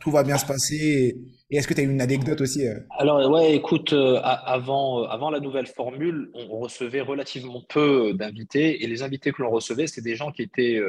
tout 0.00 0.10
va 0.10 0.24
bien 0.24 0.38
se 0.38 0.46
passer 0.46 1.16
est-ce 1.58 1.66
que 1.66 1.74
tu 1.74 1.80
as 1.80 1.84
une 1.84 2.00
anecdote 2.00 2.40
aussi 2.40 2.66
euh? 2.66 2.78
Alors, 2.98 3.28
ouais, 3.30 3.54
écoute, 3.54 3.92
euh, 3.92 4.20
avant, 4.22 5.02
euh, 5.02 5.06
avant 5.06 5.30
la 5.30 5.40
nouvelle 5.40 5.66
formule, 5.66 6.30
on, 6.34 6.60
recevait 6.60 7.00
relativement 7.00 7.62
peu 7.68 8.12
d'invités. 8.14 8.84
Et 8.84 8.86
les 8.86 9.02
invités 9.02 9.32
que 9.32 9.42
l'on 9.42 9.50
recevait, 9.50 9.86
c'était 9.86 10.10
des 10.10 10.16
gens 10.16 10.30
qui 10.30 10.42
étaient. 10.42 10.80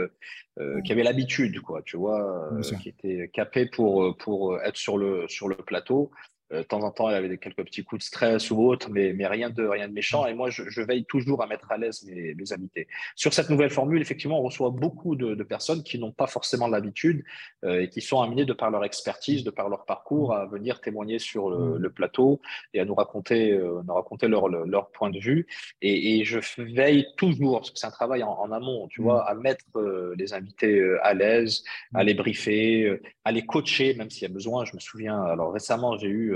qui 0.86 0.92
avaient 0.92 1.04
l'habitude, 1.04 1.62
quoi, 1.62 1.82
tu 1.84 1.98
vois, 1.98 2.50
qui 2.82 2.90
étaient 2.90 3.30
capés 3.34 3.66
pour, 3.66 4.16
pour 4.18 4.60
être 4.62 4.78
sur 4.78 4.98
le, 4.98 5.26
sur 5.28 5.48
le 5.48 5.56
plateau. 5.56 6.12
Euh, 6.54 6.60
de 6.60 6.64
temps 6.64 6.82
en 6.84 6.92
temps, 6.92 7.10
il 7.10 7.16
avait 7.16 7.38
quelques 7.38 7.64
petits 7.64 7.84
coups 7.84 8.00
de 8.00 8.06
stress 8.06 8.52
ou 8.52 8.62
autre, 8.66 8.90
mais, 8.90 9.14
mais 9.14 9.28
rien, 9.28 9.50
de, 9.50 9.64
rien 9.64 9.88
de 9.88 9.94
méchant. 9.94 10.26
Et 10.28 10.34
moi, 10.34 10.50
je, 10.50 10.82
veille 10.82 11.06
toujours 11.06 11.44
à 11.44 11.48
mettre 11.48 11.72
à 11.72 11.78
l'aise 11.78 12.04
mes, 12.04 12.34
mes, 12.34 12.54
invités. 12.54 12.88
Sur 13.16 13.34
cette 13.34 13.50
nouvelle 13.50 13.70
formule, 13.70 14.02
effectivement, 14.02 14.40
on 14.40 14.44
reçoit 14.44 14.70
beaucoup 14.70 15.16
de, 15.16 15.36
de 15.36 15.44
personnes 15.44 15.84
qui 15.84 16.00
n'ont 16.00 16.12
pas 16.12 16.28
forcément 16.28 16.68
l'habitude 16.68 17.24
euh, 17.64 17.82
et 17.82 17.90
qui 17.90 18.02
sont 18.02 18.22
amenées 18.22 18.46
de 18.46 18.54
par 18.54 18.72
leur 18.72 18.84
expertise, 18.84 19.44
de 19.44 19.52
par 19.52 19.70
leur 19.70 19.86
parcours, 19.86 20.34
à 20.34 20.46
venir 20.46 20.82
témoigner 20.82 21.20
sur 21.20 21.50
le, 21.50 21.78
le 21.78 21.90
plateau 21.90 22.42
et 22.74 22.80
à 22.80 22.86
nous 22.86 22.96
raconter, 22.96 23.52
euh, 23.52 23.82
nous 23.86 23.94
raconter 23.94 24.28
leur, 24.28 24.48
leur, 24.48 24.90
point 24.92 25.10
de 25.10 25.20
vue. 25.20 25.48
Et, 25.82 26.20
et, 26.20 26.26
je 26.26 26.40
veille 26.58 27.06
toujours, 27.18 27.60
parce 27.60 27.72
que 27.72 27.80
c'est 27.80 27.88
un 27.88 27.92
travail 27.92 28.24
en, 28.24 28.32
en, 28.32 28.52
amont, 28.52 28.88
tu 28.88 29.02
vois, 29.02 29.30
à 29.30 29.36
mettre 29.36 29.66
euh, 29.76 30.14
les 30.18 30.34
invités 30.34 30.82
à 31.02 31.14
l'aise, 31.14 31.64
à 31.94 32.04
les 32.04 32.14
briefer, 32.14 33.00
à 33.24 33.32
les 33.32 33.46
coacher, 33.46 33.94
même 33.94 34.10
s'il 34.10 34.24
y 34.24 34.26
a 34.26 34.34
besoin. 34.34 34.66
Je 34.66 34.76
me 34.76 34.80
souviens, 34.80 35.22
alors 35.22 35.54
récemment, 35.54 35.98
j'ai 35.98 36.08
eu 36.08 36.36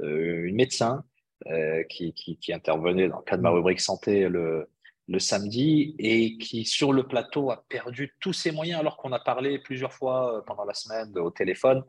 une 0.00 0.54
médecin 0.54 1.04
euh, 1.48 1.84
qui, 1.84 2.12
qui, 2.14 2.38
qui, 2.38 2.52
intervenait 2.52 3.08
dans 3.08 3.18
le 3.18 3.22
cadre 3.22 3.38
de 3.38 3.42
ma 3.42 3.50
rubrique 3.50 3.80
santé 3.80 4.28
le, 4.28 4.68
le 5.08 5.18
samedi 5.18 5.94
et 5.98 6.36
qui, 6.38 6.64
sur 6.64 6.92
le 6.92 7.04
plateau, 7.04 7.50
a 7.50 7.64
perdu 7.68 8.14
tous 8.20 8.32
ses 8.32 8.50
moyens 8.50 8.80
alors 8.80 8.96
qu'on 8.96 9.12
a 9.12 9.20
parlé 9.20 9.58
plusieurs 9.58 9.92
fois 9.92 10.36
euh, 10.36 10.40
pendant 10.44 10.64
la 10.64 10.74
semaine 10.74 11.16
au 11.18 11.30
téléphone. 11.30 11.84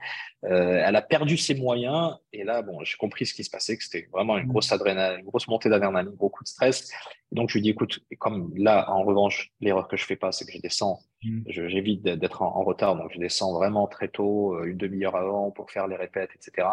Euh, 0.45 0.83
elle 0.85 0.95
a 0.95 1.01
perdu 1.01 1.37
ses 1.37 1.55
moyens 1.55 2.15
et 2.31 2.43
là, 2.43 2.61
bon, 2.61 2.83
j'ai 2.83 2.97
compris 2.97 3.25
ce 3.25 3.33
qui 3.33 3.43
se 3.43 3.49
passait, 3.49 3.77
que 3.77 3.83
c'était 3.83 4.07
vraiment 4.11 4.37
une 4.37 4.47
grosse 4.47 4.71
adrénaline, 4.71 5.19
une 5.21 5.25
grosse 5.25 5.47
montée 5.47 5.69
d'adrénaline, 5.69 6.11
beaucoup 6.11 6.43
de 6.43 6.47
stress. 6.49 6.91
Et 7.31 7.35
donc, 7.35 7.49
je 7.49 7.55
lui 7.55 7.61
dis, 7.61 7.69
écoute, 7.69 7.99
comme 8.19 8.53
là, 8.55 8.89
en 8.91 9.03
revanche, 9.03 9.51
l'erreur 9.61 9.87
que 9.87 9.97
je 9.97 10.05
fais 10.05 10.15
pas, 10.15 10.31
c'est 10.31 10.45
que 10.45 10.51
je 10.51 10.59
descends, 10.59 10.99
mmh. 11.23 11.41
j'évite 11.47 12.03
d'être 12.03 12.41
en, 12.41 12.55
en, 12.55 12.63
retard, 12.63 12.95
donc 12.95 13.11
je 13.13 13.19
descends 13.19 13.53
vraiment 13.53 13.87
très 13.87 14.07
tôt, 14.07 14.63
une 14.63 14.77
demi-heure 14.77 15.15
avant 15.15 15.51
pour 15.51 15.71
faire 15.71 15.87
les 15.87 15.95
répètes, 15.95 16.29
etc. 16.35 16.67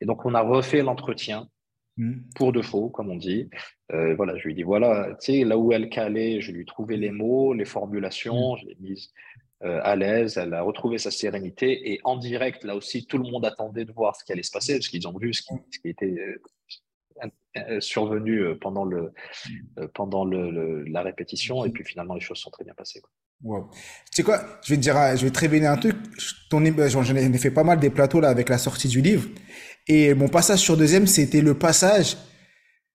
Et 0.00 0.06
donc, 0.06 0.24
on 0.24 0.34
a 0.34 0.40
refait 0.40 0.82
l'entretien. 0.82 1.48
Pour 2.34 2.52
de 2.52 2.62
faux, 2.62 2.88
comme 2.88 3.10
on 3.10 3.16
dit. 3.16 3.48
Euh, 3.92 4.14
voilà, 4.14 4.36
je 4.38 4.44
lui 4.44 4.54
dis 4.54 4.62
voilà, 4.62 5.08
tu 5.20 5.32
sais, 5.32 5.44
là 5.44 5.58
où 5.58 5.72
elle 5.72 5.88
calait, 5.88 6.40
je 6.40 6.52
lui 6.52 6.62
ai 6.62 6.64
trouvé 6.64 6.96
les 6.96 7.10
mots, 7.10 7.52
les 7.52 7.64
formulations, 7.64 8.54
mmh. 8.54 8.58
je 8.60 8.66
l'ai 8.66 8.76
mise 8.80 9.10
euh, 9.64 9.80
à 9.82 9.96
l'aise, 9.96 10.38
elle 10.38 10.54
a 10.54 10.62
retrouvé 10.62 10.98
sa 10.98 11.10
sérénité. 11.10 11.92
Et 11.92 12.00
en 12.04 12.16
direct, 12.16 12.64
là 12.64 12.74
aussi, 12.74 13.06
tout 13.06 13.18
le 13.18 13.30
monde 13.30 13.44
attendait 13.44 13.84
de 13.84 13.92
voir 13.92 14.16
ce 14.16 14.24
qui 14.24 14.32
allait 14.32 14.42
se 14.42 14.50
passer, 14.50 14.74
parce 14.74 14.88
qu'ils 14.88 15.06
ont 15.06 15.16
vu 15.16 15.32
ce 15.34 15.42
qui, 15.42 15.54
ce 15.70 15.78
qui 15.78 15.88
était 15.88 16.16
euh, 17.56 17.80
survenu 17.80 18.56
pendant, 18.58 18.84
le, 18.84 19.12
pendant 19.94 20.24
le, 20.24 20.84
la 20.84 21.02
répétition. 21.02 21.64
Et 21.64 21.70
puis 21.70 21.84
finalement, 21.84 22.14
les 22.14 22.20
choses 22.20 22.38
sont 22.38 22.50
très 22.50 22.64
bien 22.64 22.74
passées. 22.74 23.00
Quoi. 23.00 23.10
Wow. 23.44 23.70
Tu 23.72 23.78
sais 24.12 24.22
quoi, 24.22 24.40
je 24.62 24.72
vais 24.72 24.76
te 24.76 24.82
dire, 24.82 24.94
je 25.16 25.24
vais 25.24 25.30
te 25.30 25.38
révéler 25.38 25.66
un 25.66 25.76
truc. 25.76 25.96
J'en 26.50 26.64
ai 26.64 27.38
fait 27.38 27.50
pas 27.50 27.64
mal 27.64 27.80
des 27.80 27.90
plateaux 27.90 28.20
là 28.20 28.28
avec 28.28 28.48
la 28.48 28.58
sortie 28.58 28.88
du 28.88 29.00
livre. 29.00 29.28
Et 29.88 30.14
mon 30.14 30.28
passage 30.28 30.60
sur 30.60 30.76
deuxième, 30.76 31.06
c'était 31.06 31.40
le 31.40 31.54
passage. 31.54 32.16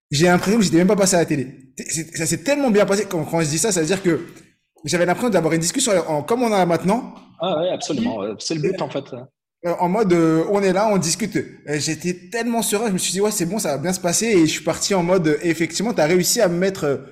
J'ai 0.09 0.27
l'impression 0.27 0.59
que 0.59 0.63
j'étais 0.65 0.77
même 0.77 0.87
pas 0.87 0.95
passé 0.95 1.15
à 1.15 1.19
la 1.19 1.25
télé. 1.25 1.47
Ça 2.15 2.25
s'est 2.25 2.43
tellement 2.43 2.71
bien 2.71 2.85
passé. 2.85 3.05
Quand, 3.05 3.23
quand 3.25 3.41
je 3.41 3.47
dis 3.47 3.59
ça, 3.59 3.71
ça 3.71 3.81
veut 3.81 3.87
dire 3.87 4.01
que 4.01 4.21
j'avais 4.85 5.05
l'impression 5.05 5.29
d'avoir 5.29 5.53
une 5.53 5.59
discussion 5.59 5.91
en, 6.07 6.23
comme 6.23 6.43
on 6.43 6.51
a 6.51 6.65
maintenant. 6.65 7.15
Ah 7.39 7.59
ouais, 7.59 7.69
absolument. 7.69 8.19
C'est 8.39 8.55
le 8.55 8.61
but 8.61 8.81
en 8.81 8.89
fait. 8.89 9.03
Euh, 9.65 9.73
en 9.79 9.89
mode, 9.89 10.13
euh, 10.13 10.45
on 10.51 10.61
est 10.61 10.71
là, 10.73 10.87
on 10.91 10.97
discute. 10.97 11.35
Euh, 11.35 11.79
j'étais 11.79 12.29
tellement 12.31 12.61
serein, 12.61 12.87
je 12.87 12.93
me 12.93 12.97
suis 12.97 13.11
dit, 13.11 13.21
ouais, 13.21 13.31
c'est 13.31 13.45
bon, 13.45 13.57
ça 13.57 13.71
va 13.71 13.77
bien 13.77 13.93
se 13.93 13.99
passer. 13.99 14.27
Et 14.27 14.41
je 14.41 14.51
suis 14.51 14.63
parti 14.63 14.93
en 14.93 15.03
mode, 15.03 15.39
effectivement, 15.41 15.93
tu 15.93 16.01
as 16.01 16.05
réussi 16.05 16.41
à 16.41 16.47
me 16.47 16.57
mettre 16.57 17.05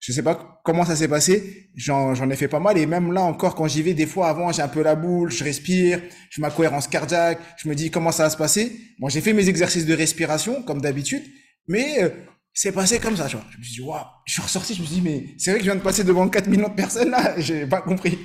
je 0.00 0.12
sais 0.12 0.22
pas 0.22 0.60
comment 0.64 0.84
ça 0.84 0.96
s'est 0.96 1.08
passé. 1.08 1.70
J'en 1.76 2.30
ai 2.30 2.36
fait 2.36 2.48
pas 2.48 2.58
mal. 2.58 2.78
Et 2.78 2.86
même 2.86 3.12
là 3.12 3.20
encore, 3.20 3.54
quand 3.54 3.68
j'y 3.68 3.82
vais, 3.82 3.92
des 3.92 4.06
fois 4.06 4.28
avant, 4.28 4.50
j'ai 4.50 4.62
un 4.62 4.68
peu 4.68 4.82
la 4.82 4.94
boule, 4.94 5.30
je 5.30 5.44
respire, 5.44 6.00
je 6.30 6.40
ma 6.40 6.50
cohérence 6.50 6.88
cardiaque, 6.88 7.38
je 7.58 7.68
me 7.68 7.74
dis 7.74 7.90
comment 7.90 8.10
ça 8.10 8.24
va 8.24 8.30
se 8.30 8.36
passer. 8.38 8.80
Bon, 8.98 9.10
j'ai 9.10 9.20
fait 9.20 9.34
mes 9.34 9.48
exercices 9.48 9.84
de 9.84 9.94
respiration, 9.94 10.62
comme 10.62 10.80
d'habitude. 10.80 11.22
Mais 11.68 12.02
euh, 12.02 12.08
c'est 12.54 12.72
passé 12.72 12.98
comme 12.98 13.16
ça, 13.16 13.26
tu. 13.26 13.36
Je 13.50 13.58
me 13.58 13.62
suis 13.62 13.74
dit, 13.74 13.80
waouh, 13.82 14.00
je 14.24 14.32
suis 14.32 14.42
ressorti, 14.42 14.74
je 14.74 14.80
me 14.80 14.86
suis 14.86 14.96
dit, 14.96 15.02
mais 15.02 15.26
c'est 15.36 15.50
vrai 15.50 15.60
que 15.60 15.66
je 15.66 15.70
viens 15.70 15.78
de 15.78 15.84
passer 15.84 16.02
devant 16.02 16.26
4 16.28 16.48
millions 16.48 16.68
de 16.68 16.74
personnes 16.74 17.10
là, 17.10 17.34
j'ai 17.38 17.66
pas 17.66 17.82
compris. 17.82 18.18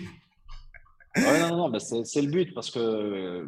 Ouais, 1.17 1.39
non, 1.39 1.57
non, 1.57 1.69
non 1.69 1.79
c'est 1.79 2.21
le 2.21 2.29
but 2.29 2.53
parce 2.53 2.71
que 2.71 2.79
euh, 2.79 3.45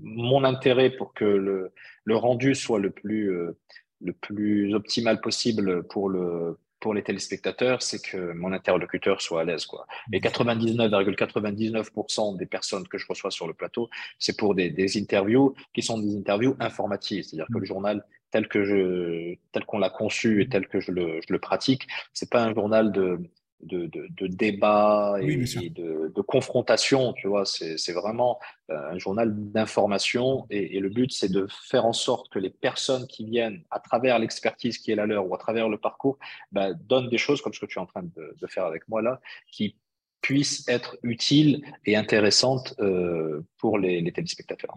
mon 0.00 0.42
intérêt 0.42 0.90
pour 0.90 1.14
que 1.14 1.24
le, 1.24 1.72
le 2.04 2.16
rendu 2.16 2.54
soit 2.54 2.80
le 2.80 2.90
plus, 2.90 3.30
euh, 3.30 3.56
le 4.00 4.12
plus 4.12 4.74
optimal 4.74 5.20
possible 5.20 5.84
pour 5.84 6.08
le, 6.08 6.58
pour 6.80 6.94
les 6.94 7.02
téléspectateurs, 7.02 7.82
c'est 7.82 8.02
que 8.02 8.32
mon 8.32 8.52
interlocuteur 8.52 9.20
soit 9.22 9.42
à 9.42 9.44
l'aise. 9.44 9.66
Quoi. 9.66 9.86
Et 10.12 10.20
99,99% 10.20 12.36
des 12.36 12.46
personnes 12.46 12.86
que 12.86 12.98
je 12.98 13.06
reçois 13.08 13.30
sur 13.30 13.46
le 13.46 13.54
plateau, 13.54 13.88
c'est 14.18 14.36
pour 14.36 14.54
des, 14.54 14.70
des, 14.70 14.98
interviews 14.98 15.54
qui 15.74 15.82
sont 15.82 15.98
des 15.98 16.16
interviews 16.16 16.56
informatives. 16.60 17.24
C'est-à-dire 17.24 17.48
que 17.52 17.58
le 17.58 17.64
journal 17.64 18.04
tel 18.30 18.46
que 18.48 18.64
je, 18.64 19.36
tel 19.52 19.64
qu'on 19.64 19.78
l'a 19.78 19.90
conçu 19.90 20.42
et 20.42 20.48
tel 20.48 20.68
que 20.68 20.80
je 20.80 20.92
le, 20.92 21.20
je 21.26 21.32
le 21.32 21.38
pratique, 21.38 21.86
c'est 22.12 22.30
pas 22.30 22.44
un 22.44 22.54
journal 22.54 22.92
de, 22.92 23.20
de, 23.60 23.86
de, 23.86 24.26
débat 24.26 25.16
et, 25.20 25.36
de, 25.70 26.12
de, 26.14 26.20
confrontation, 26.20 27.12
tu 27.14 27.26
vois. 27.26 27.44
C'est 27.46 27.92
vraiment 27.92 28.38
euh, 28.70 28.92
un 28.92 28.98
journal 28.98 29.32
d'information 29.34 30.46
et, 30.50 30.78
le 30.78 30.88
but, 30.88 31.12
c'est 31.12 31.30
de 31.30 31.46
faire 31.68 31.86
en 31.86 31.92
sorte 31.92 32.30
que 32.30 32.38
les 32.38 32.50
personnes 32.50 33.06
qui 33.06 33.24
viennent, 33.24 33.62
à 33.70 33.80
travers 33.80 34.18
l'expertise 34.18 34.78
qui 34.78 34.90
est 34.90 34.94
la 34.94 35.06
leur 35.06 35.28
ou 35.28 35.34
à 35.34 35.38
travers 35.38 35.68
le 35.68 35.78
parcours, 35.78 36.18
bah, 36.52 36.74
donnent 36.74 37.08
des 37.08 37.18
choses 37.18 37.40
comme 37.40 37.52
ce 37.52 37.60
que 37.60 37.66
tu 37.66 37.78
es 37.78 37.82
en 37.82 37.86
train 37.86 38.02
de, 38.02 38.46
faire 38.46 38.64
avec 38.64 38.86
moi 38.88 39.02
là, 39.02 39.20
qui 39.50 39.76
puissent 40.20 40.68
être 40.68 40.96
utiles 41.02 41.64
et 41.84 41.96
intéressantes 41.96 42.74
euh, 42.78 43.44
pour 43.58 43.78
les, 43.78 44.00
les 44.00 44.12
téléspectateurs. 44.12 44.74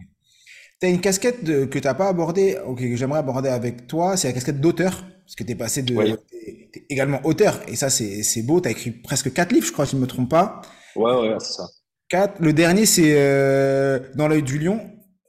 Tu 0.82 0.88
as 0.88 0.89
une 0.89 1.02
casquette 1.02 1.44
que 1.44 1.78
tu 1.78 1.86
n'as 1.86 1.94
pas 1.94 2.08
abordée, 2.08 2.58
que 2.78 2.96
j'aimerais 2.96 3.20
aborder 3.20 3.50
avec 3.50 3.86
toi, 3.88 4.18
c'est 4.18 4.30
la 4.30 4.34
casquette 4.34 4.62
d'auteur, 4.62 5.04
parce 5.30 5.36
que 5.36 5.44
tu 5.44 5.52
es 5.52 5.56
passé 5.56 5.84
de... 5.84 5.94
Es 5.94 6.86
également 6.89 7.22
auteur, 7.24 7.62
et 7.68 7.76
ça 7.76 7.92
c'est 7.92 8.42
beau, 8.42 8.62
tu 8.62 8.68
as 8.68 8.72
écrit 8.72 8.89
presque 8.89 9.32
quatre 9.32 9.52
livres, 9.52 9.68
je 9.68 9.72
crois, 9.72 9.86
si 9.86 9.92
je 9.92 9.98
ne 9.98 10.02
me 10.02 10.08
trompe 10.08 10.28
pas. 10.28 10.62
Ouais, 10.96 11.13
ouais, 11.13 11.36
c'est 11.39 11.54
ça. 11.54 11.68
Quatre. 12.08 12.42
Le 12.42 12.52
dernier, 12.52 12.88
c'est 12.88 13.13
euh, 13.15 14.00
Dans 14.15 14.28
l'œil 14.28 14.42
du 14.42 14.58
lion. 14.58 14.82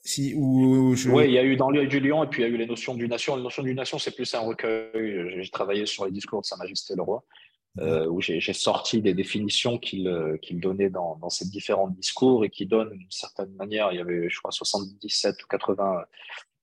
Si, 0.02 0.32
ou 0.34 0.94
Oui, 1.08 1.24
il 1.26 1.32
y 1.32 1.38
a 1.38 1.44
eu 1.44 1.56
Dans 1.56 1.68
l'œil 1.68 1.86
du 1.86 2.00
lion, 2.00 2.24
et 2.24 2.28
puis 2.28 2.40
il 2.40 2.46
y 2.46 2.50
a 2.50 2.50
eu 2.50 2.56
Les 2.56 2.66
notions 2.66 2.94
du 2.94 3.06
nation. 3.08 3.36
Les 3.36 3.42
notions 3.42 3.62
du 3.62 3.74
nation, 3.74 3.98
c'est 3.98 4.12
plus 4.12 4.32
un 4.34 4.40
recueil. 4.40 5.42
J'ai 5.42 5.50
travaillé 5.50 5.84
sur 5.84 6.06
les 6.06 6.12
discours 6.12 6.40
de 6.40 6.46
Sa 6.46 6.56
Majesté 6.56 6.94
le 6.96 7.02
Roi. 7.02 7.22
Euh, 7.78 8.06
où 8.08 8.20
j'ai 8.20 8.40
sorti 8.52 9.00
des 9.00 9.14
définitions 9.14 9.78
qu'il 9.78 10.08
euh, 10.08 10.36
donnait 10.54 10.90
dans, 10.90 11.16
dans 11.18 11.30
ces 11.30 11.48
différents 11.48 11.86
discours 11.86 12.44
et 12.44 12.50
qui 12.50 12.66
donnent 12.66 12.90
d'une 12.90 13.10
certaine 13.10 13.52
manière, 13.52 13.92
il 13.92 13.98
y 13.98 14.00
avait, 14.00 14.28
je 14.28 14.38
crois, 14.38 14.50
77 14.50 15.40
ou 15.44 15.46
80, 15.46 16.02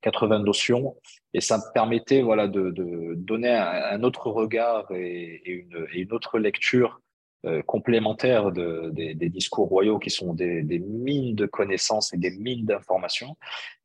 80 0.02 0.40
notions, 0.40 0.96
et 1.34 1.42
ça 1.42 1.58
me 1.58 1.74
permettait 1.74 2.22
voilà, 2.22 2.48
de, 2.48 2.72
de 2.72 3.14
donner 3.16 3.52
un, 3.52 4.04
autre 4.04 4.30
regard 4.30 4.92
et, 4.92 5.42
une, 5.46 5.88
et, 5.94 6.02
une, 6.02 6.14
autre 6.14 6.40
lecture 6.40 7.02
euh, 7.46 7.62
complémentaire 7.62 8.52
de, 8.52 8.90
des, 8.92 9.14
des, 9.14 9.30
discours 9.30 9.68
royaux 9.68 10.00
qui 10.00 10.10
sont 10.10 10.34
des, 10.34 10.64
des, 10.64 10.80
mines 10.80 11.36
de 11.36 11.46
connaissances 11.46 12.14
et 12.14 12.18
des 12.18 12.32
mines 12.32 12.66
d'informations. 12.66 13.38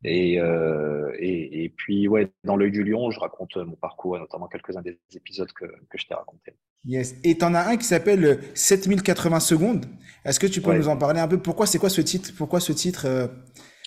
Et, 0.04 0.40
euh, 0.40 1.12
et, 1.18 1.64
et, 1.64 1.68
puis, 1.68 2.08
ouais, 2.08 2.30
dans 2.44 2.56
l'œil 2.56 2.72
du 2.72 2.82
lion, 2.82 3.10
je 3.10 3.20
raconte 3.20 3.56
mon 3.56 3.76
parcours, 3.76 4.16
et 4.16 4.20
notamment 4.20 4.48
quelques-uns 4.48 4.82
des 4.82 4.98
épisodes 5.14 5.52
que, 5.52 5.66
que 5.66 5.98
je 5.98 6.06
t'ai 6.06 6.14
racontés. 6.14 6.54
Yes. 6.84 7.14
Et 7.22 7.38
tu 7.38 7.44
en 7.44 7.54
as 7.54 7.68
un 7.68 7.76
qui 7.76 7.84
s'appelle 7.84 8.40
7080 8.54 9.40
secondes. 9.40 9.86
Est-ce 10.24 10.40
que 10.40 10.46
tu 10.46 10.60
peux 10.60 10.74
nous 10.74 10.88
en 10.88 10.96
parler 10.96 11.20
un 11.20 11.28
peu? 11.28 11.38
Pourquoi 11.38 11.66
c'est 11.66 11.78
quoi 11.78 11.90
ce 11.90 12.00
titre? 12.00 12.30
Pourquoi 12.36 12.58
ce 12.58 12.72
titre 12.72 13.06
euh? 13.06 13.28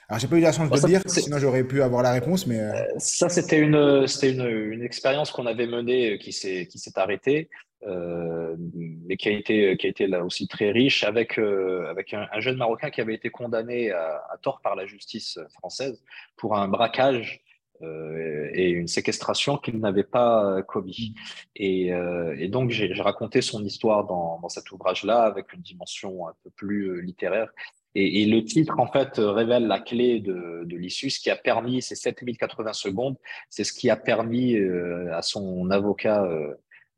Alors, 0.08 0.20
j'ai 0.20 0.28
pas 0.28 0.36
eu 0.38 0.42
la 0.42 0.52
chance 0.52 0.70
de 0.70 0.76
le 0.76 0.88
dire, 0.88 1.02
sinon 1.08 1.40
j'aurais 1.40 1.64
pu 1.64 1.82
avoir 1.82 2.04
la 2.04 2.12
réponse. 2.12 2.46
Mais 2.48 2.60
euh. 2.60 2.74
Euh, 2.74 2.86
ça, 2.98 3.30
c'était 3.30 3.60
une, 3.60 4.08
c'était 4.08 4.32
une, 4.32 4.48
une 4.48 4.84
expérience 4.84 5.32
qu'on 5.32 5.46
avait 5.46 5.68
menée 5.68 6.18
qui 6.20 6.32
s'est, 6.32 6.68
qui 6.68 6.78
s'est 6.78 6.98
arrêtée, 6.98 7.50
euh, 7.88 8.56
mais 8.60 9.18
qui 9.18 9.30
a 9.30 9.32
été, 9.32 9.78
qui 9.78 9.88
a 9.88 9.90
été 9.90 10.08
là 10.08 10.24
aussi 10.24 10.48
très 10.48 10.72
riche 10.72 11.04
avec, 11.04 11.38
avec 11.38 12.14
un, 12.14 12.28
un, 12.32 12.40
jeune 12.40 12.58
Marocain 12.58 12.90
qui 12.90 13.02
avait 13.02 13.16
été 13.16 13.30
condamné 13.30 13.92
à, 13.92 14.24
à, 14.32 14.38
tort 14.42 14.62
par 14.62 14.76
la 14.76 14.86
justice 14.86 15.40
française 15.54 16.02
pour 16.38 16.56
un 16.56 16.68
braquage 16.68 17.42
euh, 17.82 18.50
et 18.54 18.70
une 18.70 18.88
séquestration 18.88 19.58
qu'il 19.58 19.80
n'avait 19.80 20.04
pas 20.04 20.62
commis. 20.64 21.14
Et, 21.56 21.94
euh, 21.94 22.36
et 22.40 22.48
donc, 22.48 22.70
j'ai 22.70 22.94
raconté 23.02 23.42
son 23.42 23.64
histoire 23.64 24.06
dans, 24.06 24.40
dans 24.40 24.50
cet 24.50 24.72
ouvrage-là 24.72 25.24
avec 25.24 25.52
une 25.52 25.62
dimension 25.62 26.28
un 26.28 26.34
peu 26.44 26.50
plus 26.52 26.88
euh, 26.90 27.02
littéraire. 27.02 27.50
Et, 27.96 28.22
et, 28.22 28.26
le 28.26 28.44
titre, 28.44 28.80
en 28.80 28.88
fait, 28.88 29.14
révèle 29.18 29.68
la 29.68 29.80
clé 29.80 30.20
de, 30.20 30.64
de 30.66 30.78
l'issue, 30.78 31.10
ce 31.10 31.20
qui 31.20 31.30
a 31.30 31.36
permis, 31.36 31.82
ces 31.82 31.96
7080 31.96 32.74
secondes, 32.74 33.18
c'est 33.50 33.64
ce 33.64 33.74
qui 33.74 33.90
a 33.90 33.96
permis 33.96 34.58
à 35.12 35.22
son 35.22 35.70
avocat, 35.72 36.28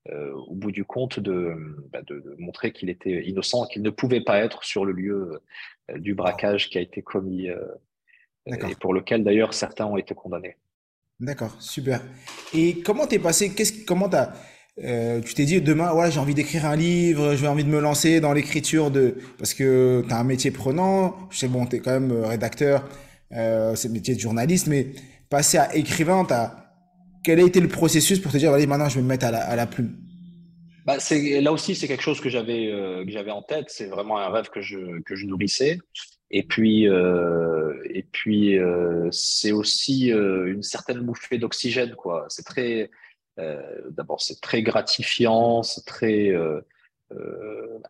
au 0.10 0.55
bout 0.55 0.71
du 0.71 0.86
compte, 0.86 1.19
de, 1.19 1.53
bah, 1.91 2.01
de, 2.01 2.19
de 2.19 2.36
montrer 2.39 2.71
qu'il 2.71 2.89
était 2.89 3.25
innocent, 3.25 3.67
qu'il 3.67 3.83
ne 3.83 3.89
pouvait 3.89 4.21
pas 4.21 4.39
être 4.39 4.63
sur 4.63 4.86
le 4.86 4.93
lieu 4.93 5.39
du 5.95 6.15
braquage 6.15 6.69
qui 6.69 6.77
a 6.77 6.81
été 6.81 7.01
commis 7.03 7.47
et 8.47 8.75
pour 8.75 8.93
lequel 8.93 9.23
d'ailleurs 9.23 9.53
certains 9.53 9.86
ont 9.86 9.97
été 9.97 10.15
condamnés. 10.15 10.57
D'accord, 11.19 11.60
super. 11.60 12.01
Et 12.53 12.81
comment 12.81 13.07
t'es 13.07 13.19
passé? 13.19 13.53
Qu'est-ce 13.53 13.86
comment 13.86 14.07
t'as 14.07 14.33
euh, 14.83 15.21
tu 15.21 15.33
t'es 15.33 15.45
dit 15.45 15.59
demain, 15.59 15.91
ouais, 15.93 16.11
j'ai 16.11 16.19
envie 16.19 16.35
d'écrire 16.35 16.65
un 16.65 16.75
livre, 16.75 17.35
j'ai 17.35 17.47
envie 17.47 17.63
de 17.63 17.69
me 17.69 17.79
lancer 17.79 18.19
dans 18.19 18.31
l'écriture 18.31 18.91
de, 18.91 19.15
parce 19.39 19.53
que 19.53 20.03
tu 20.07 20.13
as 20.13 20.19
un 20.19 20.23
métier 20.23 20.51
prenant. 20.51 21.15
Je 21.31 21.39
sais 21.39 21.47
bon, 21.47 21.65
t'es 21.65 21.79
quand 21.79 21.91
même 21.91 22.11
euh, 22.11 22.27
rédacteur, 22.27 22.87
euh, 23.31 23.73
c'est 23.75 23.87
le 23.87 23.95
métier 23.95 24.13
de 24.13 24.19
journaliste, 24.19 24.67
mais 24.67 24.87
passer 25.29 25.57
à 25.57 25.75
écrivain, 25.75 26.25
quel 27.23 27.39
a 27.39 27.43
été 27.43 27.59
le 27.59 27.67
processus 27.67 28.19
pour 28.19 28.31
te 28.31 28.37
dire, 28.37 28.53
allez, 28.53 28.67
maintenant 28.67 28.87
je 28.87 28.95
vais 28.95 29.01
me 29.01 29.07
mettre 29.07 29.25
à 29.25 29.31
la, 29.31 29.49
à 29.49 29.65
plume? 29.65 29.95
Bah, 30.85 30.97
là 31.41 31.51
aussi 31.51 31.75
c'est 31.75 31.87
quelque 31.87 32.03
chose 32.03 32.21
que 32.21 32.29
j'avais 32.29 32.67
euh, 32.67 33.03
j'avais 33.07 33.31
en 33.31 33.41
tête. 33.41 33.65
C'est 33.69 33.87
vraiment 33.87 34.19
un 34.19 34.29
rêve 34.29 34.49
que 34.49 34.61
je 34.61 35.01
que 35.01 35.15
je 35.15 35.25
nourrissais. 35.25 35.79
Et 36.29 36.43
puis, 36.43 36.83
et 36.83 38.05
puis 38.11 38.57
c'est 39.11 39.53
aussi 39.53 40.09
une 40.09 40.61
certaine 40.61 40.99
bouffée 40.99 41.37
d'oxygène, 41.37 41.95
quoi. 41.95 42.25
C'est 42.27 42.43
très, 42.43 42.89
d'abord, 43.89 44.21
c'est 44.21 44.41
très 44.41 44.63
gratifiant, 44.63 45.63
c'est 45.63 45.86
très 45.86 46.30
euh, 46.30 46.62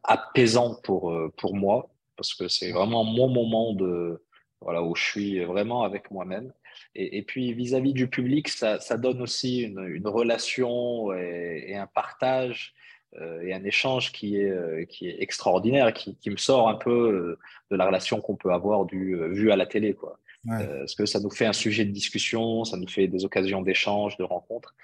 apaisant 0.04 0.76
pour 0.84 1.16
pour 1.38 1.56
moi, 1.56 1.90
parce 2.16 2.34
que 2.34 2.48
c'est 2.48 2.72
vraiment 2.72 3.04
mon 3.04 3.30
moment 3.30 3.74
de, 3.74 4.22
voilà, 4.62 4.84
où 4.84 4.96
je 4.96 5.04
suis 5.04 5.44
vraiment 5.44 5.84
avec 5.84 6.12
moi-même. 6.12 6.52
Et, 6.94 7.18
et, 7.18 7.24
puis 7.24 7.54
vis-à-vis 7.54 7.94
du 7.94 8.08
public, 8.08 8.50
ça, 8.50 8.80
ça 8.80 8.98
donne 8.98 9.22
aussi 9.22 9.62
une, 9.62 9.84
une 9.88 10.08
relation 10.08 11.12
et, 11.14 11.66
et, 11.70 11.76
un 11.76 11.88
partage 11.88 12.76
euh, 13.22 13.42
et 13.42 13.54
un 13.54 13.64
échange 13.64 14.12
qui 14.12 14.38
est, 14.38 14.50
euh, 14.50 14.86
qui 14.86 15.08
est 15.08 15.22
extraordinaire, 15.22 15.94
qui, 15.94 16.16
qui, 16.18 16.30
me 16.30 16.38
sort 16.38 16.68
un 16.68 16.76
peu 16.76 16.92
euh, 16.92 17.40
de 17.72 17.76
la 17.78 17.86
relation 17.86 18.20
qu'on 18.20 18.36
peut 18.36 18.52
avoir 18.52 18.86
du 18.86 19.16
vu 19.32 19.52
à 19.52 19.56
la 19.56 19.66
télé. 19.66 19.94
Quoi. 19.94 20.20
parce 20.46 20.94
que 20.94 21.06
ça 21.06 21.20
nous 21.20 21.30
fait 21.30 21.46
un 21.46 21.54
sujet 21.54 21.86
de 21.86 21.92
discussion, 21.92 22.64
ça 22.64 22.78
nous 22.78 22.88
fait 22.88 23.08
des 23.08 23.26
occasions 23.26 23.62
d'échange, 23.62 24.18
de 24.18 24.24
rencontres. 24.24 24.76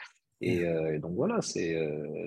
Et, 0.46 0.62
et, 0.96 1.00
donc 1.00 1.14
voilà, 1.16 1.42
c'est 1.42 1.76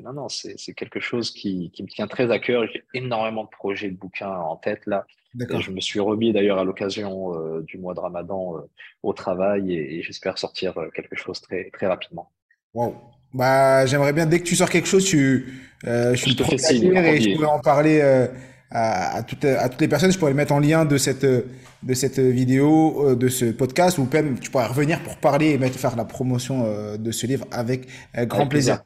non 0.03 0.13
non, 0.13 0.29
c'est 0.29 0.75
quelque 0.75 1.01
chose 1.01 1.31
qui, 1.31 1.71
qui, 1.71 1.83
me 1.83 1.89
tient 1.89 2.07
très 2.07 2.31
à 2.31 2.39
cœur. 2.39 2.67
J'ai 2.73 2.85
énormément 2.95 3.45
de 3.45 3.51
projets 3.51 3.91
de 3.91 3.97
bouquins 3.97 4.31
en 4.33 4.57
tête 4.57 4.87
là. 4.87 5.07
je 5.39 5.71
me 5.71 5.81
suis 5.81 6.01
remis 6.01 6.33
d'ailleurs 6.33 6.59
à 6.59 6.65
l'occasion 6.65 7.61
du 7.61 7.79
mois 7.79 7.95
de 7.95 8.01
Ramadan 8.01 8.55
au 9.03 9.13
travail 9.13 9.73
et, 9.73 9.99
et 9.99 10.03
j'espère 10.03 10.39
sortir 10.39 10.75
quelque 10.95 11.17
chose 11.17 11.41
très 11.41 11.71
très 11.71 11.87
rapidement. 11.87 12.31
Wow. 12.75 12.95
Bah, 13.37 13.85
j'aimerais 13.87 14.13
bien, 14.13 14.27
dès 14.27 14.39
que 14.39 14.45
tu 14.45 14.57
sors 14.57 14.71
quelque 14.71 14.89
chose, 14.89 15.05
tu, 15.05 15.47
euh, 15.87 16.15
je 16.15 16.21
suis 16.21 16.35
le 16.35 16.97
et 16.97 17.21
je 17.21 17.35
pourrais 17.35 17.47
en 17.47 17.61
parler 17.61 18.01
euh, 18.01 18.29
à, 18.71 19.17
à, 19.17 19.23
toutes, 19.23 19.45
à 19.45 19.69
toutes 19.69 19.81
les 19.81 19.89
personnes. 19.89 20.13
Je 20.13 20.19
pourrais 20.19 20.33
le 20.33 20.37
mettre 20.37 20.53
en 20.53 20.61
lien 20.61 20.85
de 20.85 20.99
cette, 20.99 21.25
de 21.25 21.95
cette 21.95 22.19
vidéo, 22.19 23.05
euh, 23.05 23.17
de 23.17 23.29
ce 23.29 23.47
podcast, 23.47 23.99
ou 23.99 24.09
même 24.13 24.39
tu 24.39 24.51
pourrais 24.51 24.67
revenir 24.67 25.03
pour 25.03 25.17
parler 25.17 25.51
et 25.51 25.59
mettre, 25.59 25.79
faire 25.79 25.97
la 25.97 26.05
promotion 26.05 26.65
euh, 26.67 26.97
de 26.97 27.11
ce 27.13 27.27
livre 27.27 27.47
avec 27.51 27.89
grand 28.15 28.47
plaisir. 28.47 28.83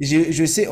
Je, 0.00 0.32
je 0.32 0.44
sais 0.44 0.66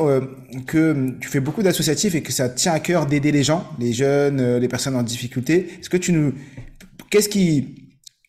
que 0.67 1.17
tu 1.19 1.29
fais 1.29 1.39
beaucoup 1.39 1.63
d'associatifs 1.63 2.15
et 2.15 2.21
que 2.21 2.33
ça 2.33 2.49
tient 2.49 2.73
à 2.73 2.79
cœur 2.79 3.05
d'aider 3.05 3.31
les 3.31 3.43
gens, 3.43 3.65
les 3.79 3.93
jeunes, 3.93 4.57
les 4.57 4.67
personnes 4.67 4.95
en 4.95 5.03
difficulté. 5.03 5.69
Est-ce 5.79 5.89
que 5.89 5.95
tu 5.97 6.11
nous, 6.11 6.33
qu'est-ce 7.09 7.29
qui, 7.29 7.75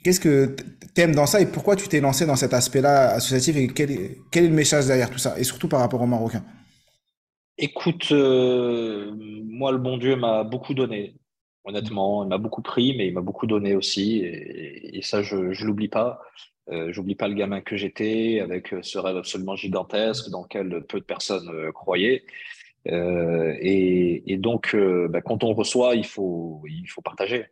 qu'est-ce 0.04 0.20
que 0.20 0.54
t'aimes 0.94 1.14
dans 1.14 1.26
ça 1.26 1.40
et 1.40 1.46
pourquoi 1.46 1.74
tu 1.74 1.88
t'es 1.88 2.00
lancé 2.00 2.26
dans 2.26 2.36
cet 2.36 2.54
aspect-là 2.54 3.14
associatif 3.14 3.56
et 3.56 3.66
quel 3.68 3.88
quel 4.30 4.44
est 4.44 4.48
le 4.48 4.54
message 4.54 4.86
derrière 4.86 5.10
tout 5.10 5.18
ça? 5.18 5.34
Et 5.38 5.44
surtout 5.44 5.66
par 5.68 5.80
rapport 5.80 6.00
aux 6.00 6.06
Marocains 6.06 6.44
Écoute, 7.62 8.10
euh, 8.10 9.14
moi 9.16 9.70
le 9.70 9.78
bon 9.78 9.96
Dieu 9.96 10.16
m'a 10.16 10.42
beaucoup 10.42 10.74
donné, 10.74 11.14
honnêtement, 11.62 12.24
il 12.24 12.28
m'a 12.28 12.36
beaucoup 12.36 12.60
pris, 12.60 12.94
mais 12.96 13.06
il 13.06 13.14
m'a 13.14 13.20
beaucoup 13.20 13.46
donné 13.46 13.76
aussi 13.76 14.18
et, 14.18 14.98
et 14.98 15.02
ça 15.02 15.22
je 15.22 15.52
je 15.52 15.64
l'oublie 15.64 15.88
pas. 15.88 16.20
Euh, 16.70 16.92
J'oublie 16.92 17.14
pas 17.14 17.28
le 17.28 17.34
gamin 17.34 17.60
que 17.60 17.76
j'étais 17.76 18.40
avec 18.40 18.74
ce 18.82 18.98
rêve 18.98 19.16
absolument 19.16 19.56
gigantesque 19.56 20.28
dans 20.30 20.42
lequel 20.42 20.84
peu 20.88 20.98
de 21.00 21.04
personnes 21.04 21.48
euh, 21.50 21.72
croyaient. 21.72 22.24
Euh, 22.88 23.54
et, 23.60 24.32
et, 24.32 24.36
donc, 24.38 24.76
bah, 25.10 25.20
quand 25.22 25.44
on 25.44 25.54
reçoit, 25.54 25.94
il 25.94 26.06
faut, 26.06 26.62
il 26.68 26.86
faut 26.88 27.02
partager. 27.02 27.46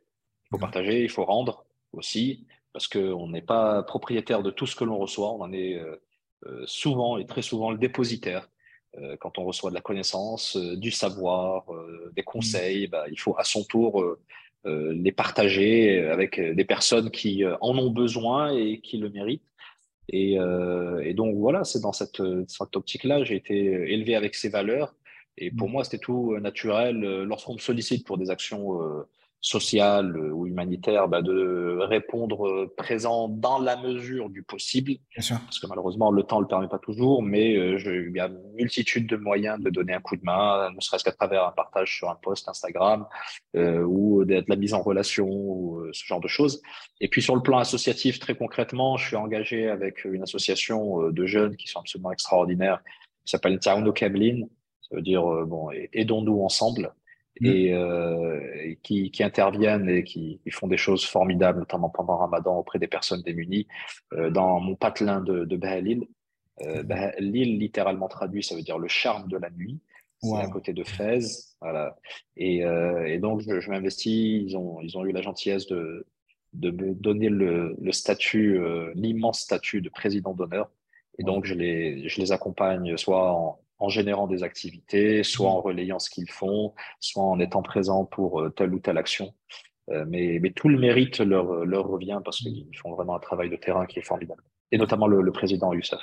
Il 0.47 0.49
faut 0.51 0.59
partager, 0.59 1.03
il 1.05 1.09
faut 1.09 1.25
rendre 1.25 1.67
aussi 1.93 2.47
parce 2.73 2.89
qu'on 2.89 3.29
n'est 3.29 3.43
pas 3.43 3.83
propriétaire 3.85 4.43
de 4.43 4.51
tout 4.51 4.67
ce 4.67 4.77
que 4.77 4.85
l'on 4.85 4.99
reçoit, 4.99 5.31
on 5.33 5.41
en 5.41 5.53
est 5.53 5.81
souvent 6.67 7.19
et 7.19 7.27
très 7.27 7.43
souvent 7.43 7.71
le 7.71 7.79
dépositaire. 7.79 8.49
Euh, 8.99 9.17
quand 9.21 9.39
on 9.39 9.45
reçoit 9.45 9.71
de 9.71 9.75
la 9.75 9.81
connaissance, 9.81 10.57
du 10.57 10.91
savoir, 10.91 11.67
des 12.15 12.23
conseils, 12.23 12.87
bah, 12.87 13.05
il 13.11 13.19
faut 13.19 13.37
à 13.39 13.45
son 13.45 13.65
tour 13.65 14.17
les 14.65 15.13
partager 15.13 16.05
avec 16.07 16.39
des 16.39 16.65
personnes 16.65 17.11
qui 17.11 17.45
en 17.47 17.79
ont 17.79 17.91
besoin 17.91 18.55
et 18.55 18.81
qui 18.81 18.99
le 18.99 19.09
méritent. 19.09 19.43
Et, 20.13 20.35
et 21.03 21.15
donc 21.15 21.37
voilà, 21.37 21.65
c'est 21.65 21.81
dans 21.81 21.93
cette, 21.93 22.21
cette 22.47 22.77
optique-là, 22.77 23.25
j'ai 23.25 23.37
été 23.37 23.57
élevé 23.57 24.17
avec 24.17 24.35
ces 24.35 24.51
valeurs. 24.51 24.95
Et 25.39 25.51
pour 25.51 25.69
mmh. 25.69 25.73
moi, 25.73 25.85
c'était 25.85 25.99
tout 25.99 26.37
naturel. 26.39 27.01
Lorsqu'on 27.01 27.55
me 27.55 27.59
sollicite 27.59 28.07
pour 28.07 28.19
des 28.19 28.31
actions 28.31 28.81
social 29.41 30.17
euh, 30.17 30.33
ou 30.33 30.47
humanitaire, 30.47 31.09
bah, 31.09 31.23
de 31.23 31.79
répondre 31.81 32.47
euh, 32.47 32.73
présent 32.77 33.29
dans 33.29 33.59
la 33.59 33.77
mesure 33.77 34.29
du 34.29 34.43
possible. 34.43 34.97
Parce 35.17 35.59
que 35.59 35.67
malheureusement, 35.67 36.11
le 36.11 36.23
temps 36.23 36.37
ne 36.37 36.43
le 36.43 36.49
permet 36.49 36.69
pas 36.69 36.79
toujours, 36.79 37.23
mais 37.23 37.57
euh, 37.57 38.09
il 38.09 38.15
y 38.15 38.21
a 38.21 38.27
une 38.27 38.53
multitude 38.55 39.07
de 39.07 39.17
moyens 39.17 39.59
de 39.61 39.71
donner 39.71 39.95
un 39.95 40.01
coup 40.01 40.17
de 40.17 40.25
main, 40.25 40.71
ne 40.75 40.81
serait-ce 40.81 41.05
qu'à 41.05 41.13
travers 41.13 41.47
un 41.47 41.53
partage 41.53 41.97
sur 41.97 42.11
un 42.11 42.17
post 42.17 42.49
Instagram 42.49 43.07
ou 43.55 44.25
de 44.25 44.45
la 44.47 44.57
mise 44.57 44.75
en 44.75 44.83
relation 44.83 45.27
ou 45.29 45.85
ce 45.93 46.05
genre 46.05 46.21
de 46.21 46.29
choses. 46.29 46.61
Et 47.01 47.09
puis 47.09 47.23
sur 47.23 47.35
le 47.35 47.43
plan 47.43 47.59
associatif, 47.59 48.19
très 48.19 48.35
concrètement, 48.35 48.97
je 48.97 49.07
suis 49.07 49.17
engagé 49.17 49.69
avec 49.69 50.05
une 50.05 50.23
association 50.23 51.11
de 51.11 51.27
jeunes 51.27 51.57
qui 51.57 51.69
sont 51.69 51.81
absolument 51.81 52.13
extraordinaires, 52.13 52.81
qui 53.25 53.31
s'appelle 53.31 53.59
Tauno 53.59 53.93
Kablin. 53.93 54.43
Ça 54.83 54.97
veut 54.97 55.03
dire, 55.03 55.23
bon, 55.47 55.71
aidons-nous 55.93 56.43
ensemble. 56.43 56.93
Mm. 57.41 57.47
Euh, 57.47 58.41
et, 58.63 58.79
qui, 58.83 59.11
qui, 59.11 59.23
interviennent 59.23 59.89
et 59.89 60.05
qui, 60.05 60.41
qui, 60.43 60.51
font 60.51 60.67
des 60.67 60.77
choses 60.77 61.05
formidables, 61.05 61.61
notamment 61.61 61.89
pendant 61.89 62.19
Ramadan 62.19 62.59
auprès 62.59 62.79
des 62.79 62.89
personnes 62.89 63.23
démunies. 63.23 63.67
Euh, 64.13 64.31
dans 64.31 64.61
mon 64.61 64.75
patelin 64.75 65.21
de, 65.21 65.45
de 65.45 65.57
Bahalil, 65.57 66.07
euh, 66.63 66.83
Bahalil, 66.83 67.59
littéralement 67.59 68.09
traduit, 68.09 68.43
ça 68.43 68.55
veut 68.55 68.63
dire 68.63 68.79
le 68.79 68.89
charme 68.89 69.29
de 69.29 69.37
la 69.37 69.51
nuit. 69.51 69.81
C'est 70.23 70.37
à 70.37 70.49
côté 70.49 70.75
de 70.75 70.85
Fès. 70.85 71.57
Voilà. 71.63 71.97
Et, 72.37 72.63
euh, 72.63 73.07
et 73.07 73.19
donc, 73.19 73.41
je, 73.41 73.59
je 73.59 73.71
m'investis. 73.71 74.43
Ils 74.45 74.55
ont, 74.55 74.79
ils 74.83 74.99
ont 74.99 75.07
eu 75.07 75.13
la 75.13 75.23
gentillesse 75.23 75.67
de, 75.67 76.07
de 76.53 76.71
me 76.71 76.95
donner 76.95 77.31
le, 77.31 77.75
le 77.81 77.93
statut, 77.93 78.59
euh, 78.59 78.93
l'immense 78.95 79.41
statut 79.41 79.81
de 79.81 79.89
président 79.89 80.35
d'honneur. 80.35 80.71
Et 81.19 81.23
donc, 81.23 81.47
je 81.47 81.55
les, 81.55 82.07
je 82.07 82.21
les 82.21 82.33
accompagne 82.33 82.99
soit 82.99 83.33
en, 83.33 83.61
en 83.81 83.89
générant 83.89 84.27
des 84.27 84.43
activités, 84.43 85.23
soit 85.23 85.51
en 85.51 85.61
relayant 85.61 85.99
ce 85.99 86.11
qu'ils 86.11 86.31
font, 86.31 86.75
soit 87.01 87.25
en 87.25 87.41
étant 87.41 87.63
présent 87.63 88.05
pour 88.05 88.41
euh, 88.41 88.51
telle 88.51 88.73
ou 88.75 88.79
telle 88.79 88.99
action. 88.99 89.35
Euh, 89.91 90.05
mais, 90.07 90.39
mais, 90.41 90.53
tout 90.53 90.69
le 90.69 90.79
mérite 90.79 91.19
leur, 91.19 91.65
leur 91.65 91.89
revient 91.89 92.21
parce 92.25 92.39
qu'ils 92.39 92.77
font 92.77 92.93
vraiment 92.93 93.17
un 93.17 93.21
travail 93.21 93.51
de 93.51 93.57
terrain 93.57 93.87
qui 93.87 93.99
est 93.99 94.03
formidable. 94.03 94.43
Et 94.71 94.79
notamment 94.79 95.09
le, 95.09 95.21
le 95.21 95.33
président 95.33 95.73
Youssef. 95.73 96.01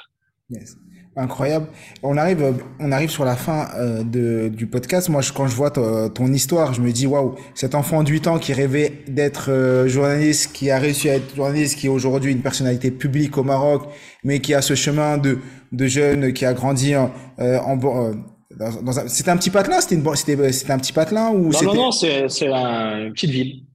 Yes. 0.49 0.77
Incroyable. 1.19 1.67
On 2.03 2.15
arrive, 2.15 2.53
on 2.79 2.91
arrive 2.91 3.09
sur 3.09 3.25
la 3.25 3.35
fin 3.35 3.69
euh, 3.75 4.03
de, 4.03 4.49
du 4.49 4.67
podcast. 4.67 5.09
Moi, 5.09 5.21
je, 5.21 5.33
quand 5.33 5.47
je 5.47 5.55
vois 5.55 5.71
ton 5.71 6.27
histoire, 6.31 6.75
je 6.75 6.81
me 6.81 6.91
dis 6.91 7.07
waouh, 7.07 7.35
cet 7.55 7.73
enfant 7.73 8.03
de 8.03 8.09
8 8.11 8.27
ans 8.27 8.37
qui 8.37 8.53
rêvait 8.53 9.01
d'être 9.07 9.49
euh, 9.49 9.87
journaliste, 9.87 10.53
qui 10.53 10.69
a 10.69 10.77
réussi 10.77 11.09
à 11.09 11.15
être 11.15 11.35
journaliste, 11.35 11.79
qui 11.79 11.87
est 11.87 11.89
aujourd'hui 11.89 12.31
une 12.31 12.43
personnalité 12.43 12.91
publique 12.91 13.35
au 13.39 13.43
Maroc, 13.43 13.89
mais 14.23 14.39
qui 14.39 14.53
a 14.53 14.61
ce 14.61 14.75
chemin 14.75 15.17
de, 15.17 15.39
de 15.71 15.87
jeune, 15.87 16.33
qui 16.33 16.45
a 16.45 16.53
grandi 16.53 16.95
en, 16.95 17.11
euh, 17.39 17.57
en 17.59 17.77
dans, 17.77 18.81
dans 18.83 18.99
un, 18.99 19.07
c'était 19.07 19.31
un 19.31 19.37
petit 19.37 19.49
patelin, 19.49 19.81
c'était 19.81 19.95
une, 19.95 20.15
c'était, 20.15 20.51
c'était 20.51 20.71
un 20.71 20.79
petit 20.79 20.93
patelin 20.93 21.29
ou 21.29 21.49
non, 21.49 21.61
non, 21.63 21.73
non, 21.73 21.91
c'est, 21.91 22.29
c'est 22.29 22.47
une 22.47 23.11
petite 23.13 23.31
ville. 23.31 23.66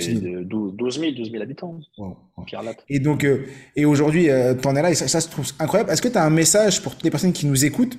C'est 0.00 0.14
12 0.14 1.00
000, 1.00 1.12
12 1.12 1.30
000 1.30 1.42
habitants. 1.42 1.78
Et 2.88 2.98
donc, 2.98 3.24
euh, 3.24 3.46
et 3.76 3.84
aujourd'hui, 3.84 4.30
euh, 4.30 4.54
tu 4.54 4.68
en 4.68 4.76
es 4.76 4.82
là 4.82 4.90
et 4.90 4.94
ça, 4.94 5.08
ça 5.08 5.20
se 5.20 5.28
trouve 5.28 5.46
incroyable. 5.58 5.90
Est-ce 5.90 6.02
que 6.02 6.08
tu 6.08 6.18
as 6.18 6.24
un 6.24 6.30
message 6.30 6.82
pour 6.82 6.94
toutes 6.94 7.04
les 7.04 7.10
personnes 7.10 7.32
qui 7.32 7.46
nous 7.46 7.64
écoutent 7.64 7.98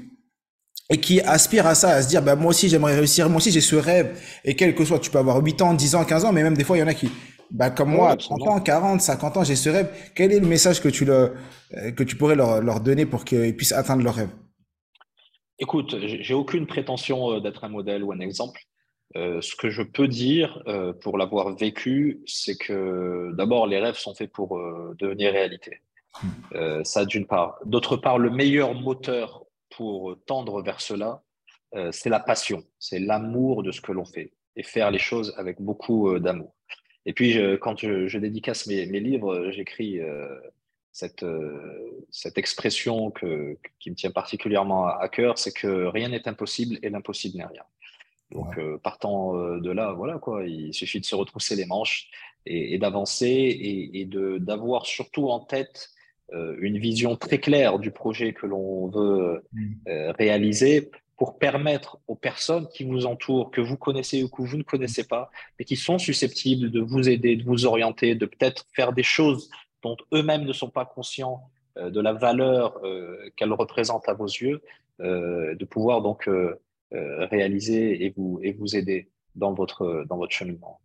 et 0.89 0.99
qui 0.99 1.21
aspirent 1.21 1.67
à 1.67 1.75
ça, 1.75 1.89
à 1.89 2.01
se 2.01 2.09
dire, 2.09 2.21
bah, 2.23 2.35
moi 2.35 2.49
aussi, 2.49 2.67
j'aimerais 2.67 2.95
réussir, 2.95 3.29
moi 3.29 3.37
aussi, 3.37 3.51
j'ai 3.51 3.61
ce 3.61 3.75
rêve. 3.75 4.19
Et 4.43 4.55
quel 4.55 4.73
que 4.73 4.83
soit, 4.83 4.99
tu 4.99 5.11
peux 5.11 5.19
avoir 5.19 5.43
8 5.43 5.61
ans, 5.61 5.73
10 5.73 5.95
ans, 5.95 6.03
15 6.03 6.25
ans, 6.25 6.33
mais 6.33 6.43
même 6.43 6.57
des 6.57 6.63
fois, 6.63 6.77
il 6.77 6.79
y 6.79 6.83
en 6.83 6.87
a 6.87 6.93
qui, 6.93 7.09
bah, 7.51 7.69
comme 7.69 7.91
moi, 7.91 8.15
30 8.15 8.47
ans, 8.47 8.59
40, 8.59 9.01
50 9.01 9.37
ans, 9.37 9.43
j'ai 9.43 9.55
ce 9.55 9.69
rêve. 9.69 9.89
Quel 10.15 10.31
est 10.31 10.39
le 10.39 10.47
message 10.47 10.81
que 10.81 10.89
tu, 10.89 11.05
le, 11.05 11.33
euh, 11.75 11.91
que 11.91 12.03
tu 12.03 12.15
pourrais 12.15 12.35
leur, 12.35 12.61
leur 12.61 12.79
donner 12.79 13.05
pour 13.05 13.23
qu'ils 13.23 13.55
puissent 13.55 13.71
atteindre 13.71 14.03
leur 14.03 14.15
rêve? 14.15 14.29
Écoute, 15.59 15.95
j'ai 16.01 16.33
aucune 16.33 16.65
prétention 16.65 17.39
d'être 17.39 17.65
un 17.65 17.69
modèle 17.69 18.03
ou 18.03 18.11
un 18.11 18.19
exemple. 18.19 18.61
Euh, 19.15 19.41
ce 19.41 19.55
que 19.55 19.69
je 19.69 19.81
peux 19.81 20.07
dire 20.07 20.61
euh, 20.67 20.93
pour 20.93 21.17
l'avoir 21.17 21.55
vécu, 21.55 22.21
c'est 22.27 22.57
que 22.57 23.31
d'abord, 23.33 23.65
les 23.65 23.79
rêves 23.79 23.97
sont 23.97 24.13
faits 24.13 24.31
pour 24.31 24.57
euh, 24.57 24.95
devenir 24.99 25.31
réalité. 25.31 25.79
Hmm. 26.23 26.83
ça, 26.83 27.05
d'une 27.05 27.27
part. 27.27 27.59
D'autre 27.65 27.95
part, 27.95 28.17
le 28.17 28.31
meilleur 28.31 28.73
moteur 28.73 29.45
pour 29.69 30.17
tendre 30.25 30.61
vers 30.63 30.81
cela, 30.81 31.21
c'est 31.91 32.09
la 32.09 32.19
passion, 32.19 32.63
c'est 32.79 32.97
l'amour 32.97 33.61
de 33.61 33.71
ce 33.71 33.79
que 33.79 33.91
l'on 33.91 34.05
fait 34.05 34.33
et 34.55 34.63
faire 34.63 34.89
les 34.89 34.97
choses 34.97 35.35
avec 35.37 35.61
beaucoup 35.61 36.17
d'amour. 36.17 36.55
Et 37.05 37.13
puis, 37.13 37.31
je, 37.31 37.55
quand 37.55 37.77
je, 37.77 38.07
je 38.07 38.17
dédicace 38.17 38.65
mes, 38.65 38.87
mes 38.87 38.99
livres, 38.99 39.51
j'écris 39.51 39.99
cette, 40.91 41.23
cette 42.09 42.39
expression 42.39 43.11
que, 43.11 43.57
qui 43.79 43.91
me 43.91 43.95
tient 43.95 44.11
particulièrement 44.11 44.87
à 44.87 45.07
cœur, 45.09 45.37
c'est 45.37 45.53
que 45.53 45.85
rien 45.85 46.09
n'est 46.09 46.27
impossible 46.27 46.79
et 46.81 46.89
l'impossible 46.89 47.37
n'est 47.37 47.45
rien. 47.45 47.63
Donc, 48.31 48.57
euh, 48.57 48.77
partant 48.77 49.35
euh, 49.35 49.59
de 49.59 49.71
là, 49.71 49.93
voilà 49.93 50.19
quoi, 50.19 50.45
il 50.45 50.73
suffit 50.73 50.99
de 50.99 51.05
se 51.05 51.15
retrousser 51.15 51.55
les 51.55 51.65
manches 51.65 52.09
et, 52.45 52.75
et 52.75 52.77
d'avancer 52.77 53.27
et, 53.27 54.01
et 54.01 54.05
d'avoir 54.39 54.85
surtout 54.85 55.29
en 55.29 55.39
tête 55.39 55.89
euh, 56.33 56.55
une 56.59 56.77
vision 56.77 57.15
très 57.15 57.39
claire 57.39 57.79
du 57.79 57.89
projet 57.89 58.33
que 58.33 58.45
l'on 58.45 58.87
veut 58.87 59.43
mmh. 59.51 59.73
réaliser 60.17 60.91
pour 61.17 61.39
permettre 61.39 61.99
aux 62.07 62.15
personnes 62.15 62.67
qui 62.69 62.83
vous 62.83 63.05
entourent, 63.05 63.51
que 63.51 63.61
vous 63.61 63.77
connaissez 63.77 64.23
ou 64.23 64.29
que 64.29 64.41
vous 64.43 64.57
ne 64.57 64.63
connaissez 64.63 65.05
pas, 65.05 65.31
mais 65.57 65.65
qui 65.65 65.75
sont 65.75 65.97
susceptibles 65.97 66.69
de 66.69 66.79
vous 66.79 67.09
aider, 67.09 67.35
de 67.35 67.43
vous 67.43 67.65
orienter, 67.65 68.15
de 68.15 68.25
peut-être 68.25 68.65
faire 68.73 68.93
des 68.93 69.03
choses 69.03 69.49
dont 69.81 69.97
eux-mêmes 70.13 70.45
ne 70.45 70.53
sont 70.53 70.69
pas 70.69 70.85
conscients 70.85 71.49
de 71.75 71.99
la 71.99 72.13
valeur 72.13 72.81
qu'elles 73.35 73.53
représentent 73.53 74.07
à 74.07 74.13
vos 74.13 74.27
yeux, 74.27 74.61
de 74.99 75.65
pouvoir 75.65 76.01
donc 76.01 76.29
réaliser 76.91 78.05
et 78.05 78.13
vous, 78.15 78.39
et 78.41 78.53
vous 78.53 78.75
aider 78.75 79.09
dans 79.35 79.53
votre, 79.53 80.05
dans 80.09 80.17
votre 80.17 80.31
cheminement. 80.31 80.79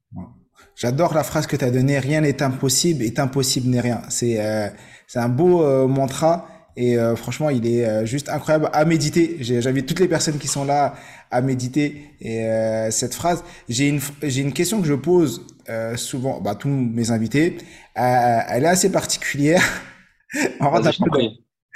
J'adore 0.76 1.14
la 1.14 1.24
phrase 1.24 1.46
que 1.46 1.56
tu 1.56 1.64
as 1.64 1.70
donnée, 1.70 1.98
rien 1.98 2.20
n'est 2.20 2.42
impossible 2.42 3.02
et 3.02 3.12
impossible 3.18 3.68
n'est 3.68 3.80
rien. 3.80 4.02
C'est 4.08 4.44
euh, 4.44 4.68
c'est 5.06 5.18
un 5.18 5.28
beau 5.28 5.62
euh, 5.62 5.86
mantra 5.86 6.48
et 6.76 6.96
franchement, 7.14 7.50
il 7.50 7.68
est 7.68 8.04
juste 8.04 8.28
incroyable 8.28 8.68
à 8.72 8.84
méditer. 8.84 9.36
J'invite 9.38 9.86
toutes 9.86 10.00
les 10.00 10.08
personnes 10.08 10.38
qui 10.38 10.48
sont 10.48 10.64
là 10.64 10.96
à 11.30 11.40
méditer 11.40 12.10
et 12.20 12.48
cette 12.90 13.14
phrase. 13.14 13.44
J'ai 13.68 13.88
une 13.88 14.00
j'ai 14.24 14.40
une 14.40 14.52
question 14.52 14.80
que 14.80 14.88
je 14.88 14.94
pose 14.94 15.46
souvent 15.94 16.40
bah 16.40 16.56
tous 16.56 16.68
mes 16.68 17.12
invités. 17.12 17.58
elle 17.94 18.64
est 18.64 18.66
assez 18.66 18.90
particulière. 18.90 19.62
On 20.60 20.68
rentre 20.68 20.90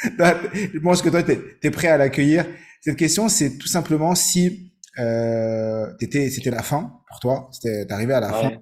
je 0.02 0.78
pense 0.78 1.00
que 1.02 1.10
toi 1.10 1.22
tu 1.22 1.38
es, 1.62 1.70
prêt 1.70 1.88
à 1.88 1.96
l'accueillir. 1.96 2.44
Cette 2.80 2.96
question, 2.96 3.28
c'est 3.28 3.58
tout 3.58 3.66
simplement 3.66 4.14
si 4.14 4.72
euh, 4.98 5.86
c'était 6.00 6.50
la 6.50 6.62
fin 6.62 7.00
pour 7.08 7.20
toi, 7.20 7.48
c'était 7.52 7.90
arrivé 7.90 8.14
à 8.14 8.20
la 8.20 8.32
fin, 8.32 8.52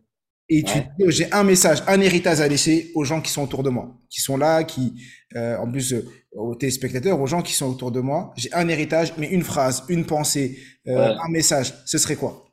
et 0.48 0.62
tu 0.62 0.78
dis 0.78 1.04
j'ai 1.08 1.32
un 1.32 1.42
message, 1.42 1.82
un 1.88 2.00
héritage 2.00 2.40
à 2.40 2.46
laisser 2.46 2.92
aux 2.94 3.04
gens 3.04 3.20
qui 3.20 3.30
sont 3.30 3.42
autour 3.42 3.62
de 3.62 3.70
moi, 3.70 3.98
qui 4.08 4.20
sont 4.20 4.36
là, 4.36 4.62
qui 4.62 5.02
euh, 5.34 5.56
en 5.56 5.70
plus 5.70 5.92
euh, 5.92 6.04
aux 6.32 6.54
téléspectateurs, 6.54 7.20
aux 7.20 7.26
gens 7.26 7.42
qui 7.42 7.52
sont 7.52 7.66
autour 7.66 7.90
de 7.90 8.00
moi, 8.00 8.32
j'ai 8.36 8.52
un 8.54 8.68
héritage, 8.68 9.12
mais 9.18 9.26
une 9.26 9.42
phrase, 9.42 9.84
une 9.88 10.06
pensée, 10.06 10.58
euh, 10.86 11.14
un 11.20 11.28
message, 11.30 11.74
ce 11.84 11.98
serait 11.98 12.16
quoi? 12.16 12.44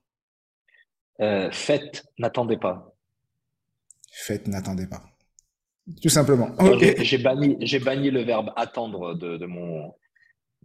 Faites, 1.52 2.04
n'attendez 2.18 2.58
pas. 2.58 2.96
Faites, 4.12 4.48
n'attendez 4.48 4.88
pas. 4.88 5.04
Tout 6.02 6.10
simplement. 6.10 6.50
J'ai 7.00 7.18
banni, 7.18 7.58
j'ai 7.62 7.80
banni 7.80 8.10
le 8.10 8.24
verbe 8.24 8.52
attendre 8.56 9.14
de, 9.14 9.38
de 9.38 9.46
mon 9.46 9.94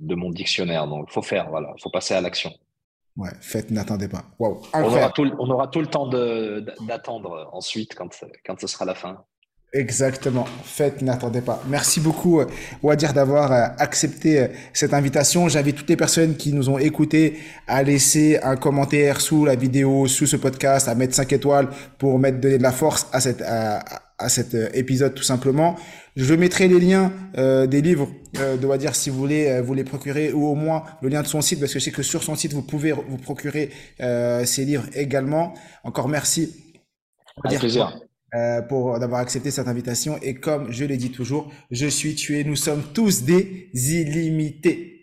de 0.00 0.14
mon 0.14 0.30
dictionnaire. 0.30 0.86
Donc, 0.86 1.10
faut 1.10 1.22
faire, 1.22 1.48
voilà, 1.50 1.72
il 1.76 1.80
faut 1.80 1.90
passer 1.90 2.14
à 2.14 2.20
l'action. 2.20 2.52
Ouais, 3.16 3.30
faites, 3.40 3.70
n'attendez 3.70 4.08
pas. 4.08 4.24
Wow, 4.38 4.62
on, 4.72 4.84
aura 4.84 5.10
tout, 5.10 5.28
on 5.40 5.50
aura 5.50 5.66
tout 5.66 5.80
le 5.80 5.88
temps 5.88 6.06
d'attendre 6.06 7.50
ensuite 7.52 7.94
quand, 7.96 8.08
quand 8.46 8.60
ce 8.60 8.66
sera 8.68 8.84
la 8.84 8.94
fin. 8.94 9.24
Exactement. 9.74 10.46
Faites, 10.64 11.02
n'attendez 11.02 11.42
pas. 11.42 11.62
Merci 11.68 12.00
beaucoup, 12.00 12.40
euh, 12.40 12.46
Wadir, 12.82 13.12
d'avoir 13.12 13.52
euh, 13.52 13.66
accepté 13.78 14.40
euh, 14.40 14.46
cette 14.72 14.94
invitation. 14.94 15.46
J'invite 15.48 15.76
toutes 15.76 15.90
les 15.90 15.96
personnes 15.96 16.36
qui 16.36 16.54
nous 16.54 16.70
ont 16.70 16.78
écoutés 16.78 17.38
à 17.66 17.82
laisser 17.82 18.38
un 18.42 18.56
commentaire 18.56 19.20
sous 19.20 19.44
la 19.44 19.56
vidéo, 19.56 20.06
sous 20.06 20.26
ce 20.26 20.36
podcast, 20.36 20.88
à 20.88 20.94
mettre 20.94 21.14
5 21.14 21.30
étoiles 21.34 21.68
pour 21.98 22.18
mettre 22.18 22.40
donner 22.40 22.56
de 22.56 22.62
la 22.62 22.72
force 22.72 23.08
à 23.12 23.20
cette, 23.20 23.42
à, 23.42 23.84
à 24.16 24.28
cet 24.30 24.54
épisode 24.72 25.14
tout 25.14 25.22
simplement. 25.22 25.76
Je 26.18 26.34
mettrai 26.34 26.66
les 26.66 26.80
liens 26.80 27.12
euh, 27.36 27.68
des 27.68 27.80
livres 27.80 28.08
euh, 28.38 28.56
de 28.56 28.66
Wadir 28.66 28.96
si 28.96 29.08
vous 29.08 29.16
voulez 29.16 29.46
euh, 29.46 29.62
vous 29.62 29.72
les 29.72 29.84
procurer 29.84 30.32
ou 30.32 30.48
au 30.48 30.56
moins 30.56 30.82
le 31.00 31.08
lien 31.08 31.22
de 31.22 31.28
son 31.28 31.40
site 31.40 31.60
parce 31.60 31.72
que 31.72 31.78
je 31.78 31.84
sais 31.84 31.92
que 31.92 32.02
sur 32.02 32.24
son 32.24 32.34
site 32.34 32.52
vous 32.54 32.62
pouvez 32.62 32.90
vous 32.90 33.18
procurer 33.18 33.70
euh, 34.00 34.44
ces 34.44 34.64
livres 34.64 34.82
également. 34.94 35.54
Encore 35.84 36.08
merci. 36.08 36.56
Avec 37.44 37.60
plaisir. 37.60 38.00
Euh, 38.34 38.62
pour 38.62 38.98
d'avoir 38.98 39.20
accepté 39.20 39.52
cette 39.52 39.68
invitation 39.68 40.18
et 40.20 40.34
comme 40.34 40.72
je 40.72 40.84
l'ai 40.84 40.96
dit 40.96 41.12
toujours, 41.12 41.52
je 41.70 41.86
suis 41.86 42.16
tué, 42.16 42.42
nous 42.42 42.56
sommes 42.56 42.82
tous 42.92 43.22
des 43.22 43.70
illimités. 43.72 44.97